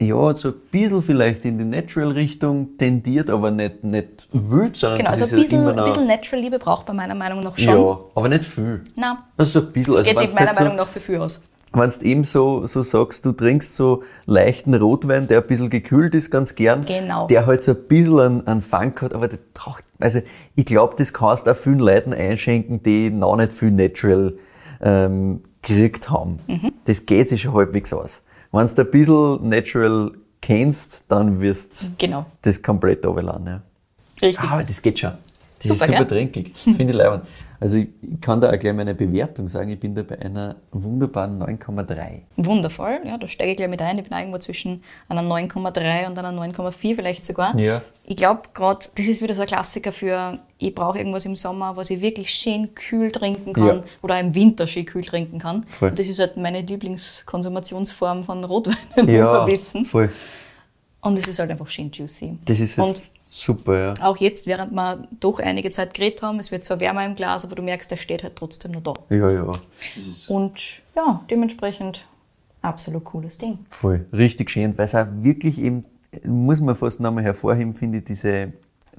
ja, 0.00 0.34
so 0.34 0.48
ein 0.48 0.54
bisschen 0.70 1.02
vielleicht 1.02 1.44
in 1.44 1.58
die 1.58 1.64
Natural-Richtung 1.64 2.76
tendiert, 2.78 3.28
aber 3.30 3.50
nicht, 3.50 3.84
nicht 3.84 4.28
wild, 4.32 4.76
sondern 4.76 4.98
Genau, 4.98 5.10
also 5.10 5.24
ein 5.26 5.40
bisschen, 5.40 5.62
ja 5.64 5.70
ein 5.70 5.84
bisschen 5.84 6.06
Natural 6.06 6.42
Liebe 6.42 6.58
braucht 6.58 6.88
man 6.88 6.96
meiner 6.96 7.14
Meinung 7.14 7.40
nach 7.40 7.58
schon. 7.58 7.74
Ja, 7.78 7.98
aber 8.14 8.28
nicht 8.28 8.44
viel. 8.44 8.82
Nein, 8.96 9.18
Also 9.36 9.60
so 9.60 9.66
ein 9.66 9.72
bisschen. 9.72 9.92
das 9.94 10.06
Also 10.08 10.10
geht 10.20 10.28
sich 10.30 10.34
meiner 10.38 10.46
nicht 10.50 10.56
so- 10.58 10.64
Meinung 10.64 10.76
nach 10.78 10.88
für 10.88 11.00
viel 11.00 11.18
aus. 11.18 11.44
wenn 11.72 11.90
du 11.90 12.04
eben 12.04 12.24
so, 12.24 12.66
so 12.66 12.82
sagst, 12.82 13.24
du 13.26 13.32
trinkst 13.32 13.76
so 13.76 14.02
leichten 14.26 14.74
Rotwein, 14.74 15.28
der 15.28 15.42
ein 15.42 15.46
bisschen 15.46 15.68
gekühlt 15.70 16.14
ist, 16.14 16.30
ganz 16.30 16.54
gern. 16.54 16.84
Genau. 16.86 17.26
Der 17.26 17.44
halt 17.46 17.62
so 17.62 17.72
ein 17.72 17.84
bisschen 17.86 18.18
einen, 18.18 18.46
einen 18.46 18.60
Funk 18.62 19.02
hat, 19.02 19.12
aber 19.14 19.28
der 19.28 19.38
braucht, 19.54 19.84
also 20.00 20.20
ich 20.56 20.64
glaube, 20.64 20.94
das 20.96 21.12
kannst 21.12 21.46
du 21.46 21.50
auch 21.52 21.56
vielen 21.56 21.78
Leuten 21.78 22.12
einschenken, 22.14 22.82
die 22.82 23.10
noch 23.10 23.36
nicht 23.36 23.52
viel 23.52 23.70
Natural 23.70 24.32
ähm, 24.80 25.42
gekriegt 25.62 26.10
haben. 26.10 26.38
Mhm. 26.46 26.72
Das 26.86 27.04
geht 27.06 27.28
sich 27.28 27.42
schon 27.42 27.52
halbwegs 27.54 27.92
aus. 27.92 28.22
Wenn 28.52 28.66
du 28.66 28.82
ein 28.82 28.90
bisschen 28.90 29.48
Natural 29.48 30.10
kennst, 30.40 31.02
dann 31.08 31.40
wirst 31.40 31.82
du 31.82 31.86
Genau, 31.98 32.26
das 32.42 32.62
komplett 32.62 33.04
runterladen. 33.06 33.46
Ja. 33.46 33.62
richtig. 34.22 34.40
Ah, 34.48 34.54
aber 34.54 34.64
das 34.64 34.80
geht 34.82 34.98
schon. 34.98 35.12
Das 35.58 35.68
Super, 35.68 35.74
ist 35.74 35.86
super 35.90 36.04
gell? 36.04 36.06
trinkig. 36.30 36.56
Finde 36.56 36.84
ich 36.84 36.92
leibend. 36.94 37.24
Also 37.62 37.76
ich 37.76 37.88
kann 38.22 38.40
da 38.40 38.50
auch 38.50 38.58
gleich 38.58 38.72
meine 38.74 38.94
Bewertung 38.94 39.46
sagen. 39.46 39.68
Ich 39.70 39.78
bin 39.78 39.94
da 39.94 40.02
bei 40.02 40.18
einer 40.18 40.56
wunderbaren 40.72 41.38
9,3. 41.42 42.22
Wundervoll, 42.36 43.00
ja, 43.04 43.18
da 43.18 43.28
steige 43.28 43.50
ich 43.50 43.56
gleich 43.58 43.68
mit 43.68 43.82
ein. 43.82 43.98
Ich 43.98 44.08
bin 44.08 44.16
irgendwo 44.16 44.38
zwischen 44.38 44.82
einer 45.10 45.20
9,3 45.22 46.06
und 46.06 46.18
einer 46.18 46.32
9,4 46.32 46.94
vielleicht 46.94 47.26
sogar. 47.26 47.54
Ja. 47.58 47.82
Ich 48.04 48.16
glaube 48.16 48.42
gerade, 48.54 48.78
das 48.96 49.06
ist 49.06 49.20
wieder 49.22 49.34
so 49.34 49.42
ein 49.42 49.46
Klassiker 49.46 49.92
für, 49.92 50.38
ich 50.56 50.74
brauche 50.74 50.96
irgendwas 50.98 51.26
im 51.26 51.36
Sommer, 51.36 51.76
was 51.76 51.90
ich 51.90 52.00
wirklich 52.00 52.30
schön 52.32 52.74
kühl 52.74 53.12
trinken 53.12 53.52
kann 53.52 53.66
Ja. 53.66 53.80
oder 54.02 54.18
im 54.18 54.34
Winter 54.34 54.66
schön 54.66 54.86
kühl 54.86 55.04
trinken 55.04 55.38
kann. 55.38 55.64
Voll. 55.78 55.90
Und 55.90 55.98
das 55.98 56.08
ist 56.08 56.18
halt 56.18 56.38
meine 56.38 56.62
Lieblingskonsumationsform 56.62 58.24
von 58.24 58.42
Rotweinen, 58.44 58.78
wie 58.96 59.06
wir 59.12 59.46
wissen. 59.46 59.84
voll. 59.84 60.10
Und 61.02 61.18
es 61.18 61.28
ist 61.28 61.38
halt 61.38 61.50
einfach 61.50 61.66
schön 61.68 61.90
juicy. 61.92 62.36
Das 62.44 62.58
ist 62.60 62.76
halt 62.76 62.88
Und 62.88 63.00
super, 63.30 63.78
ja. 63.78 63.94
auch 64.02 64.16
jetzt, 64.18 64.46
während 64.46 64.72
wir 64.72 65.08
doch 65.20 65.38
einige 65.38 65.70
Zeit 65.70 65.94
geredet 65.94 66.22
haben, 66.22 66.38
es 66.38 66.50
wird 66.50 66.64
zwar 66.64 66.80
wärmer 66.80 67.06
im 67.06 67.14
Glas, 67.14 67.44
aber 67.44 67.54
du 67.54 67.62
merkst, 67.62 67.90
der 67.90 67.96
steht 67.96 68.22
halt 68.22 68.36
trotzdem 68.36 68.72
noch 68.72 68.82
da. 68.82 68.94
Ja, 69.08 69.30
ja. 69.30 69.52
Und 70.28 70.82
ja, 70.94 71.24
dementsprechend 71.30 72.06
absolut 72.60 73.04
cooles 73.04 73.38
Ding. 73.38 73.60
Voll. 73.70 74.04
Richtig 74.12 74.50
schön, 74.50 74.76
weil 74.76 74.84
es 74.84 74.94
auch 74.94 75.06
wirklich 75.20 75.58
eben, 75.58 75.82
muss 76.24 76.60
man 76.60 76.76
fast 76.76 77.00
nochmal 77.00 77.24
hervorheben, 77.24 77.74
finde 77.74 77.98
ich, 77.98 78.04
diese, 78.04 78.52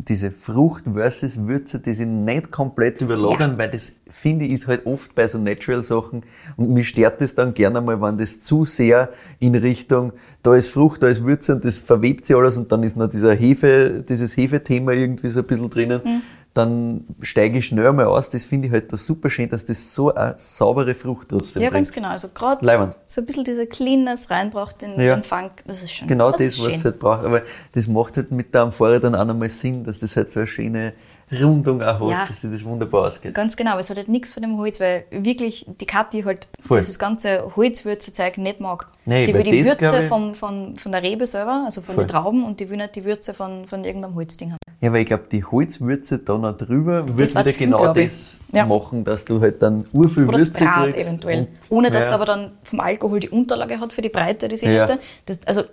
diese 0.07 0.31
Frucht 0.31 0.85
versus 0.93 1.47
Würze, 1.47 1.79
die 1.79 1.93
sich 1.93 2.07
nicht 2.07 2.51
komplett 2.51 3.01
überlagern, 3.01 3.57
weil 3.57 3.69
das, 3.69 4.01
finde 4.09 4.45
ich, 4.45 4.53
ist 4.53 4.67
halt 4.67 4.85
oft 4.85 5.13
bei 5.15 5.27
so 5.27 5.37
Natural-Sachen 5.37 6.23
und 6.57 6.69
mich 6.73 6.89
stört 6.89 7.21
das 7.21 7.35
dann 7.35 7.53
gerne 7.53 7.81
mal, 7.81 8.01
wenn 8.01 8.17
das 8.17 8.41
zu 8.41 8.65
sehr 8.65 9.09
in 9.39 9.55
Richtung, 9.55 10.13
da 10.43 10.55
ist 10.55 10.69
Frucht, 10.69 11.03
da 11.03 11.07
ist 11.07 11.23
Würze 11.23 11.55
und 11.55 11.65
das 11.65 11.77
verwebt 11.77 12.25
sich 12.25 12.35
alles 12.35 12.57
und 12.57 12.71
dann 12.71 12.83
ist 12.83 12.97
noch 12.97 13.09
dieser 13.09 13.33
Hefe, 13.33 14.03
dieses 14.07 14.35
Hefethema 14.37 14.93
irgendwie 14.93 15.29
so 15.29 15.41
ein 15.41 15.45
bisschen 15.45 15.69
drinnen. 15.69 16.01
Mhm. 16.03 16.21
Dann 16.53 17.05
steige 17.21 17.59
ich 17.59 17.67
schnell 17.67 17.93
mal 17.93 18.05
aus. 18.07 18.29
Das 18.29 18.43
finde 18.43 18.67
ich 18.67 18.73
halt 18.73 18.91
das 18.91 19.05
super 19.05 19.29
schön, 19.29 19.49
dass 19.49 19.63
das 19.63 19.95
so 19.95 20.13
eine 20.13 20.33
saubere 20.37 20.93
Frucht 20.93 21.29
trotzdem 21.29 21.61
Ja, 21.61 21.69
bringt. 21.69 21.75
ganz 21.85 21.91
genau. 21.93 22.09
Also 22.09 22.27
gerade 22.33 22.65
so 23.07 23.21
ein 23.21 23.25
bisschen 23.25 23.45
diese 23.45 23.65
Cleanness 23.67 24.29
reinbraucht, 24.29 24.81
den, 24.81 24.99
Ja. 24.99 25.15
den 25.15 25.23
Funk, 25.23 25.63
das 25.65 25.81
ist 25.81 25.93
schon 25.93 26.09
Genau 26.09 26.29
das, 26.31 26.41
das, 26.43 26.59
was 26.59 26.65
schön. 26.65 26.75
es 26.75 26.83
halt 26.85 26.99
braucht. 26.99 27.23
Aber 27.23 27.41
das 27.73 27.87
macht 27.87 28.17
halt 28.17 28.31
mit 28.31 28.53
der 28.53 28.63
Amphore 28.63 28.99
dann 28.99 29.15
auch 29.15 29.23
nochmal 29.23 29.49
Sinn, 29.49 29.85
dass 29.85 29.99
das 29.99 30.17
halt 30.17 30.29
so 30.29 30.41
eine 30.41 30.47
schöne 30.47 30.93
Rundung 31.31 31.81
auch 31.81 31.99
hat, 31.99 32.09
Ja. 32.09 32.25
dass 32.27 32.41
sich 32.41 32.51
das 32.51 32.63
wunderbar 32.65 33.05
ausgeht. 33.07 33.33
Ganz 33.33 33.55
genau, 33.55 33.77
es 33.77 33.89
hat 33.89 33.97
halt 33.97 34.07
nichts 34.09 34.33
von 34.33 34.43
dem 34.43 34.57
Holz, 34.57 34.79
weil 34.79 35.05
wirklich 35.11 35.65
die 35.79 35.85
Kathi 35.85 36.23
halt 36.23 36.47
Voll. 36.65 36.79
dieses 36.79 36.99
ganze 36.99 37.51
Holzwürze-Zeug 37.55 38.37
nicht 38.37 38.59
mag. 38.59 38.87
Nee, 39.05 39.25
die 39.25 39.33
will 39.33 39.43
die 39.43 39.63
das, 39.63 39.79
Würze 39.81 40.01
ich- 40.01 40.07
von, 40.07 40.35
von, 40.35 40.75
von 40.75 40.91
der 40.91 41.01
Rebe 41.01 41.25
selber, 41.25 41.63
also 41.65 41.81
von 41.81 41.95
Voll. 41.95 42.05
den 42.05 42.09
Trauben, 42.09 42.43
und 42.45 42.59
die 42.59 42.69
will 42.69 42.77
nicht 42.77 42.95
die 42.95 43.03
Würze 43.05 43.33
von, 43.33 43.65
von 43.67 43.83
irgendeinem 43.83 44.15
Holzding 44.15 44.51
haben. 44.51 44.57
Ja, 44.81 44.91
weil 44.91 45.01
ich 45.01 45.05
glaube, 45.07 45.23
die 45.31 45.43
Holzwürze 45.43 46.19
da 46.19 46.37
noch 46.37 46.57
drüber 46.57 47.05
wird 47.17 47.29
wieder 47.35 47.43
genau 47.51 47.93
das 47.93 48.39
Ja. 48.51 48.65
machen, 48.65 49.03
dass 49.03 49.25
du 49.25 49.39
halt 49.39 49.61
dann 49.61 49.85
urviel 49.93 50.27
Oder 50.27 50.39
das 50.39 50.49
Würze 50.53 50.63
Brat 50.65 50.91
kriegst. 50.93 51.07
eventuell. 51.07 51.47
Ohne 51.69 51.89
dass 51.91 52.05
ja. 52.05 52.09
es 52.09 52.15
aber 52.15 52.25
dann 52.25 52.51
vom 52.63 52.79
Alkohol 52.79 53.19
die 53.19 53.29
Unterlage 53.29 53.79
hat 53.79 53.93
für 53.93 54.01
die 54.01 54.09
Breite, 54.09 54.47
die 54.47 54.57
sie 54.57 54.67
Ja. 54.67 54.87
hätte. 54.87 54.99
Das, 55.25 55.39
also 55.45 55.63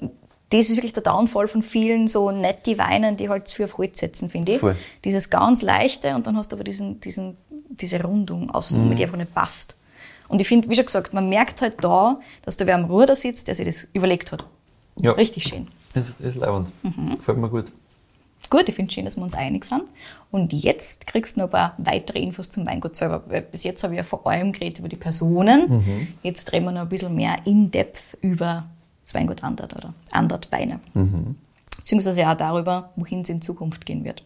das 0.51 0.70
ist 0.70 0.76
wirklich 0.76 0.92
der 0.94 1.03
Downfall 1.03 1.46
von 1.49 1.62
vielen 1.62 2.09
so 2.09 2.30
netti 2.30 2.78
Weinen, 2.78 3.16
die 3.16 3.28
halt 3.28 3.49
zu 3.49 3.57
viel 3.57 3.66
auf 3.66 3.76
Holz 3.78 3.99
setzen, 4.01 4.30
finde 4.30 4.53
ich. 4.53 4.61
Voll. 4.61 4.76
Dieses 5.05 5.28
ganz 5.30 5.62
leichte 5.62 6.14
und 6.14 6.26
dann 6.26 6.36
hast 6.36 6.53
du 6.53 6.57
aber 6.57 6.64
diesen, 6.64 7.01
diesen, 7.01 7.36
diese 7.68 8.03
Rundung 8.03 8.51
außen, 8.51 8.88
Mhm. 8.88 8.96
die 8.96 9.03
einfach 9.03 9.16
nicht 9.18 9.34
passt. 9.34 9.76
Und 10.28 10.40
ich 10.40 10.49
finde, 10.49 10.68
wie 10.68 10.74
schon 10.74 10.86
gesagt, 10.86 11.12
man 11.14 11.28
merkt 11.28 11.62
halt 11.62 11.76
da, 11.82 12.18
dass 12.44 12.57
da 12.57 12.66
wer 12.66 12.74
am 12.74 12.84
Ruder 12.84 13.14
sitzt, 13.16 13.49
der 13.49 13.55
sich 13.55 13.66
das 13.66 13.88
überlegt 13.92 14.32
hat. 14.32 14.46
Ja. 15.01 15.12
Richtig 15.12 15.44
schön. 15.44 15.68
Das 15.94 16.09
ist, 16.11 16.20
ist 16.20 16.36
leibend. 16.36 16.70
Mhm. 16.82 17.16
Gefällt 17.16 17.38
mir 17.38 17.49
gut. 17.49 17.72
Gut, 18.51 18.68
ich 18.68 18.74
finde 18.74 18.92
schön, 18.92 19.05
dass 19.05 19.16
wir 19.16 19.22
uns 19.22 19.34
einig 19.34 19.64
sind. 19.64 19.82
Und 20.30 20.53
jetzt 20.53 21.07
kriegst 21.07 21.36
du 21.36 21.40
noch 21.40 21.49
ein 21.49 21.51
paar 21.51 21.74
weitere 21.78 22.20
Infos 22.20 22.49
zum 22.51 22.66
Weingut 22.66 22.96
selber. 22.96 23.22
Weil 23.28 23.42
bis 23.42 23.64
jetzt 23.64 23.82
habe 23.84 23.94
ich 23.94 23.99
ja 23.99 24.03
vor 24.05 24.26
allem 24.26 24.53
geredet 24.53 24.78
über 24.78 24.88
die 24.88 24.96
Personen. 24.96 25.68
Mhm. 25.78 26.09
Jetzt 26.22 26.53
reden 26.53 26.64
wir 26.66 26.72
noch 26.72 26.82
ein 26.82 26.88
bisschen 26.88 27.14
mehr 27.14 27.36
in-depth 27.44 28.16
über 28.22 28.66
Weingut 29.14 29.44
Andert 29.44 29.74
oder 29.76 29.94
Andert 30.12 30.50
Beine. 30.50 30.80
Mhm. 30.94 31.36
Beziehungsweise 31.76 32.28
auch 32.28 32.36
darüber, 32.36 32.90
wohin 32.96 33.22
es 33.22 33.28
in 33.28 33.40
Zukunft 33.42 33.86
gehen 33.86 34.04
wird. 34.04 34.22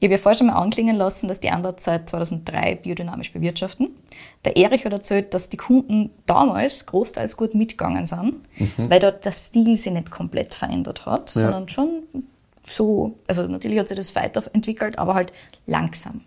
Ich 0.00 0.06
habe 0.06 0.14
ja 0.14 0.18
vorher 0.18 0.38
schon 0.38 0.46
mal 0.46 0.54
anklingen 0.54 0.96
lassen, 0.96 1.28
dass 1.28 1.40
die 1.40 1.50
Andert 1.50 1.80
seit 1.80 2.08
2003 2.08 2.76
biodynamisch 2.76 3.32
bewirtschaften. 3.32 3.90
Der 4.46 4.56
Erich 4.56 4.86
hat 4.86 4.92
erzählt, 4.92 5.34
dass 5.34 5.50
die 5.50 5.58
Kunden 5.58 6.10
damals 6.24 6.86
großteils 6.86 7.36
gut 7.36 7.54
mitgegangen 7.54 8.06
sind, 8.06 8.36
weil 8.78 8.98
dort 8.98 9.26
der 9.26 9.32
Stil 9.32 9.76
sich 9.76 9.92
nicht 9.92 10.10
komplett 10.10 10.54
verändert 10.54 11.04
hat, 11.04 11.28
sondern 11.28 11.68
schon 11.68 12.02
so, 12.66 13.18
also 13.28 13.46
natürlich 13.46 13.78
hat 13.78 13.88
sich 13.88 13.96
das 13.98 14.16
weiterentwickelt, 14.16 14.98
aber 14.98 15.14
halt 15.14 15.32
langsam. 15.66 16.22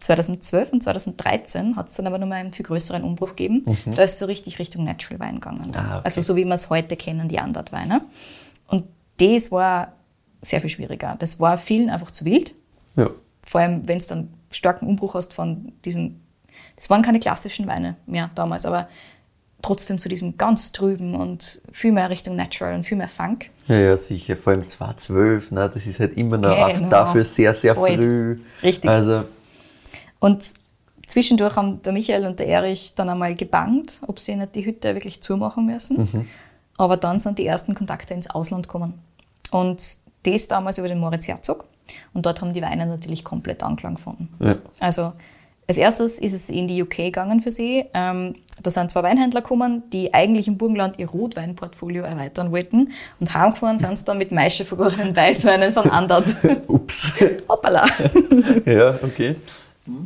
2012 0.00 0.72
und 0.72 0.82
2013 0.82 1.76
hat 1.76 1.88
es 1.88 1.94
dann 1.94 2.06
aber 2.06 2.18
nochmal 2.18 2.38
einen 2.38 2.52
viel 2.52 2.64
größeren 2.66 3.02
Umbruch 3.02 3.30
gegeben. 3.30 3.64
Da 3.86 4.02
ist 4.02 4.18
so 4.18 4.26
richtig 4.26 4.58
Richtung 4.58 4.84
Natural 4.84 5.18
Wein 5.20 5.34
gegangen. 5.36 5.72
Ah, 5.74 5.96
okay. 5.96 6.00
Also 6.04 6.22
so 6.22 6.36
wie 6.36 6.44
wir 6.44 6.54
es 6.54 6.70
heute 6.70 6.96
kennen, 6.96 7.28
die 7.28 7.38
Andert-Weine. 7.38 8.02
Und 8.68 8.84
das 9.18 9.50
war 9.50 9.92
sehr 10.40 10.60
viel 10.60 10.70
schwieriger. 10.70 11.16
Das 11.18 11.40
war 11.40 11.58
vielen 11.58 11.90
einfach 11.90 12.10
zu 12.10 12.24
wild. 12.24 12.54
Ja. 12.96 13.10
Vor 13.42 13.60
allem, 13.60 13.88
wenn 13.88 13.98
es 13.98 14.06
dann 14.06 14.28
starken 14.50 14.86
Umbruch 14.86 15.14
hast 15.14 15.34
von 15.34 15.72
diesen, 15.84 16.20
das 16.76 16.88
waren 16.90 17.02
keine 17.02 17.18
klassischen 17.20 17.66
Weine 17.66 17.96
mehr 18.06 18.30
damals, 18.34 18.64
aber 18.66 18.88
trotzdem 19.62 19.98
zu 19.98 20.08
diesem 20.08 20.38
ganz 20.38 20.70
trüben 20.72 21.14
und 21.14 21.60
viel 21.72 21.90
mehr 21.92 22.10
Richtung 22.10 22.36
Natural 22.36 22.74
und 22.74 22.84
viel 22.84 22.96
mehr 22.96 23.08
Funk. 23.08 23.50
Ja, 23.66 23.74
ja, 23.76 23.96
sicher. 23.96 24.36
Vor 24.36 24.52
allem 24.52 24.68
2012, 24.68 25.50
ne? 25.50 25.70
das 25.72 25.84
ist 25.86 25.98
halt 26.00 26.16
immer 26.16 26.38
noch 26.38 26.68
Genau. 26.72 26.88
dafür 26.88 27.24
sehr, 27.24 27.54
sehr 27.54 27.76
Alt. 27.76 28.04
früh. 28.04 28.38
Richtig. 28.62 28.88
Also, 28.88 29.24
Und 30.20 30.54
zwischendurch 31.06 31.56
haben 31.56 31.82
der 31.82 31.92
Michael 31.92 32.26
und 32.26 32.38
der 32.38 32.48
Erich 32.48 32.94
dann 32.94 33.08
einmal 33.08 33.34
gebangt, 33.34 34.00
ob 34.06 34.18
sie 34.18 34.36
nicht 34.36 34.54
die 34.54 34.64
Hütte 34.64 34.94
wirklich 34.94 35.20
zumachen 35.22 35.66
müssen. 35.66 36.28
Aber 36.76 36.96
dann 36.96 37.18
sind 37.18 37.38
die 37.38 37.46
ersten 37.46 37.74
Kontakte 37.74 38.14
ins 38.14 38.30
Ausland 38.30 38.68
gekommen. 38.68 38.94
Und 39.50 39.96
das 40.22 40.48
damals 40.48 40.78
über 40.78 40.88
den 40.88 40.98
Moritz 40.98 41.28
Herzog. 41.28 41.64
Und 42.12 42.26
dort 42.26 42.40
haben 42.40 42.52
die 42.52 42.62
Weine 42.62 42.86
natürlich 42.86 43.24
komplett 43.24 43.62
Anklang 43.62 43.94
gefunden. 43.94 44.28
ja. 44.40 44.56
Also 44.78 45.12
als 45.68 45.76
erstes 45.76 46.18
ist 46.18 46.32
es 46.32 46.48
in 46.48 46.66
die 46.66 46.82
UK 46.82 46.96
gegangen 46.96 47.42
für 47.42 47.50
sie. 47.50 47.84
Ähm, 47.92 48.32
da 48.62 48.70
sind 48.70 48.90
zwei 48.90 49.02
Weinhändler 49.02 49.42
gekommen, 49.42 49.82
die 49.92 50.14
eigentlich 50.14 50.48
im 50.48 50.56
Burgenland 50.56 50.98
ihr 50.98 51.08
Rotweinportfolio 51.10 52.04
erweitern 52.04 52.52
wollten. 52.52 52.90
Und 53.20 53.34
heimgefahren 53.34 53.78
sind 53.78 53.98
sie 53.98 54.06
dann 54.06 54.16
mit 54.16 54.32
maischevergorenen 54.32 55.14
Weißweinen 55.14 55.74
von 55.74 55.90
Andert. 55.90 56.36
Ups. 56.68 57.12
Hoppala. 57.46 57.86
ja, 58.64 58.98
okay. 59.02 59.36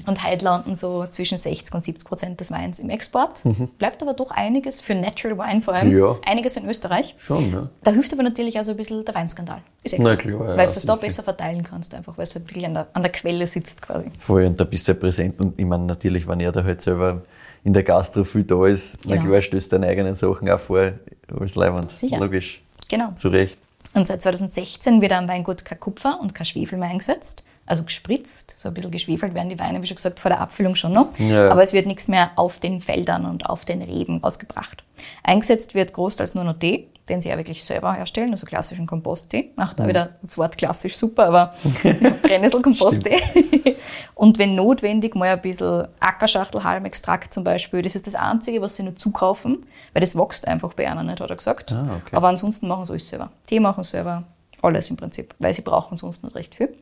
Und 0.07 0.25
heute 0.27 0.45
landen 0.45 0.77
so 0.77 1.07
zwischen 1.07 1.37
60 1.37 1.75
und 1.75 1.85
70 1.85 2.07
Prozent 2.07 2.41
des 2.41 2.51
Weins 2.51 2.79
im 2.79 2.91
Export. 2.91 3.43
Bleibt 3.79 4.03
aber 4.03 4.15
doch 4.15 4.31
einiges 4.31 4.81
für 4.81 4.95
Natural 4.95 5.39
Wine 5.39 5.63
vor 5.63 5.75
allem. 5.75 5.91
Mhm. 5.91 5.99
Ja. 5.99 6.17
Einiges 6.27 6.57
in 6.57 6.69
Österreich. 6.69 7.15
Schon, 7.19 7.51
ne? 7.51 7.69
Da 7.83 7.91
hilft 7.93 8.13
aber 8.13 8.23
natürlich 8.23 8.59
auch 8.59 8.65
so 8.65 8.71
ein 8.73 8.77
bisschen 8.77 9.05
der 9.05 9.15
Weinskandal. 9.15 9.63
Ist 9.83 9.95
eh 9.95 10.03
Na 10.03 10.17
klar. 10.17 10.37
klar, 10.37 10.51
ja, 10.51 10.57
Weil 10.57 10.67
du 10.67 10.73
es 10.73 10.87
da 10.87 10.97
besser 10.97 11.23
verteilen 11.23 11.63
kannst, 11.63 11.95
einfach, 11.95 12.17
weil 12.17 12.25
es 12.25 12.35
halt 12.35 12.49
wirklich 12.49 12.65
an 12.67 12.75
der, 12.75 12.87
an 12.93 13.03
der 13.03 13.13
Quelle 13.13 13.47
sitzt 13.47 13.83
quasi. 13.83 14.07
Voll, 14.19 14.45
und 14.47 14.61
da 14.61 14.65
bist 14.65 14.87
du 14.89 14.93
ja 14.93 14.99
präsent. 14.99 15.41
Und 15.41 15.59
ich 15.59 15.67
meine, 15.67 15.85
natürlich, 15.85 16.27
wenn 16.29 16.41
er 16.41 16.53
da 16.53 16.63
halt 16.65 16.81
selber 16.81 17.23
in 17.65 17.73
der 17.73 17.83
Gastro 17.83 18.25
viel 18.25 18.45
da 18.45 18.67
ist, 18.67 18.99
na 19.07 19.17
Genau. 19.17 19.27
klar 19.29 19.43
stößt 19.43 19.73
deine 19.73 19.87
eigenen 19.87 20.15
Sachen 20.15 20.51
auch 20.51 20.59
vor, 20.61 20.93
als 21.41 21.55
Leihwand. 21.55 21.91
Sicher. 21.91 22.19
Logisch. 22.19 22.63
Genau. 22.89 23.13
Zu 23.15 23.29
Recht. 23.29 23.57
Und 23.95 24.07
seit 24.07 24.23
2016 24.23 25.01
wird 25.01 25.13
am 25.13 25.29
Weingut 25.29 25.65
kein 25.65 25.79
Kupfer 25.79 26.19
und 26.21 26.35
kein 26.35 26.47
Schwefel 26.47 26.79
mehr 26.79 26.89
eingesetzt. 26.91 27.45
Also 27.65 27.85
gespritzt, 27.85 28.57
so 28.59 28.69
ein 28.69 28.75
bisschen 28.75 28.91
geschwefelt 28.91 29.35
werden 29.35 29.49
die 29.49 29.59
Weine, 29.59 29.81
wie 29.83 29.87
schon 29.87 29.95
gesagt, 29.95 30.19
vor 30.19 30.31
der 30.31 30.41
Abfüllung 30.41 30.75
schon 30.75 30.93
noch. 30.93 31.17
Ja. 31.19 31.51
Aber 31.51 31.63
es 31.63 31.73
wird 31.73 31.87
nichts 31.87 32.09
mehr 32.09 32.33
auf 32.37 32.59
den 32.59 32.81
Feldern 32.81 33.25
und 33.25 33.47
auf 33.47 33.65
den 33.65 33.83
Reben 33.83 34.23
ausgebracht. 34.23 34.83
Eingesetzt 35.23 35.75
wird 35.75 35.93
großteils 35.93 36.35
nur 36.35 36.45
noch 36.45 36.59
Tee, 36.59 36.89
den 37.09 37.21
sie 37.21 37.29
ja 37.29 37.37
wirklich 37.37 37.65
selber 37.65 37.93
herstellen, 37.95 38.31
also 38.31 38.47
klassischen 38.47 38.87
Komposttee. 38.87 39.51
Auch 39.57 39.73
da 39.75 39.87
wieder 39.89 40.11
das 40.23 40.39
Wort 40.39 40.57
klassisch 40.57 40.97
super, 40.97 41.27
aber 41.27 41.55
Brennnesselkomposttee. 42.23 43.77
und 44.15 44.39
wenn 44.39 44.55
notwendig, 44.55 45.15
mal 45.15 45.31
ein 45.31 45.41
bisschen 45.41 45.89
Ackerschachtelhalmextrakt 46.01 47.33
zum 47.33 47.45
Beispiel. 47.45 47.83
Das 47.83 47.95
ist 47.95 48.07
das 48.07 48.15
Einzige, 48.15 48.61
was 48.61 48.77
sie 48.77 48.85
nur 48.85 48.97
zukaufen, 48.97 49.65
weil 49.93 50.01
das 50.01 50.17
wächst 50.17 50.47
einfach 50.47 50.75
bei 50.75 50.89
einer 50.89 51.03
nicht, 51.03 51.21
hat 51.21 51.31
er 51.31 51.37
gesagt. 51.37 51.73
Ah, 51.73 52.01
okay. 52.01 52.17
Aber 52.17 52.29
ansonsten 52.29 52.69
machen 52.69 52.87
sie 52.87 52.93
alles 52.93 53.09
selber. 53.09 53.31
Tee 53.47 53.61
machen 53.61 53.83
sie 53.83 53.91
selber, 53.91 54.25
alles 54.63 54.91
im 54.91 54.97
Prinzip, 54.97 55.35
weil 55.39 55.55
sie 55.55 55.63
brauchen 55.63 55.99
sonst 55.99 56.23
nicht 56.23 56.37
recht 56.37 56.55
viel. 56.55 56.75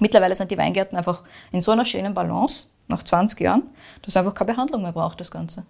Mittlerweile 0.00 0.34
sind 0.34 0.50
die 0.50 0.58
Weingärten 0.58 0.96
einfach 0.96 1.22
in 1.52 1.60
so 1.60 1.70
einer 1.72 1.84
schönen 1.84 2.14
Balance, 2.14 2.68
nach 2.88 3.02
20 3.02 3.40
Jahren, 3.40 3.62
dass 4.02 4.16
einfach 4.16 4.34
keine 4.34 4.52
Behandlung 4.52 4.82
mehr 4.82 4.92
braucht, 4.92 5.20
das 5.20 5.30
Ganze. 5.30 5.64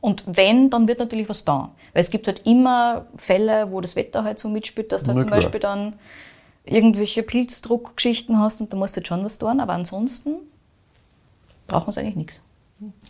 Und 0.00 0.24
wenn, 0.26 0.70
dann 0.70 0.88
wird 0.88 0.98
natürlich 0.98 1.28
was 1.28 1.44
da. 1.44 1.70
Weil 1.92 2.00
es 2.00 2.10
gibt 2.10 2.26
halt 2.26 2.46
immer 2.46 3.06
Fälle, 3.16 3.70
wo 3.70 3.80
das 3.80 3.96
Wetter 3.96 4.24
halt 4.24 4.38
so 4.38 4.48
mitspielt, 4.48 4.90
dass 4.92 5.02
du 5.02 5.08
halt 5.08 5.20
zum 5.20 5.28
klar. 5.28 5.40
Beispiel 5.40 5.60
dann 5.60 5.94
irgendwelche 6.64 7.22
Pilzdruckgeschichten 7.22 8.38
hast 8.38 8.60
und 8.60 8.72
da 8.72 8.76
musst 8.76 8.96
du 8.96 8.98
halt 8.98 9.08
schon 9.08 9.24
was 9.24 9.38
tun. 9.38 9.60
Aber 9.60 9.74
ansonsten 9.74 10.36
brauchen 11.66 11.92
sie 11.92 12.00
eigentlich 12.00 12.16
nichts. 12.16 12.42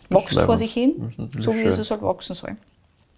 Wächst 0.09 0.39
vor 0.41 0.57
sich 0.57 0.73
hin, 0.73 1.09
so 1.39 1.53
wie 1.53 1.61
schön. 1.61 1.67
es 1.69 1.91
halt 1.91 2.01
wachsen 2.01 2.35
soll. 2.35 2.57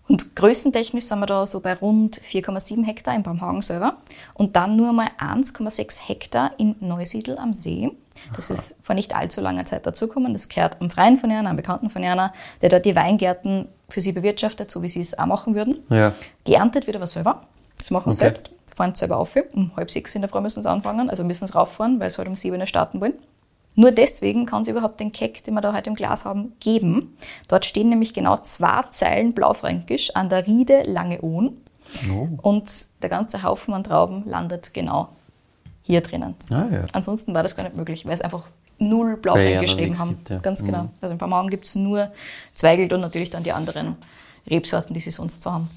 Und 0.08 0.36
größentechnisch 0.36 1.06
sind 1.06 1.20
wir 1.20 1.26
da 1.28 1.46
so 1.46 1.62
bei 1.62 1.74
rund 1.74 2.20
4,7 2.20 2.84
Hektar 2.84 3.16
in 3.16 3.24
Bamhagen 3.24 3.62
selber 3.62 3.98
und 4.34 4.56
dann 4.56 4.76
nur 4.76 4.92
mal 4.92 5.10
1,6 5.18 6.08
Hektar 6.08 6.52
in 6.58 6.76
Neusiedl 6.82 7.38
am 7.38 7.54
See. 7.54 7.90
Das 8.36 8.50
ist 8.50 8.76
vor 8.84 8.96
nicht 8.96 9.16
allzu 9.16 9.42
langer 9.42 9.66
Zeit 9.66 9.86
dazugekommen. 9.86 10.34
Das 10.34 10.50
gehört 10.50 10.78
am 10.82 10.90
Freien 10.90 11.18
von 11.18 11.30
Jana, 11.32 11.50
einem 11.50 11.58
Bekannten 11.58 11.90
von 11.90 12.04
Jana, 12.04 12.34
der 12.62 12.70
dort 12.70 12.86
die 12.86 12.96
Weingärten 12.96 13.68
für 13.90 14.02
sie 14.02 14.12
bewirtschaftet, 14.12 14.70
so 14.72 14.82
wie 14.82 14.90
sie 14.90 15.00
es 15.00 15.18
auch 15.18 15.26
machen 15.26 15.56
würden. 15.56 15.80
Ja. 15.90 16.14
Geerntet 16.46 16.86
wird 16.86 16.96
aber 16.98 17.08
selber. 17.08 17.44
Das 17.78 17.90
machen 17.92 18.12
sie 18.12 18.20
Okay. 18.24 18.30
selbst. 18.30 18.50
Fahren 18.76 18.96
selber 18.96 19.18
auf. 19.18 19.36
Um 19.54 19.72
halb 19.76 19.92
sechs 19.92 20.16
in 20.16 20.22
der 20.22 20.30
Früh 20.30 20.42
müssen 20.42 20.64
sie 20.64 20.70
anfangen, 20.70 21.10
also 21.10 21.24
müssen 21.24 21.48
sie 21.48 21.54
rauffahren, 21.54 22.00
weil 22.00 22.10
sie 22.10 22.18
halt 22.18 22.28
um 22.28 22.36
sieben 22.36 22.66
starten 22.66 23.00
wollen. 23.02 23.14
Nur 23.76 23.92
deswegen 23.92 24.46
kann 24.46 24.64
sie 24.64 24.72
überhaupt 24.72 25.00
den 25.00 25.12
Keck, 25.12 25.44
den 25.44 25.56
wir 25.56 25.62
da 25.62 25.74
heute 25.74 25.90
im 25.90 25.96
Glas 25.96 26.26
haben, 26.26 26.54
geben. 26.60 27.18
Dort 27.48 27.66
stehen 27.66 27.90
nämlich 27.90 28.14
genau 28.14 28.38
zwei 28.38 28.84
Zeilen 28.90 29.34
Blaufränkisch 29.34 30.16
an 30.16 30.30
der 30.30 30.46
Riede 30.46 30.84
Langeohn. 30.84 31.58
Oh. 32.12 32.28
Und 32.42 32.70
der 33.02 33.10
ganze 33.10 33.44
Haufen 33.44 33.74
an 33.74 33.84
Trauben 33.84 34.24
landet 34.26 34.74
genau 34.74 35.10
hier 35.84 36.02
drinnen. 36.02 36.36
Ah, 36.50 36.66
ja. 36.72 36.86
Ansonsten 36.94 37.34
war 37.34 37.44
das 37.44 37.56
gar 37.56 37.64
nicht 37.64 37.76
möglich, 37.76 38.06
weil 38.06 38.14
es 38.14 38.22
einfach 38.22 38.44
null 38.80 39.18
Blaufränkisch 39.18 39.76
geschrieben 39.76 40.00
haben. 40.00 40.10
gibt, 40.10 40.30
ja. 40.30 40.38
Ganz 40.40 40.64
genau. 40.64 40.84
Mhm. 40.84 40.90
Also 41.02 41.14
in 41.14 41.18
Bamaugen 41.18 41.50
gibt 41.50 41.66
es 41.66 41.76
nur 41.76 42.12
Zweigelt 42.56 42.94
und 42.94 43.02
natürlich 43.02 43.30
dann 43.30 43.44
die 43.44 43.52
anderen 43.52 43.98
Rebsorten, 44.48 44.94
die 44.94 45.00
sie 45.00 45.12
sonst 45.12 45.44
so 45.44 45.52
haben. 45.52 45.70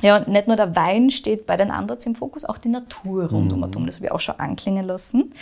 Ja, 0.00 0.16
und 0.16 0.28
nicht 0.28 0.48
nur 0.48 0.56
der 0.56 0.74
Wein 0.74 1.10
steht 1.10 1.46
bei 1.46 1.56
den 1.56 1.70
Anderts 1.70 2.06
im 2.06 2.14
Fokus, 2.14 2.44
auch 2.44 2.58
die 2.58 2.68
Natur 2.68 3.30
rund 3.30 3.52
um 3.52 3.62
und 3.62 3.76
um. 3.76 3.86
Das 3.86 3.96
habe 3.96 4.06
ich 4.06 4.12
auch 4.12 4.20
schon 4.20 4.38
anklingen 4.40 4.86
lassen. 4.86 5.32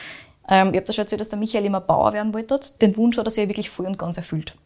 Ähm, 0.50 0.70
ich 0.70 0.76
habe 0.76 0.84
da 0.84 0.92
schon 0.92 1.04
erzählt, 1.04 1.20
dass 1.20 1.28
der 1.28 1.38
Michael 1.38 1.64
immer 1.64 1.80
Bauer 1.80 2.12
werden 2.12 2.34
wollte. 2.34 2.58
Den 2.80 2.96
Wunsch 2.96 3.16
hat 3.16 3.26
er 3.26 3.30
sich 3.30 3.48
wirklich 3.48 3.70
voll 3.70 3.86
und 3.86 3.98
ganz 3.98 4.16
erfüllt. 4.16 4.56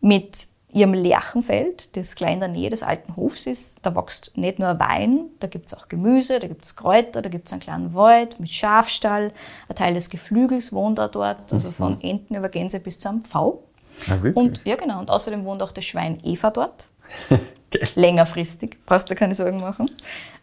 Mit 0.00 0.48
ihrem 0.72 0.94
Lerchenfeld, 0.94 1.96
das 1.96 2.16
gleich 2.16 2.32
in 2.32 2.40
der 2.40 2.48
Nähe 2.48 2.70
des 2.70 2.82
alten 2.82 3.14
Hofs 3.14 3.46
ist, 3.46 3.80
da 3.82 3.94
wächst 3.94 4.38
nicht 4.38 4.58
nur 4.58 4.80
Wein, 4.80 5.26
da 5.40 5.46
gibt 5.46 5.66
es 5.66 5.74
auch 5.74 5.88
Gemüse, 5.88 6.40
da 6.40 6.48
gibt 6.48 6.64
es 6.64 6.76
Kräuter, 6.76 7.20
da 7.20 7.28
gibt 7.28 7.48
es 7.48 7.52
einen 7.52 7.60
kleinen 7.60 7.94
Wald 7.94 8.40
mit 8.40 8.50
Schafstall, 8.50 9.32
ein 9.68 9.76
Teil 9.76 9.92
des 9.92 10.08
Geflügels 10.08 10.72
wohnt 10.72 10.98
da 10.98 11.08
dort, 11.08 11.52
also 11.52 11.70
von 11.70 12.00
Enten 12.00 12.34
über 12.34 12.48
Gänse 12.48 12.80
bis 12.80 12.98
zu 12.98 13.10
einem 13.10 13.22
Pfau. 13.22 13.64
Ah? 14.08 14.16
Und 14.34 14.64
ja, 14.64 14.76
genau. 14.76 14.98
Und 14.98 15.10
außerdem 15.10 15.44
wohnt 15.44 15.62
auch 15.62 15.72
das 15.72 15.84
Schwein 15.84 16.18
Eva 16.24 16.50
dort. 16.50 16.88
Längerfristig, 17.94 18.78
brauchst 18.86 19.10
du 19.10 19.14
keine 19.14 19.34
Sorgen 19.34 19.60
machen. 19.60 19.90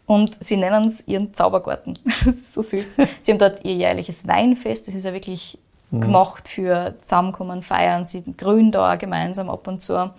Und 0.06 0.42
sie 0.42 0.56
nennen 0.56 0.88
es 0.88 1.06
ihren 1.06 1.32
Zaubergarten. 1.34 1.98
Das 2.04 2.34
ist 2.34 2.54
so 2.54 2.62
süß. 2.62 2.96
Sie 3.20 3.32
haben 3.32 3.38
dort 3.38 3.64
ihr 3.64 3.74
jährliches 3.74 4.26
Weinfest. 4.26 4.88
Das 4.88 4.94
ist 4.94 5.04
ja 5.04 5.12
wirklich 5.12 5.58
gemacht 5.92 6.48
für 6.48 6.94
Zusammenkommen, 7.02 7.62
Feiern. 7.62 8.06
Sie 8.06 8.22
grünen 8.36 8.70
da 8.70 8.92
auch 8.92 8.98
gemeinsam 8.98 9.50
ab 9.50 9.66
und 9.66 9.82
zu. 9.82 10.10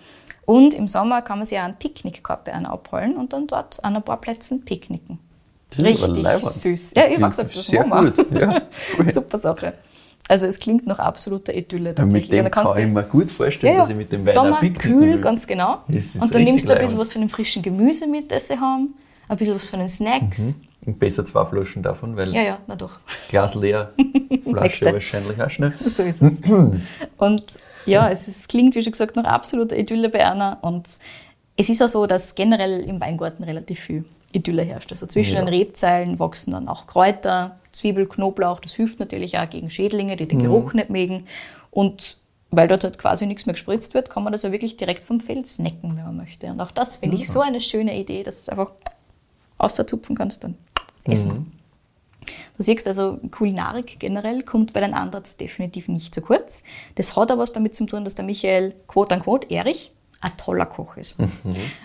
Und 0.44 0.74
im 0.74 0.88
Sommer 0.88 1.22
kann 1.22 1.38
man 1.38 1.46
sich 1.46 1.58
auch 1.58 1.64
einen 1.64 1.76
Picknickkorb 1.76 2.48
abholen 2.48 3.16
und 3.16 3.32
dann 3.32 3.46
dort 3.46 3.82
an 3.84 3.96
ein 3.96 4.02
paar 4.02 4.20
Plätzen 4.20 4.64
picknicken. 4.64 5.18
Das 5.70 5.78
ist 5.78 6.04
aber 6.04 6.16
Richtig 6.16 6.38
süß. 6.38 6.92
Ja, 6.94 7.06
ich 7.06 7.16
habe 7.16 7.28
gesagt, 7.28 7.56
das 7.56 7.86
machen 7.86 8.12
wir. 8.30 8.40
Ja. 8.40 9.12
Super 9.12 9.38
Sache. 9.38 9.72
Also 10.32 10.46
es 10.46 10.58
klingt 10.58 10.86
nach 10.86 10.98
absoluter 10.98 11.52
Idylle 11.54 11.94
tatsächlich. 11.94 12.30
mit 12.30 12.38
dem 12.38 12.38
Und 12.38 12.44
da 12.46 12.50
kannst 12.62 12.72
kann 12.72 12.82
ich 12.88 12.94
mir 12.94 13.02
gut 13.02 13.30
vorstellen, 13.30 13.74
ja, 13.74 13.78
ja. 13.80 13.84
dass 13.84 13.90
ich 13.90 13.98
mit 13.98 14.10
dem 14.12 14.26
Wein 14.26 14.32
Sommer, 14.32 14.60
kühl, 14.60 15.00
will. 15.12 15.20
ganz 15.20 15.46
genau. 15.46 15.80
Und 15.86 16.34
dann 16.34 16.42
nimmst 16.44 16.66
du 16.66 16.72
ein 16.72 16.78
bisschen 16.80 16.96
was 16.96 17.12
von 17.12 17.20
dem 17.20 17.28
frischen 17.28 17.62
Gemüse 17.62 18.06
mit, 18.06 18.30
das 18.32 18.48
sie 18.48 18.58
haben, 18.58 18.94
ein 19.28 19.36
bisschen 19.36 19.54
was 19.56 19.68
von 19.68 19.80
den 19.80 19.90
Snacks. 19.90 20.54
Und 20.86 20.98
besser 20.98 21.26
zwei 21.26 21.44
Flaschen 21.44 21.82
davon, 21.82 22.16
weil 22.16 22.34
Ja, 22.34 22.40
ja, 22.40 22.58
na 22.66 22.76
doch. 22.76 22.98
Glas 23.28 23.54
leer, 23.54 23.92
Flasche 24.50 24.86
wahrscheinlich 24.86 25.38
auch 25.42 25.50
schnell. 25.50 25.74
So 25.80 26.02
ist 26.02 26.22
es. 26.22 26.32
und 27.18 27.44
ja, 27.84 28.08
es 28.08 28.26
ist, 28.26 28.48
klingt, 28.48 28.74
wie 28.74 28.82
schon 28.82 28.92
gesagt, 28.92 29.14
nach 29.16 29.24
absoluter 29.24 29.76
Idylle 29.76 30.08
bei 30.08 30.26
einer. 30.26 30.56
Und 30.62 30.88
es 31.58 31.68
ist 31.68 31.82
auch 31.82 31.88
so, 31.88 32.06
dass 32.06 32.34
generell 32.34 32.80
im 32.84 33.02
Weingarten 33.02 33.44
relativ 33.44 33.80
viel 33.80 34.06
Idylle 34.32 34.62
herrscht. 34.62 34.90
Also 34.92 35.06
zwischen 35.06 35.34
Ja. 35.34 35.40
den 35.42 35.48
Rebzeilen 35.48 36.18
wachsen 36.18 36.52
dann 36.52 36.68
auch 36.68 36.86
Kräuter, 36.86 37.58
Zwiebel, 37.72 38.06
Knoblauch. 38.06 38.60
Das 38.60 38.74
hilft 38.74 39.00
natürlich 39.00 39.38
auch 39.38 39.48
gegen 39.48 39.70
Schädlinge, 39.70 40.16
die 40.16 40.26
den 40.26 40.38
Mhm. 40.38 40.42
Geruch 40.42 40.72
nicht 40.74 40.90
mögen. 40.90 41.24
Und 41.70 42.18
weil 42.50 42.68
dort 42.68 42.84
halt 42.84 42.98
quasi 42.98 43.26
nichts 43.26 43.46
mehr 43.46 43.54
gespritzt 43.54 43.94
wird, 43.94 44.10
kann 44.10 44.22
man 44.22 44.32
das 44.32 44.42
ja 44.42 44.52
wirklich 44.52 44.76
direkt 44.76 45.04
vom 45.04 45.20
Feld 45.20 45.48
snacken, 45.48 45.96
wenn 45.96 46.04
man 46.04 46.16
möchte. 46.16 46.48
Und 46.48 46.60
auch 46.60 46.70
das 46.70 46.98
finde 46.98 47.16
ich 47.16 47.30
so 47.30 47.40
eine 47.40 47.60
schöne 47.62 47.98
Idee, 47.98 48.22
dass 48.22 48.36
du 48.36 48.40
es 48.42 48.48
einfach 48.50 48.72
auszupfen 49.58 50.14
kannst 50.16 50.44
und 50.44 50.56
essen. 51.04 51.52
Du 52.56 52.62
siehst 52.62 52.86
also, 52.86 53.18
Kulinarik 53.30 53.98
generell 53.98 54.42
kommt 54.42 54.74
bei 54.74 54.80
den 54.80 54.92
Anderts 54.92 55.38
definitiv 55.38 55.88
nicht 55.88 56.14
zu 56.14 56.20
kurz. 56.20 56.62
Das 56.96 57.16
hat 57.16 57.30
aber 57.30 57.42
was 57.42 57.52
damit 57.54 57.74
zu 57.74 57.86
tun, 57.86 58.04
dass 58.04 58.14
der 58.14 58.26
Michael, 58.26 58.74
quote 58.86 59.14
unquote, 59.14 59.50
Erich, 59.50 59.92
ein 60.20 60.36
toller 60.36 60.66
Koch 60.66 60.96
ist. 60.98 61.18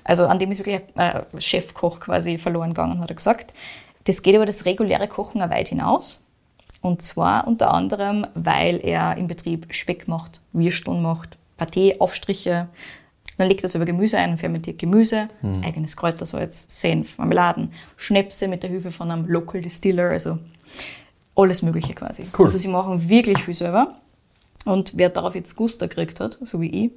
Also 0.03 0.27
an 0.27 0.37
dem 0.37 0.51
ist 0.51 0.59
wirklich 0.59 0.81
ein 0.95 1.23
äh, 1.33 1.41
Chefkoch 1.41 1.99
quasi 2.01 2.37
verloren 2.37 2.69
gegangen, 2.69 2.99
hat 2.99 3.09
er 3.09 3.15
gesagt. 3.15 3.53
Das 4.07 4.21
geht 4.21 4.35
über 4.35 4.45
das 4.45 4.65
reguläre 4.65 5.07
Kochen 5.07 5.41
auch 5.41 5.49
weit 5.49 5.67
hinaus. 5.67 6.25
Und 6.81 7.01
zwar 7.01 7.45
unter 7.45 7.73
anderem, 7.73 8.25
weil 8.35 8.79
er 8.81 9.17
im 9.17 9.27
Betrieb 9.27 9.73
Speck 9.73 10.07
macht, 10.07 10.41
Würsteln 10.53 11.01
macht, 11.01 11.37
Pâté, 11.59 11.99
Aufstriche. 11.99 12.69
Dann 13.37 13.49
legt 13.49 13.63
er 13.63 13.69
selber 13.69 13.85
Gemüse 13.85 14.17
ein, 14.17 14.37
fermentiert 14.37 14.79
Gemüse, 14.79 15.27
eigenes 15.61 15.97
Kräutersalz, 15.97 16.65
Senf, 16.69 17.17
Marmeladen, 17.17 17.73
Schnäpse 17.97 18.47
mit 18.47 18.63
der 18.63 18.69
Hilfe 18.69 18.91
von 18.91 19.11
einem 19.11 19.25
Local 19.25 19.61
Distiller, 19.61 20.09
also 20.09 20.39
alles 21.35 21.61
Mögliche 21.61 21.93
quasi. 21.93 22.27
Cool. 22.37 22.45
Also 22.45 22.57
sie 22.57 22.69
machen 22.69 23.09
wirklich 23.09 23.39
viel 23.39 23.53
selber. 23.53 23.95
Und 24.65 24.93
wer 24.95 25.09
darauf 25.09 25.35
jetzt 25.35 25.55
Guster 25.55 25.87
gekriegt 25.87 26.19
hat, 26.19 26.39
so 26.41 26.61
wie 26.61 26.85
ich, 26.85 26.91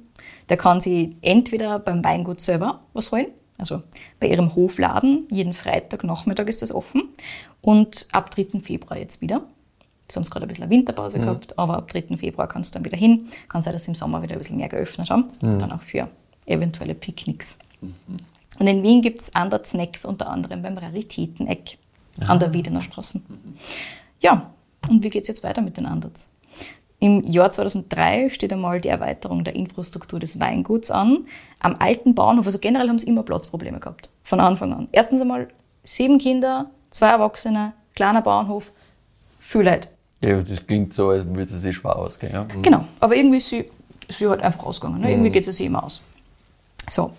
der 0.49 0.57
kann 0.57 0.81
sie 0.81 1.17
entweder 1.21 1.79
beim 1.79 2.03
Weingut 2.03 2.41
selber 2.41 2.81
was 2.93 3.11
holen, 3.11 3.27
also 3.61 3.83
bei 4.19 4.27
ihrem 4.27 4.53
Hofladen, 4.55 5.27
jeden 5.31 5.53
Freitag 5.53 6.03
Nachmittag 6.03 6.49
ist 6.49 6.61
das 6.61 6.73
offen 6.73 7.09
und 7.61 8.07
ab 8.11 8.31
3. 8.31 8.59
Februar 8.59 8.99
jetzt 8.99 9.21
wieder. 9.21 9.43
Jetzt 10.01 10.17
haben 10.17 10.23
sie 10.25 10.31
gerade 10.31 10.45
ein 10.45 10.49
bisschen 10.49 10.63
eine 10.65 10.71
Winterpause 10.71 11.19
mhm. 11.19 11.21
gehabt, 11.21 11.57
aber 11.57 11.77
ab 11.77 11.89
3. 11.89 12.17
Februar 12.17 12.47
kann 12.47 12.63
es 12.63 12.71
dann 12.71 12.83
wieder 12.83 12.97
hin. 12.97 13.29
Kann 13.47 13.61
sein, 13.61 13.71
dass 13.71 13.85
sie 13.85 13.91
im 13.91 13.95
Sommer 13.95 14.21
wieder 14.21 14.33
ein 14.33 14.39
bisschen 14.39 14.57
mehr 14.57 14.67
geöffnet 14.67 15.09
haben. 15.09 15.29
Mhm. 15.41 15.59
Dann 15.59 15.71
auch 15.71 15.81
für 15.81 16.09
eventuelle 16.47 16.95
Picknicks. 16.95 17.57
Mhm. 17.79 18.17
Und 18.59 18.67
in 18.67 18.83
Wien 18.83 19.01
gibt 19.01 19.21
es 19.21 19.35
andere 19.35 19.65
Snacks, 19.65 20.03
unter 20.03 20.29
anderem 20.29 20.61
beim 20.61 20.77
Raritäteneck 20.77 21.77
an 22.27 22.39
der 22.39 22.53
Wiedener 22.53 22.81
Straße. 22.81 23.19
Mhm. 23.19 23.57
Ja, 24.19 24.51
und 24.89 25.03
wie 25.03 25.09
geht 25.09 25.21
es 25.21 25.27
jetzt 25.29 25.43
weiter 25.43 25.61
mit 25.61 25.77
den 25.77 25.85
Ansatz? 25.85 26.31
Im 27.01 27.23
Jahr 27.23 27.51
2003 27.51 28.29
steht 28.29 28.53
einmal 28.53 28.79
die 28.79 28.89
Erweiterung 28.89 29.43
der 29.43 29.55
Infrastruktur 29.55 30.19
des 30.19 30.39
Weinguts 30.39 30.91
an. 30.91 31.25
Am 31.59 31.75
alten 31.79 32.13
Bauernhof, 32.13 32.45
also 32.45 32.59
generell 32.59 32.89
haben 32.89 32.99
sie 32.99 33.07
immer 33.07 33.23
Platzprobleme 33.23 33.79
gehabt. 33.79 34.09
Von 34.21 34.39
Anfang 34.39 34.71
an. 34.71 34.87
Erstens 34.91 35.19
einmal 35.19 35.47
sieben 35.83 36.19
Kinder, 36.19 36.69
zwei 36.91 37.07
Erwachsene, 37.07 37.73
kleiner 37.95 38.21
Bauernhof, 38.21 38.71
viel 39.39 39.61
Leute. 39.61 39.87
Ja, 40.21 40.39
das 40.43 40.67
klingt 40.67 40.93
so, 40.93 41.09
als 41.09 41.25
würde 41.25 41.51
es 41.51 41.63
sich 41.63 41.75
schwer 41.75 41.95
ausgehen. 41.95 42.33
Ja? 42.33 42.43
Mhm. 42.43 42.61
Genau, 42.61 42.85
aber 42.99 43.15
irgendwie 43.15 43.37
ist 43.37 43.49
sie, 43.49 43.65
sie 44.07 44.27
halt 44.27 44.43
einfach 44.43 44.63
ausgegangen. 44.63 45.01
Ne? 45.01 45.09
Irgendwie 45.09 45.29
mhm. 45.29 45.33
geht 45.33 45.47
es 45.47 45.57
sich 45.57 45.65
immer 45.65 45.83
aus. 45.83 46.03
So, 46.87 47.13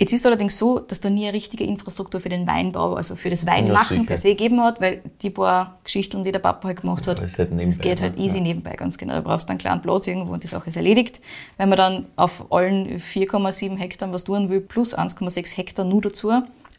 Jetzt 0.00 0.12
ist 0.12 0.20
es 0.20 0.26
allerdings 0.26 0.56
so, 0.56 0.78
dass 0.78 1.00
da 1.00 1.10
nie 1.10 1.24
eine 1.24 1.32
richtige 1.32 1.64
Infrastruktur 1.64 2.20
für 2.20 2.28
den 2.28 2.46
Weinbau, 2.46 2.94
also 2.94 3.16
für 3.16 3.30
das 3.30 3.46
Weinlachen 3.46 3.98
ja, 3.98 4.02
per 4.04 4.16
se 4.16 4.28
gegeben 4.28 4.62
hat, 4.62 4.80
weil 4.80 5.02
die 5.22 5.30
paar 5.30 5.78
Geschichten, 5.82 6.22
die 6.22 6.30
der 6.30 6.38
Papa 6.38 6.68
halt 6.68 6.82
gemacht 6.82 7.08
hat, 7.08 7.20
das, 7.20 7.36
halt 7.36 7.50
das 7.52 7.78
geht 7.80 8.00
halt 8.00 8.16
easy 8.16 8.36
ja. 8.36 8.44
nebenbei, 8.44 8.76
ganz 8.76 8.96
genau. 8.96 9.14
Da 9.14 9.20
brauchst 9.22 9.48
du 9.48 9.50
einen 9.50 9.58
kleinen 9.58 9.82
Platz 9.82 10.06
irgendwo 10.06 10.32
und 10.32 10.44
die 10.44 10.46
Sache 10.46 10.68
ist 10.68 10.76
erledigt. 10.76 11.20
Wenn 11.56 11.68
man 11.68 11.78
dann 11.78 12.06
auf 12.14 12.52
allen 12.52 13.00
4,7 13.00 13.76
Hektar 13.76 14.12
was 14.12 14.22
tun 14.22 14.48
will, 14.48 14.60
plus 14.60 14.96
1,6 14.96 15.56
Hektar 15.56 15.84
nur 15.84 16.00
dazu, 16.00 16.30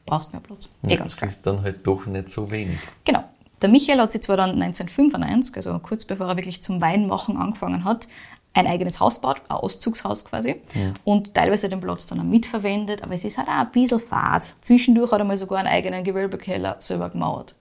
brauchst 0.05 0.32
du 0.32 0.38
mehr 0.38 0.41
Platz. 0.41 0.70
Ja, 0.84 0.91
eh 0.91 0.95
ganz 0.95 1.11
das 1.11 1.17
klar. 1.17 1.30
ist 1.30 1.41
dann 1.45 1.61
halt 1.61 1.86
doch 1.86 2.05
nicht 2.05 2.30
so 2.30 2.49
wenig. 2.49 2.78
Genau. 3.03 3.26
Der 3.61 3.67
Michael 3.67 3.99
hat 3.99 4.11
sich 4.11 4.22
zwar 4.22 4.38
dann 4.38 4.51
1995, 4.51 5.57
also 5.57 5.78
kurz 5.80 6.05
bevor 6.05 6.28
er 6.28 6.38
wirklich 6.38 6.63
zum 6.63 6.80
Weinmachen 6.80 7.36
angefangen 7.36 7.84
hat, 7.84 8.07
ein 8.54 8.68
eigenes 8.68 9.00
Haus 9.00 9.22
baut, 9.22 9.41
ein 9.47 9.56
Auszugshaus 9.56 10.26
quasi, 10.26 10.56
ja. 10.74 10.93
und 11.04 11.34
teilweise 11.34 11.70
den 11.70 11.80
Platz 11.80 12.08
dann 12.08 12.20
auch 12.20 12.24
mitverwendet, 12.24 13.04
aber 13.04 13.14
es 13.14 13.24
ist 13.24 13.38
halt 13.38 13.47
auch 13.47 13.54
ein 13.54 13.72
bisschen 13.72 14.00
fad. 14.00 14.43
Zwischendurch 14.62 15.12
hat 15.12 15.20
er 15.20 15.26
mal 15.26 15.38
sogar 15.38 15.60
einen 15.60 15.68
eigenen 15.68 16.04
Gewölbekeller 16.04 16.76
selber 16.80 17.10
gemauert. 17.10 17.56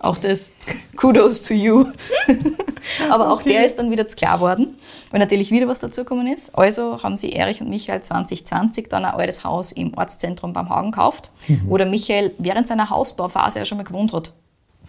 Auch 0.00 0.16
das, 0.16 0.54
Kudos 0.96 1.42
to 1.42 1.52
you. 1.52 1.84
aber 3.10 3.30
auch 3.30 3.42
der 3.42 3.66
ist 3.66 3.78
dann 3.78 3.90
wieder 3.90 4.08
zu 4.08 4.16
klar 4.16 4.36
geworden, 4.36 4.78
weil 5.10 5.20
natürlich 5.20 5.50
wieder 5.50 5.68
was 5.68 5.80
dazugekommen 5.80 6.26
ist. 6.26 6.56
Also 6.56 7.02
haben 7.02 7.18
sie 7.18 7.32
Erich 7.32 7.60
und 7.60 7.68
Michael 7.68 8.00
2020 8.00 8.88
dann 8.88 9.04
ein 9.04 9.14
altes 9.14 9.44
Haus 9.44 9.72
im 9.72 9.92
Ortszentrum 9.96 10.54
beim 10.54 10.70
Hagen 10.70 10.92
gekauft, 10.92 11.30
mhm. 11.48 11.62
wo 11.66 11.76
der 11.76 11.86
Michael 11.86 12.34
während 12.38 12.66
seiner 12.66 12.88
Hausbauphase 12.88 13.58
ja 13.58 13.66
schon 13.66 13.76
mal 13.76 13.84
gewohnt 13.84 14.14
hat. 14.14 14.32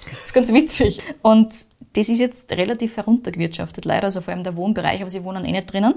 Das 0.10 0.26
ist 0.26 0.34
ganz 0.34 0.52
witzig. 0.54 1.02
Und 1.22 1.54
das 1.94 2.10
ist 2.10 2.20
jetzt 2.20 2.52
relativ 2.52 2.98
heruntergewirtschaftet, 2.98 3.86
leider, 3.86 4.06
also 4.06 4.22
vor 4.22 4.34
allem 4.34 4.44
der 4.44 4.56
Wohnbereich, 4.56 5.02
aber 5.02 5.10
sie 5.10 5.24
wohnen 5.24 5.46
eh 5.46 5.52
nicht 5.52 5.72
drinnen. 5.72 5.96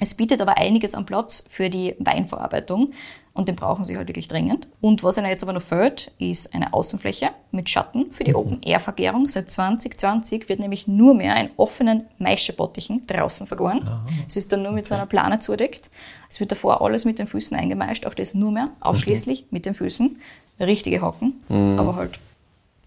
Es 0.00 0.14
bietet 0.14 0.40
aber 0.40 0.56
einiges 0.56 0.94
an 0.94 1.06
Platz 1.06 1.48
für 1.50 1.70
die 1.70 1.96
Weinverarbeitung 1.98 2.92
und 3.34 3.48
den 3.48 3.56
brauchen 3.56 3.84
sie 3.84 3.96
halt 3.96 4.08
wirklich 4.08 4.28
dringend. 4.28 4.68
Und 4.80 5.02
was 5.02 5.16
ihnen 5.16 5.26
jetzt 5.26 5.42
aber 5.42 5.52
noch 5.52 5.62
fehlt, 5.62 6.12
ist 6.18 6.54
eine 6.54 6.72
Außenfläche 6.72 7.30
mit 7.50 7.68
Schatten 7.68 8.12
für 8.12 8.24
die 8.24 8.30
mhm. 8.30 8.36
Open-Air-Vergärung. 8.36 9.28
Seit 9.28 9.50
2020 9.50 10.48
wird 10.48 10.60
nämlich 10.60 10.86
nur 10.86 11.14
mehr 11.14 11.36
in 11.40 11.50
offenen 11.56 12.06
Maischebottichen 12.18 13.06
draußen 13.06 13.46
vergoren. 13.46 13.88
Es 14.26 14.36
ist 14.36 14.52
dann 14.52 14.62
nur 14.62 14.72
mit 14.72 14.86
so 14.86 14.94
einer 14.94 15.06
Plane 15.06 15.40
zudeckt. 15.40 15.90
Es 16.28 16.38
wird 16.38 16.52
davor 16.52 16.80
alles 16.80 17.04
mit 17.04 17.18
den 17.18 17.26
Füßen 17.26 17.56
eingemeischt, 17.56 18.06
auch 18.06 18.14
das 18.14 18.34
nur 18.34 18.52
mehr, 18.52 18.70
ausschließlich 18.80 19.42
mhm. 19.42 19.48
mit 19.50 19.66
den 19.66 19.74
Füßen. 19.74 20.20
Richtige 20.60 21.00
Hocken, 21.02 21.40
mhm. 21.48 21.78
aber 21.78 21.94
halt 21.96 22.18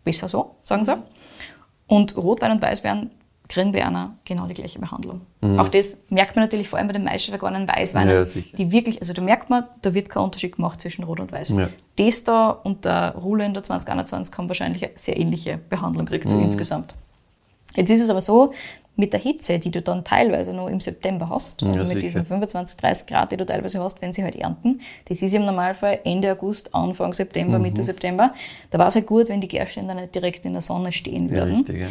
besser 0.03 0.27
so, 0.27 0.55
sagen 0.63 0.83
sie. 0.83 0.95
Und 1.87 2.15
Rotwein 2.15 2.51
und 2.51 2.61
Weißwein 2.61 3.11
kriegen 3.51 3.73
bei 3.73 3.85
einer 3.85 4.15
genau 4.23 4.47
die 4.47 4.53
gleiche 4.53 4.79
Behandlung. 4.79 5.21
Mhm. 5.41 5.59
Auch 5.59 5.67
das 5.67 6.03
merkt 6.09 6.35
man 6.35 6.45
natürlich 6.45 6.69
vor 6.69 6.79
allem 6.79 6.87
bei 6.87 6.93
den 6.93 7.03
meisten 7.03 7.31
vergorenen 7.31 7.67
Weißweinen, 7.67 8.25
ja, 8.25 8.41
die 8.57 8.71
wirklich, 8.71 8.99
also 8.99 9.11
da 9.13 9.21
merkt 9.21 9.49
man, 9.49 9.65
da 9.81 9.93
wird 9.93 10.09
kein 10.09 10.23
Unterschied 10.23 10.55
gemacht 10.55 10.79
zwischen 10.79 11.03
Rot 11.03 11.19
und 11.19 11.31
Weiß. 11.31 11.49
Ja. 11.49 11.69
Das 11.97 12.23
da 12.23 12.49
und 12.49 12.85
der 12.85 13.15
Ruhle 13.15 13.45
in 13.45 13.53
der 13.53 13.63
2021 13.63 14.37
haben 14.37 14.47
wahrscheinlich 14.47 14.85
eine 14.85 14.93
sehr 14.95 15.19
ähnliche 15.19 15.57
Behandlung 15.57 16.05
gekriegt, 16.05 16.29
so 16.29 16.37
mhm. 16.37 16.45
insgesamt. 16.45 16.93
Jetzt 17.75 17.89
ist 17.89 18.01
es 18.01 18.09
aber 18.09 18.21
so, 18.21 18.53
mit 18.95 19.13
der 19.13 19.19
Hitze, 19.19 19.57
die 19.57 19.71
du 19.71 19.81
dann 19.81 20.03
teilweise 20.03 20.53
noch 20.53 20.67
im 20.67 20.79
September 20.79 21.29
hast, 21.29 21.63
also 21.63 21.83
ja, 21.83 21.93
mit 21.93 22.03
diesen 22.03 22.25
25, 22.25 22.77
30 22.77 23.07
Grad, 23.07 23.31
die 23.31 23.37
du 23.37 23.45
teilweise 23.45 23.81
hast, 23.81 24.01
wenn 24.01 24.11
sie 24.11 24.23
halt 24.23 24.35
ernten, 24.35 24.81
das 25.07 25.21
ist 25.21 25.33
im 25.33 25.45
Normalfall 25.45 25.99
Ende 26.03 26.31
August, 26.31 26.75
Anfang 26.75 27.13
September, 27.13 27.57
mhm. 27.57 27.63
Mitte 27.63 27.83
September, 27.83 28.33
da 28.69 28.79
war 28.79 28.87
es 28.87 28.95
halt 28.95 29.07
gut, 29.07 29.29
wenn 29.29 29.41
die 29.41 29.47
Gerstände 29.47 29.95
nicht 29.95 30.13
direkt 30.13 30.45
in 30.45 30.53
der 30.53 30.61
Sonne 30.61 30.91
stehen 30.91 31.29
würden. 31.29 31.49
Ja, 31.49 31.55
richtig, 31.55 31.81
ja. 31.81 31.87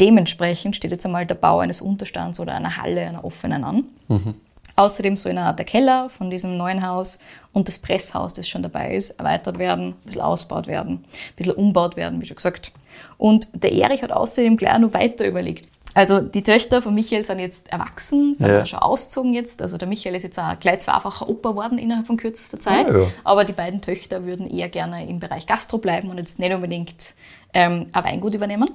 Dementsprechend 0.00 0.74
steht 0.74 0.90
jetzt 0.90 1.06
einmal 1.06 1.24
der 1.24 1.36
Bau 1.36 1.60
eines 1.60 1.80
Unterstands 1.80 2.40
oder 2.40 2.54
einer 2.54 2.78
Halle, 2.78 3.02
einer 3.02 3.24
offenen 3.24 3.62
an. 3.62 3.84
Mhm. 4.08 4.34
Außerdem 4.76 5.16
soll 5.16 5.34
der 5.34 5.64
Keller 5.64 6.08
von 6.08 6.30
diesem 6.30 6.56
neuen 6.56 6.84
Haus 6.84 7.20
und 7.52 7.68
das 7.68 7.78
Presshaus, 7.78 8.34
das 8.34 8.48
schon 8.48 8.62
dabei 8.62 8.96
ist, 8.96 9.10
erweitert 9.20 9.58
werden, 9.58 9.90
ein 9.90 9.94
bisschen 10.04 10.22
ausgebaut 10.22 10.66
werden, 10.66 10.94
ein 10.94 11.36
bisschen 11.36 11.52
umbaut 11.52 11.96
werden, 11.96 12.20
wie 12.20 12.26
schon 12.26 12.36
gesagt. 12.36 12.72
Und 13.16 13.48
der 13.52 13.72
Erich 13.72 14.02
hat 14.02 14.10
außerdem 14.10 14.56
gleich 14.56 14.78
noch 14.78 14.92
weiter 14.92 15.26
überlegt, 15.26 15.68
also 15.94 16.20
die 16.20 16.42
Töchter 16.42 16.82
von 16.82 16.92
Michael 16.92 17.24
sind 17.24 17.38
jetzt 17.38 17.70
erwachsen, 17.70 18.34
sind 18.34 18.48
ja. 18.48 18.66
schon 18.66 18.80
ausgezogen 18.80 19.32
jetzt. 19.32 19.62
Also 19.62 19.78
der 19.78 19.86
Michael 19.86 20.16
ist 20.16 20.24
jetzt 20.24 20.38
auch 20.38 20.58
gleich 20.58 20.80
zweifacher 20.80 21.28
Opa 21.28 21.50
geworden 21.50 21.78
innerhalb 21.78 22.06
von 22.06 22.16
kürzester 22.16 22.58
Zeit. 22.58 22.88
Ja, 22.88 23.02
ja. 23.02 23.06
Aber 23.22 23.44
die 23.44 23.52
beiden 23.52 23.80
Töchter 23.80 24.26
würden 24.26 24.50
eher 24.50 24.68
gerne 24.68 25.08
im 25.08 25.20
Bereich 25.20 25.46
Gastro 25.46 25.78
bleiben 25.78 26.10
und 26.10 26.18
jetzt 26.18 26.40
nicht 26.40 26.52
unbedingt 26.52 27.14
ähm, 27.52 27.86
ein 27.92 28.04
Weingut 28.04 28.34
übernehmen. 28.34 28.68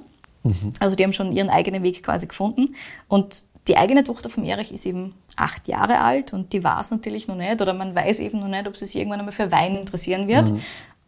Mhm. 0.44 0.72
Also 0.80 0.96
die 0.96 1.04
haben 1.04 1.12
schon 1.12 1.32
ihren 1.32 1.50
eigenen 1.50 1.82
Weg 1.82 2.02
quasi 2.02 2.26
gefunden. 2.26 2.74
Und 3.06 3.44
die 3.68 3.76
eigene 3.76 4.02
Tochter 4.02 4.30
von 4.30 4.44
Erich 4.44 4.72
ist 4.72 4.86
eben 4.86 5.14
acht 5.36 5.68
Jahre 5.68 6.00
alt 6.00 6.32
und 6.32 6.54
die 6.54 6.64
weiß 6.64 6.90
natürlich 6.90 7.28
noch 7.28 7.36
nicht 7.36 7.60
oder 7.60 7.74
man 7.74 7.94
weiß 7.94 8.20
eben 8.20 8.40
noch 8.40 8.48
nicht, 8.48 8.66
ob 8.66 8.76
sie 8.76 8.86
sich 8.86 8.96
irgendwann 8.96 9.20
einmal 9.20 9.32
für 9.32 9.52
Wein 9.52 9.76
interessieren 9.76 10.26
wird. 10.26 10.50
Mhm. 10.50 10.60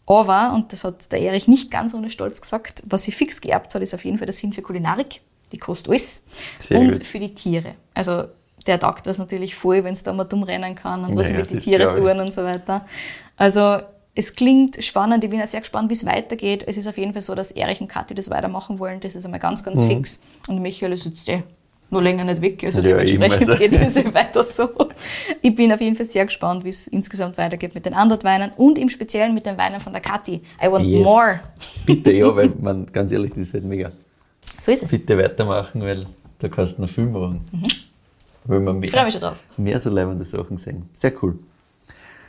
Aber, 0.06 0.52
und 0.52 0.72
das 0.72 0.84
hat 0.84 1.10
der 1.10 1.20
Erich 1.20 1.48
nicht 1.48 1.70
ganz 1.70 1.94
ohne 1.94 2.10
Stolz 2.10 2.42
gesagt, 2.42 2.82
was 2.86 3.04
sie 3.04 3.12
fix 3.12 3.40
geerbt 3.40 3.74
hat, 3.74 3.80
ist 3.80 3.94
auf 3.94 4.04
jeden 4.04 4.18
Fall 4.18 4.26
der 4.26 4.34
Sinn 4.34 4.52
für 4.52 4.60
Kulinarik 4.60 5.22
die 5.52 5.58
kostet 5.58 5.90
alles. 5.90 6.24
Sehr 6.58 6.80
und 6.80 6.92
gut. 6.92 7.06
für 7.06 7.18
die 7.18 7.34
Tiere. 7.34 7.74
Also 7.94 8.24
der 8.66 8.78
taugt 8.78 9.06
das 9.06 9.18
natürlich 9.18 9.54
voll, 9.54 9.84
wenn 9.84 9.92
es 9.92 10.02
da 10.02 10.12
mal 10.12 10.24
dumm 10.24 10.42
rennen 10.42 10.74
kann 10.74 11.04
und 11.04 11.16
was 11.16 11.28
naja, 11.28 11.40
mit 11.40 11.50
den 11.50 11.58
Tieren 11.58 11.94
tun 11.94 12.20
und 12.20 12.32
so 12.32 12.44
weiter. 12.44 12.86
Also 13.36 13.78
es 14.14 14.34
klingt 14.34 14.82
spannend, 14.82 15.24
ich 15.24 15.30
bin 15.30 15.40
auch 15.40 15.46
sehr 15.46 15.60
gespannt, 15.60 15.88
wie 15.88 15.94
es 15.94 16.04
weitergeht. 16.04 16.64
Es 16.66 16.76
ist 16.76 16.86
auf 16.86 16.98
jeden 16.98 17.12
Fall 17.12 17.22
so, 17.22 17.34
dass 17.34 17.50
Erich 17.50 17.80
und 17.80 17.88
Kathi 17.88 18.14
das 18.14 18.30
weitermachen 18.30 18.78
wollen. 18.78 19.00
Das 19.00 19.14
ist 19.14 19.24
einmal 19.24 19.40
ganz, 19.40 19.64
ganz 19.64 19.82
mhm. 19.82 19.88
fix. 19.88 20.22
Und 20.48 20.60
Michael 20.60 20.92
ist 20.92 21.06
jetzt 21.06 21.28
eh 21.28 21.42
nur 21.92 22.02
länger 22.02 22.24
nicht 22.24 22.40
weg. 22.40 22.62
Also 22.64 22.82
ja, 22.82 22.96
dementsprechend 22.96 23.48
also. 23.48 23.56
geht 23.56 23.74
es 23.74 23.96
eh 23.96 24.14
weiter 24.14 24.44
so. 24.44 24.68
Ich 25.40 25.54
bin 25.54 25.72
auf 25.72 25.80
jeden 25.80 25.96
Fall 25.96 26.06
sehr 26.06 26.24
gespannt, 26.24 26.64
wie 26.64 26.70
es 26.70 26.88
insgesamt 26.88 27.38
weitergeht 27.38 27.74
mit 27.74 27.86
den 27.86 27.94
anderen 27.94 28.22
Weinen 28.22 28.50
und 28.56 28.78
im 28.78 28.88
Speziellen 28.88 29.34
mit 29.34 29.46
den 29.46 29.56
Weinen 29.56 29.80
von 29.80 29.92
der 29.92 30.02
Kathi. 30.02 30.42
I 30.62 30.70
want 30.70 30.84
yes. 30.86 31.04
more. 31.04 31.40
Bitte, 31.86 32.12
ja, 32.12 32.34
weil 32.34 32.52
man, 32.60 32.86
ganz 32.92 33.12
ehrlich, 33.12 33.30
das 33.30 33.40
ist 33.40 33.54
halt 33.54 33.64
mega. 33.64 33.92
So 34.62 34.70
ist 34.70 34.84
es. 34.84 34.92
Bitte 34.92 35.18
weitermachen, 35.18 35.82
weil 35.82 36.06
da 36.38 36.48
kannst 36.48 36.78
du 36.78 36.82
noch 36.82 36.88
viel 36.88 37.06
machen. 37.06 37.40
Mhm. 37.50 37.66
Weil 38.44 38.60
wir 38.60 38.72
mehr, 38.72 38.90
Freue 38.90 39.04
mich 39.06 39.14
schon 39.14 39.22
drauf. 39.22 39.36
mehr 39.56 39.80
so 39.80 39.90
leibende 39.90 40.24
Sachen 40.24 40.56
sehen. 40.56 40.88
Sehr 40.94 41.12
cool. 41.20 41.36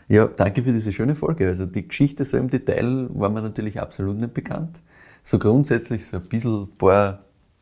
Ja, 0.08 0.26
danke 0.26 0.64
für 0.64 0.74
diese 0.74 0.92
schöne 0.92 1.14
Folge. 1.14 1.48
Also 1.48 1.68
die 1.68 1.88
Geschichte 1.88 2.26
so 2.26 2.38
im 2.38 2.50
Detail 2.50 3.08
war 3.10 3.30
mir 3.30 3.44
natürlich 3.44 3.80
absolut 3.80 4.18
nicht 4.18 4.34
bekannt. 4.34 4.82
So 5.22 5.38
grundsätzlich 5.38 6.08
so 6.08 6.18
ein 6.18 6.24
bisschen 6.24 6.64
ein 6.64 6.78
paar 6.78 7.20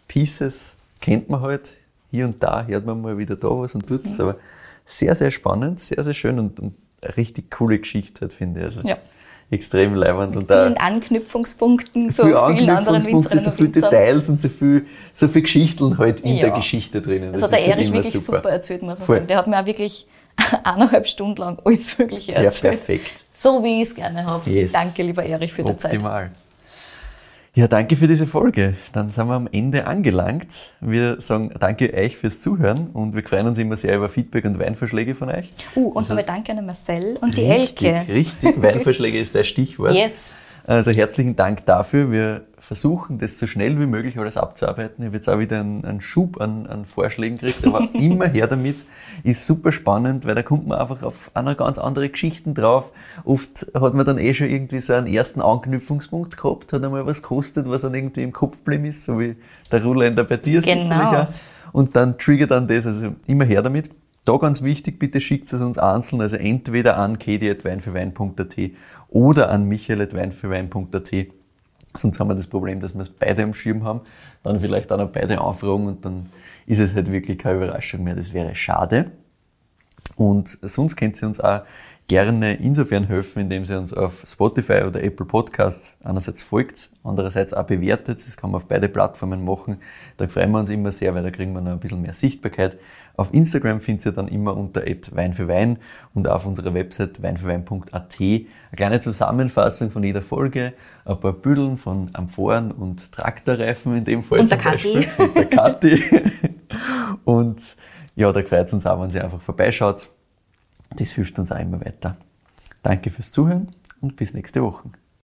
Pieces 0.07 0.75
kennt 1.01 1.29
man 1.29 1.41
halt. 1.41 1.75
Hier 2.09 2.25
und 2.25 2.41
da 2.41 2.65
hört 2.65 2.85
man 2.85 3.01
mal 3.01 3.17
wieder 3.17 3.35
da 3.35 3.49
was 3.49 3.75
und 3.75 3.85
tut 3.85 4.05
das. 4.05 4.13
Mhm. 4.13 4.21
Aber 4.21 4.37
sehr, 4.85 5.15
sehr 5.17 5.31
spannend, 5.31 5.81
sehr, 5.81 6.01
sehr 6.01 6.13
schön 6.13 6.39
und, 6.39 6.61
und 6.61 6.75
eine 7.01 7.17
richtig 7.17 7.51
coole 7.51 7.77
Geschichte 7.77 8.21
halt, 8.21 8.33
finde 8.33 8.61
ich. 8.61 8.65
Also 8.67 8.87
ja 8.87 8.97
extrem 9.51 9.95
leibend. 9.95 10.35
Mit 10.35 10.47
vielen 10.47 10.77
Anknüpfungspunkten 10.77 12.11
zu 12.11 12.23
vielen 12.23 12.69
anderen 12.69 13.05
Winzerinnen 13.05 13.43
so 13.43 13.51
viele 13.51 13.69
Details 13.69 14.29
und 14.29 14.41
so 14.41 14.49
viel, 14.49 14.87
so 15.13 15.27
viel 15.27 15.41
Geschichten 15.41 15.97
halt 15.97 16.21
in 16.21 16.35
ja. 16.35 16.43
der 16.43 16.51
Geschichte 16.51 17.01
drinnen. 17.01 17.33
Das, 17.33 17.41
das 17.41 17.51
hat 17.51 17.59
der 17.59 17.67
halt 17.67 17.77
Erich 17.77 17.93
wirklich 17.93 18.13
super. 18.13 18.37
super. 18.37 18.49
erzählt, 18.49 18.81
muss 18.81 18.99
man 18.99 19.05
Voll. 19.05 19.15
sagen. 19.17 19.27
Der 19.27 19.37
hat 19.37 19.47
mir 19.47 19.59
auch 19.59 19.65
wirklich 19.65 20.07
eineinhalb 20.63 21.05
Stunden 21.05 21.41
lang 21.41 21.59
alles 21.63 21.97
Mögliche 21.97 22.33
erzählt. 22.33 22.63
Ja, 22.63 22.69
perfekt. 22.71 23.11
So 23.33 23.63
wie 23.63 23.81
ich 23.81 23.89
es 23.89 23.95
gerne 23.95 24.25
habe. 24.25 24.49
Yes. 24.49 24.71
Danke, 24.71 25.03
lieber 25.03 25.23
Erich, 25.23 25.53
für 25.53 25.63
die 25.63 25.75
Zeit. 25.77 25.93
Optimal. 25.93 26.31
Ja, 27.53 27.67
danke 27.67 27.97
für 27.97 28.07
diese 28.07 28.27
Folge. 28.27 28.75
Dann 28.93 29.09
sind 29.09 29.27
wir 29.27 29.33
am 29.33 29.49
Ende 29.51 29.85
angelangt. 29.85 30.71
Wir 30.79 31.19
sagen 31.19 31.51
danke 31.59 31.93
euch 31.93 32.15
fürs 32.15 32.39
Zuhören 32.39 32.91
und 32.93 33.13
wir 33.13 33.23
freuen 33.23 33.45
uns 33.45 33.57
immer 33.57 33.75
sehr 33.75 33.97
über 33.97 34.07
Feedback 34.07 34.45
und 34.45 34.57
Weinvorschläge 34.57 35.15
von 35.15 35.27
euch. 35.27 35.49
Uh, 35.75 35.89
und 35.89 36.07
nochmal 36.07 36.23
danke 36.25 36.53
an 36.53 36.65
Marcel 36.65 37.17
und 37.19 37.35
die 37.35 37.51
richtig, 37.51 37.89
Elke. 37.89 38.13
Richtig, 38.13 38.61
Weinvorschläge 38.61 39.19
ist 39.19 39.35
das 39.35 39.47
Stichwort. 39.47 39.93
Yes. 40.01 40.13
Also 40.65 40.91
herzlichen 40.91 41.35
Dank 41.35 41.65
dafür. 41.65 42.09
Wir 42.11 42.45
versuchen, 42.61 43.17
das 43.17 43.39
so 43.39 43.47
schnell 43.47 43.79
wie 43.79 43.87
möglich 43.87 44.19
alles 44.19 44.37
abzuarbeiten. 44.37 45.03
Ich 45.03 45.07
habe 45.07 45.17
jetzt 45.17 45.27
auch 45.27 45.39
wieder 45.39 45.59
einen, 45.59 45.83
einen 45.83 45.99
Schub 45.99 46.39
an, 46.39 46.67
an, 46.67 46.85
Vorschlägen 46.85 47.39
gekriegt, 47.39 47.65
aber 47.65 47.89
immer 47.93 48.27
her 48.27 48.45
damit. 48.45 48.77
Ist 49.23 49.47
super 49.47 49.71
spannend, 49.71 50.25
weil 50.25 50.35
da 50.35 50.43
kommt 50.43 50.67
man 50.67 50.79
einfach 50.79 51.01
auf 51.01 51.31
eine 51.33 51.55
ganz 51.55 51.79
andere 51.79 52.07
Geschichten 52.07 52.53
drauf. 52.53 52.91
Oft 53.25 53.65
hat 53.73 53.95
man 53.95 54.05
dann 54.05 54.19
eh 54.19 54.33
schon 54.35 54.47
irgendwie 54.47 54.79
so 54.79 54.93
einen 54.93 55.07
ersten 55.07 55.41
Anknüpfungspunkt 55.41 56.37
gehabt, 56.37 56.71
hat 56.71 56.83
einmal 56.83 57.05
was 57.07 57.23
gekostet, 57.23 57.67
was 57.67 57.81
dann 57.81 57.95
irgendwie 57.95 58.21
im 58.21 58.31
Kopf 58.31 58.57
geblieben 58.57 58.85
ist, 58.85 59.05
so 59.05 59.19
wie 59.19 59.35
der 59.71 59.83
Ruländer 59.83 60.23
bei 60.23 60.37
dir 60.37 60.61
genau. 60.61 61.27
Und 61.73 61.95
dann 61.95 62.17
triggert 62.19 62.51
dann 62.51 62.67
das, 62.67 62.85
also 62.85 63.15
immer 63.25 63.45
her 63.45 63.63
damit. 63.63 63.89
Da 64.23 64.37
ganz 64.37 64.61
wichtig, 64.61 64.99
bitte 64.99 65.19
schickt 65.19 65.51
es 65.51 65.61
uns 65.61 65.79
einzeln, 65.79 66.21
also 66.21 66.35
entweder 66.35 66.97
an 66.97 67.17
kedi.weinfürwein.at 67.17 68.55
oder 69.09 69.49
an 69.49 69.67
michael.weinfürwein.at. 69.67 71.40
Sonst 71.93 72.19
haben 72.19 72.29
wir 72.29 72.35
das 72.35 72.47
Problem, 72.47 72.79
dass 72.79 72.95
wir 72.95 73.01
es 73.01 73.09
beide 73.09 73.43
am 73.43 73.53
Schirm 73.53 73.83
haben, 73.83 74.01
dann 74.43 74.59
vielleicht 74.59 74.91
auch 74.91 74.97
noch 74.97 75.09
beide 75.09 75.41
anfragen 75.41 75.87
und 75.87 76.05
dann 76.05 76.25
ist 76.65 76.79
es 76.79 76.93
halt 76.93 77.11
wirklich 77.11 77.37
keine 77.37 77.57
Überraschung 77.57 78.03
mehr. 78.03 78.15
Das 78.15 78.33
wäre 78.33 78.55
schade. 78.55 79.11
Und 80.15 80.57
sonst 80.61 80.95
könnt 80.95 81.21
ihr 81.21 81.27
uns 81.27 81.39
auch 81.39 81.61
gerne 82.11 82.55
insofern 82.55 83.05
helfen, 83.05 83.43
indem 83.43 83.63
ihr 83.63 83.77
uns 83.79 83.93
auf 83.93 84.23
Spotify 84.27 84.83
oder 84.85 85.01
Apple 85.01 85.25
Podcasts 85.25 85.95
einerseits 86.03 86.43
folgt, 86.43 86.89
andererseits 87.05 87.53
auch 87.53 87.63
bewertet. 87.63 88.17
Das 88.17 88.35
kann 88.35 88.51
man 88.51 88.59
auf 88.59 88.67
beide 88.67 88.89
Plattformen 88.89 89.45
machen. 89.45 89.77
Da 90.17 90.27
freuen 90.27 90.51
wir 90.51 90.59
uns 90.59 90.69
immer 90.69 90.91
sehr, 90.91 91.15
weil 91.15 91.23
da 91.23 91.31
kriegen 91.31 91.53
wir 91.53 91.61
noch 91.61 91.71
ein 91.71 91.79
bisschen 91.79 92.01
mehr 92.01 92.11
Sichtbarkeit. 92.11 92.77
Auf 93.15 93.33
Instagram 93.33 93.79
findet 93.79 94.07
ihr 94.07 94.11
dann 94.11 94.27
immer 94.27 94.57
unter 94.57 94.81
Wein 94.81 95.33
für 95.33 95.47
Wein 95.47 95.79
und 96.13 96.27
auf 96.27 96.45
unserer 96.45 96.73
Website 96.73 97.23
weinfürwein.at 97.23 98.19
eine 98.19 98.45
kleine 98.75 98.99
Zusammenfassung 98.99 99.89
von 99.89 100.03
jeder 100.03 100.21
Folge, 100.21 100.73
ein 101.05 101.17
paar 101.17 101.31
Büdeln 101.31 101.77
von 101.77 102.09
Amphoren 102.11 102.73
und 102.73 103.13
Traktorreifen 103.13 103.95
in 103.95 104.03
dem 104.03 104.23
Fall 104.23 104.41
und 104.41 104.51
der. 104.51 104.57
Kathi. 104.57 105.07
Und 105.17 105.33
der 105.33 105.45
Kathi. 105.45 106.03
und 107.23 107.77
ja, 108.17 108.29
da 108.33 108.43
freut 108.43 108.67
es 108.67 108.73
uns 108.73 108.85
auch, 108.85 109.01
wenn 109.01 109.11
ihr 109.11 109.23
einfach 109.23 109.41
vorbeischaut. 109.41 110.09
Das 110.95 111.11
hilft 111.11 111.39
uns 111.39 111.51
auch 111.51 111.59
immer 111.59 111.81
weiter. 111.81 112.17
Danke 112.83 113.09
fürs 113.09 113.31
Zuhören 113.31 113.69
und 114.01 114.15
bis 114.15 114.33
nächste 114.33 114.61
Woche. 114.61 114.89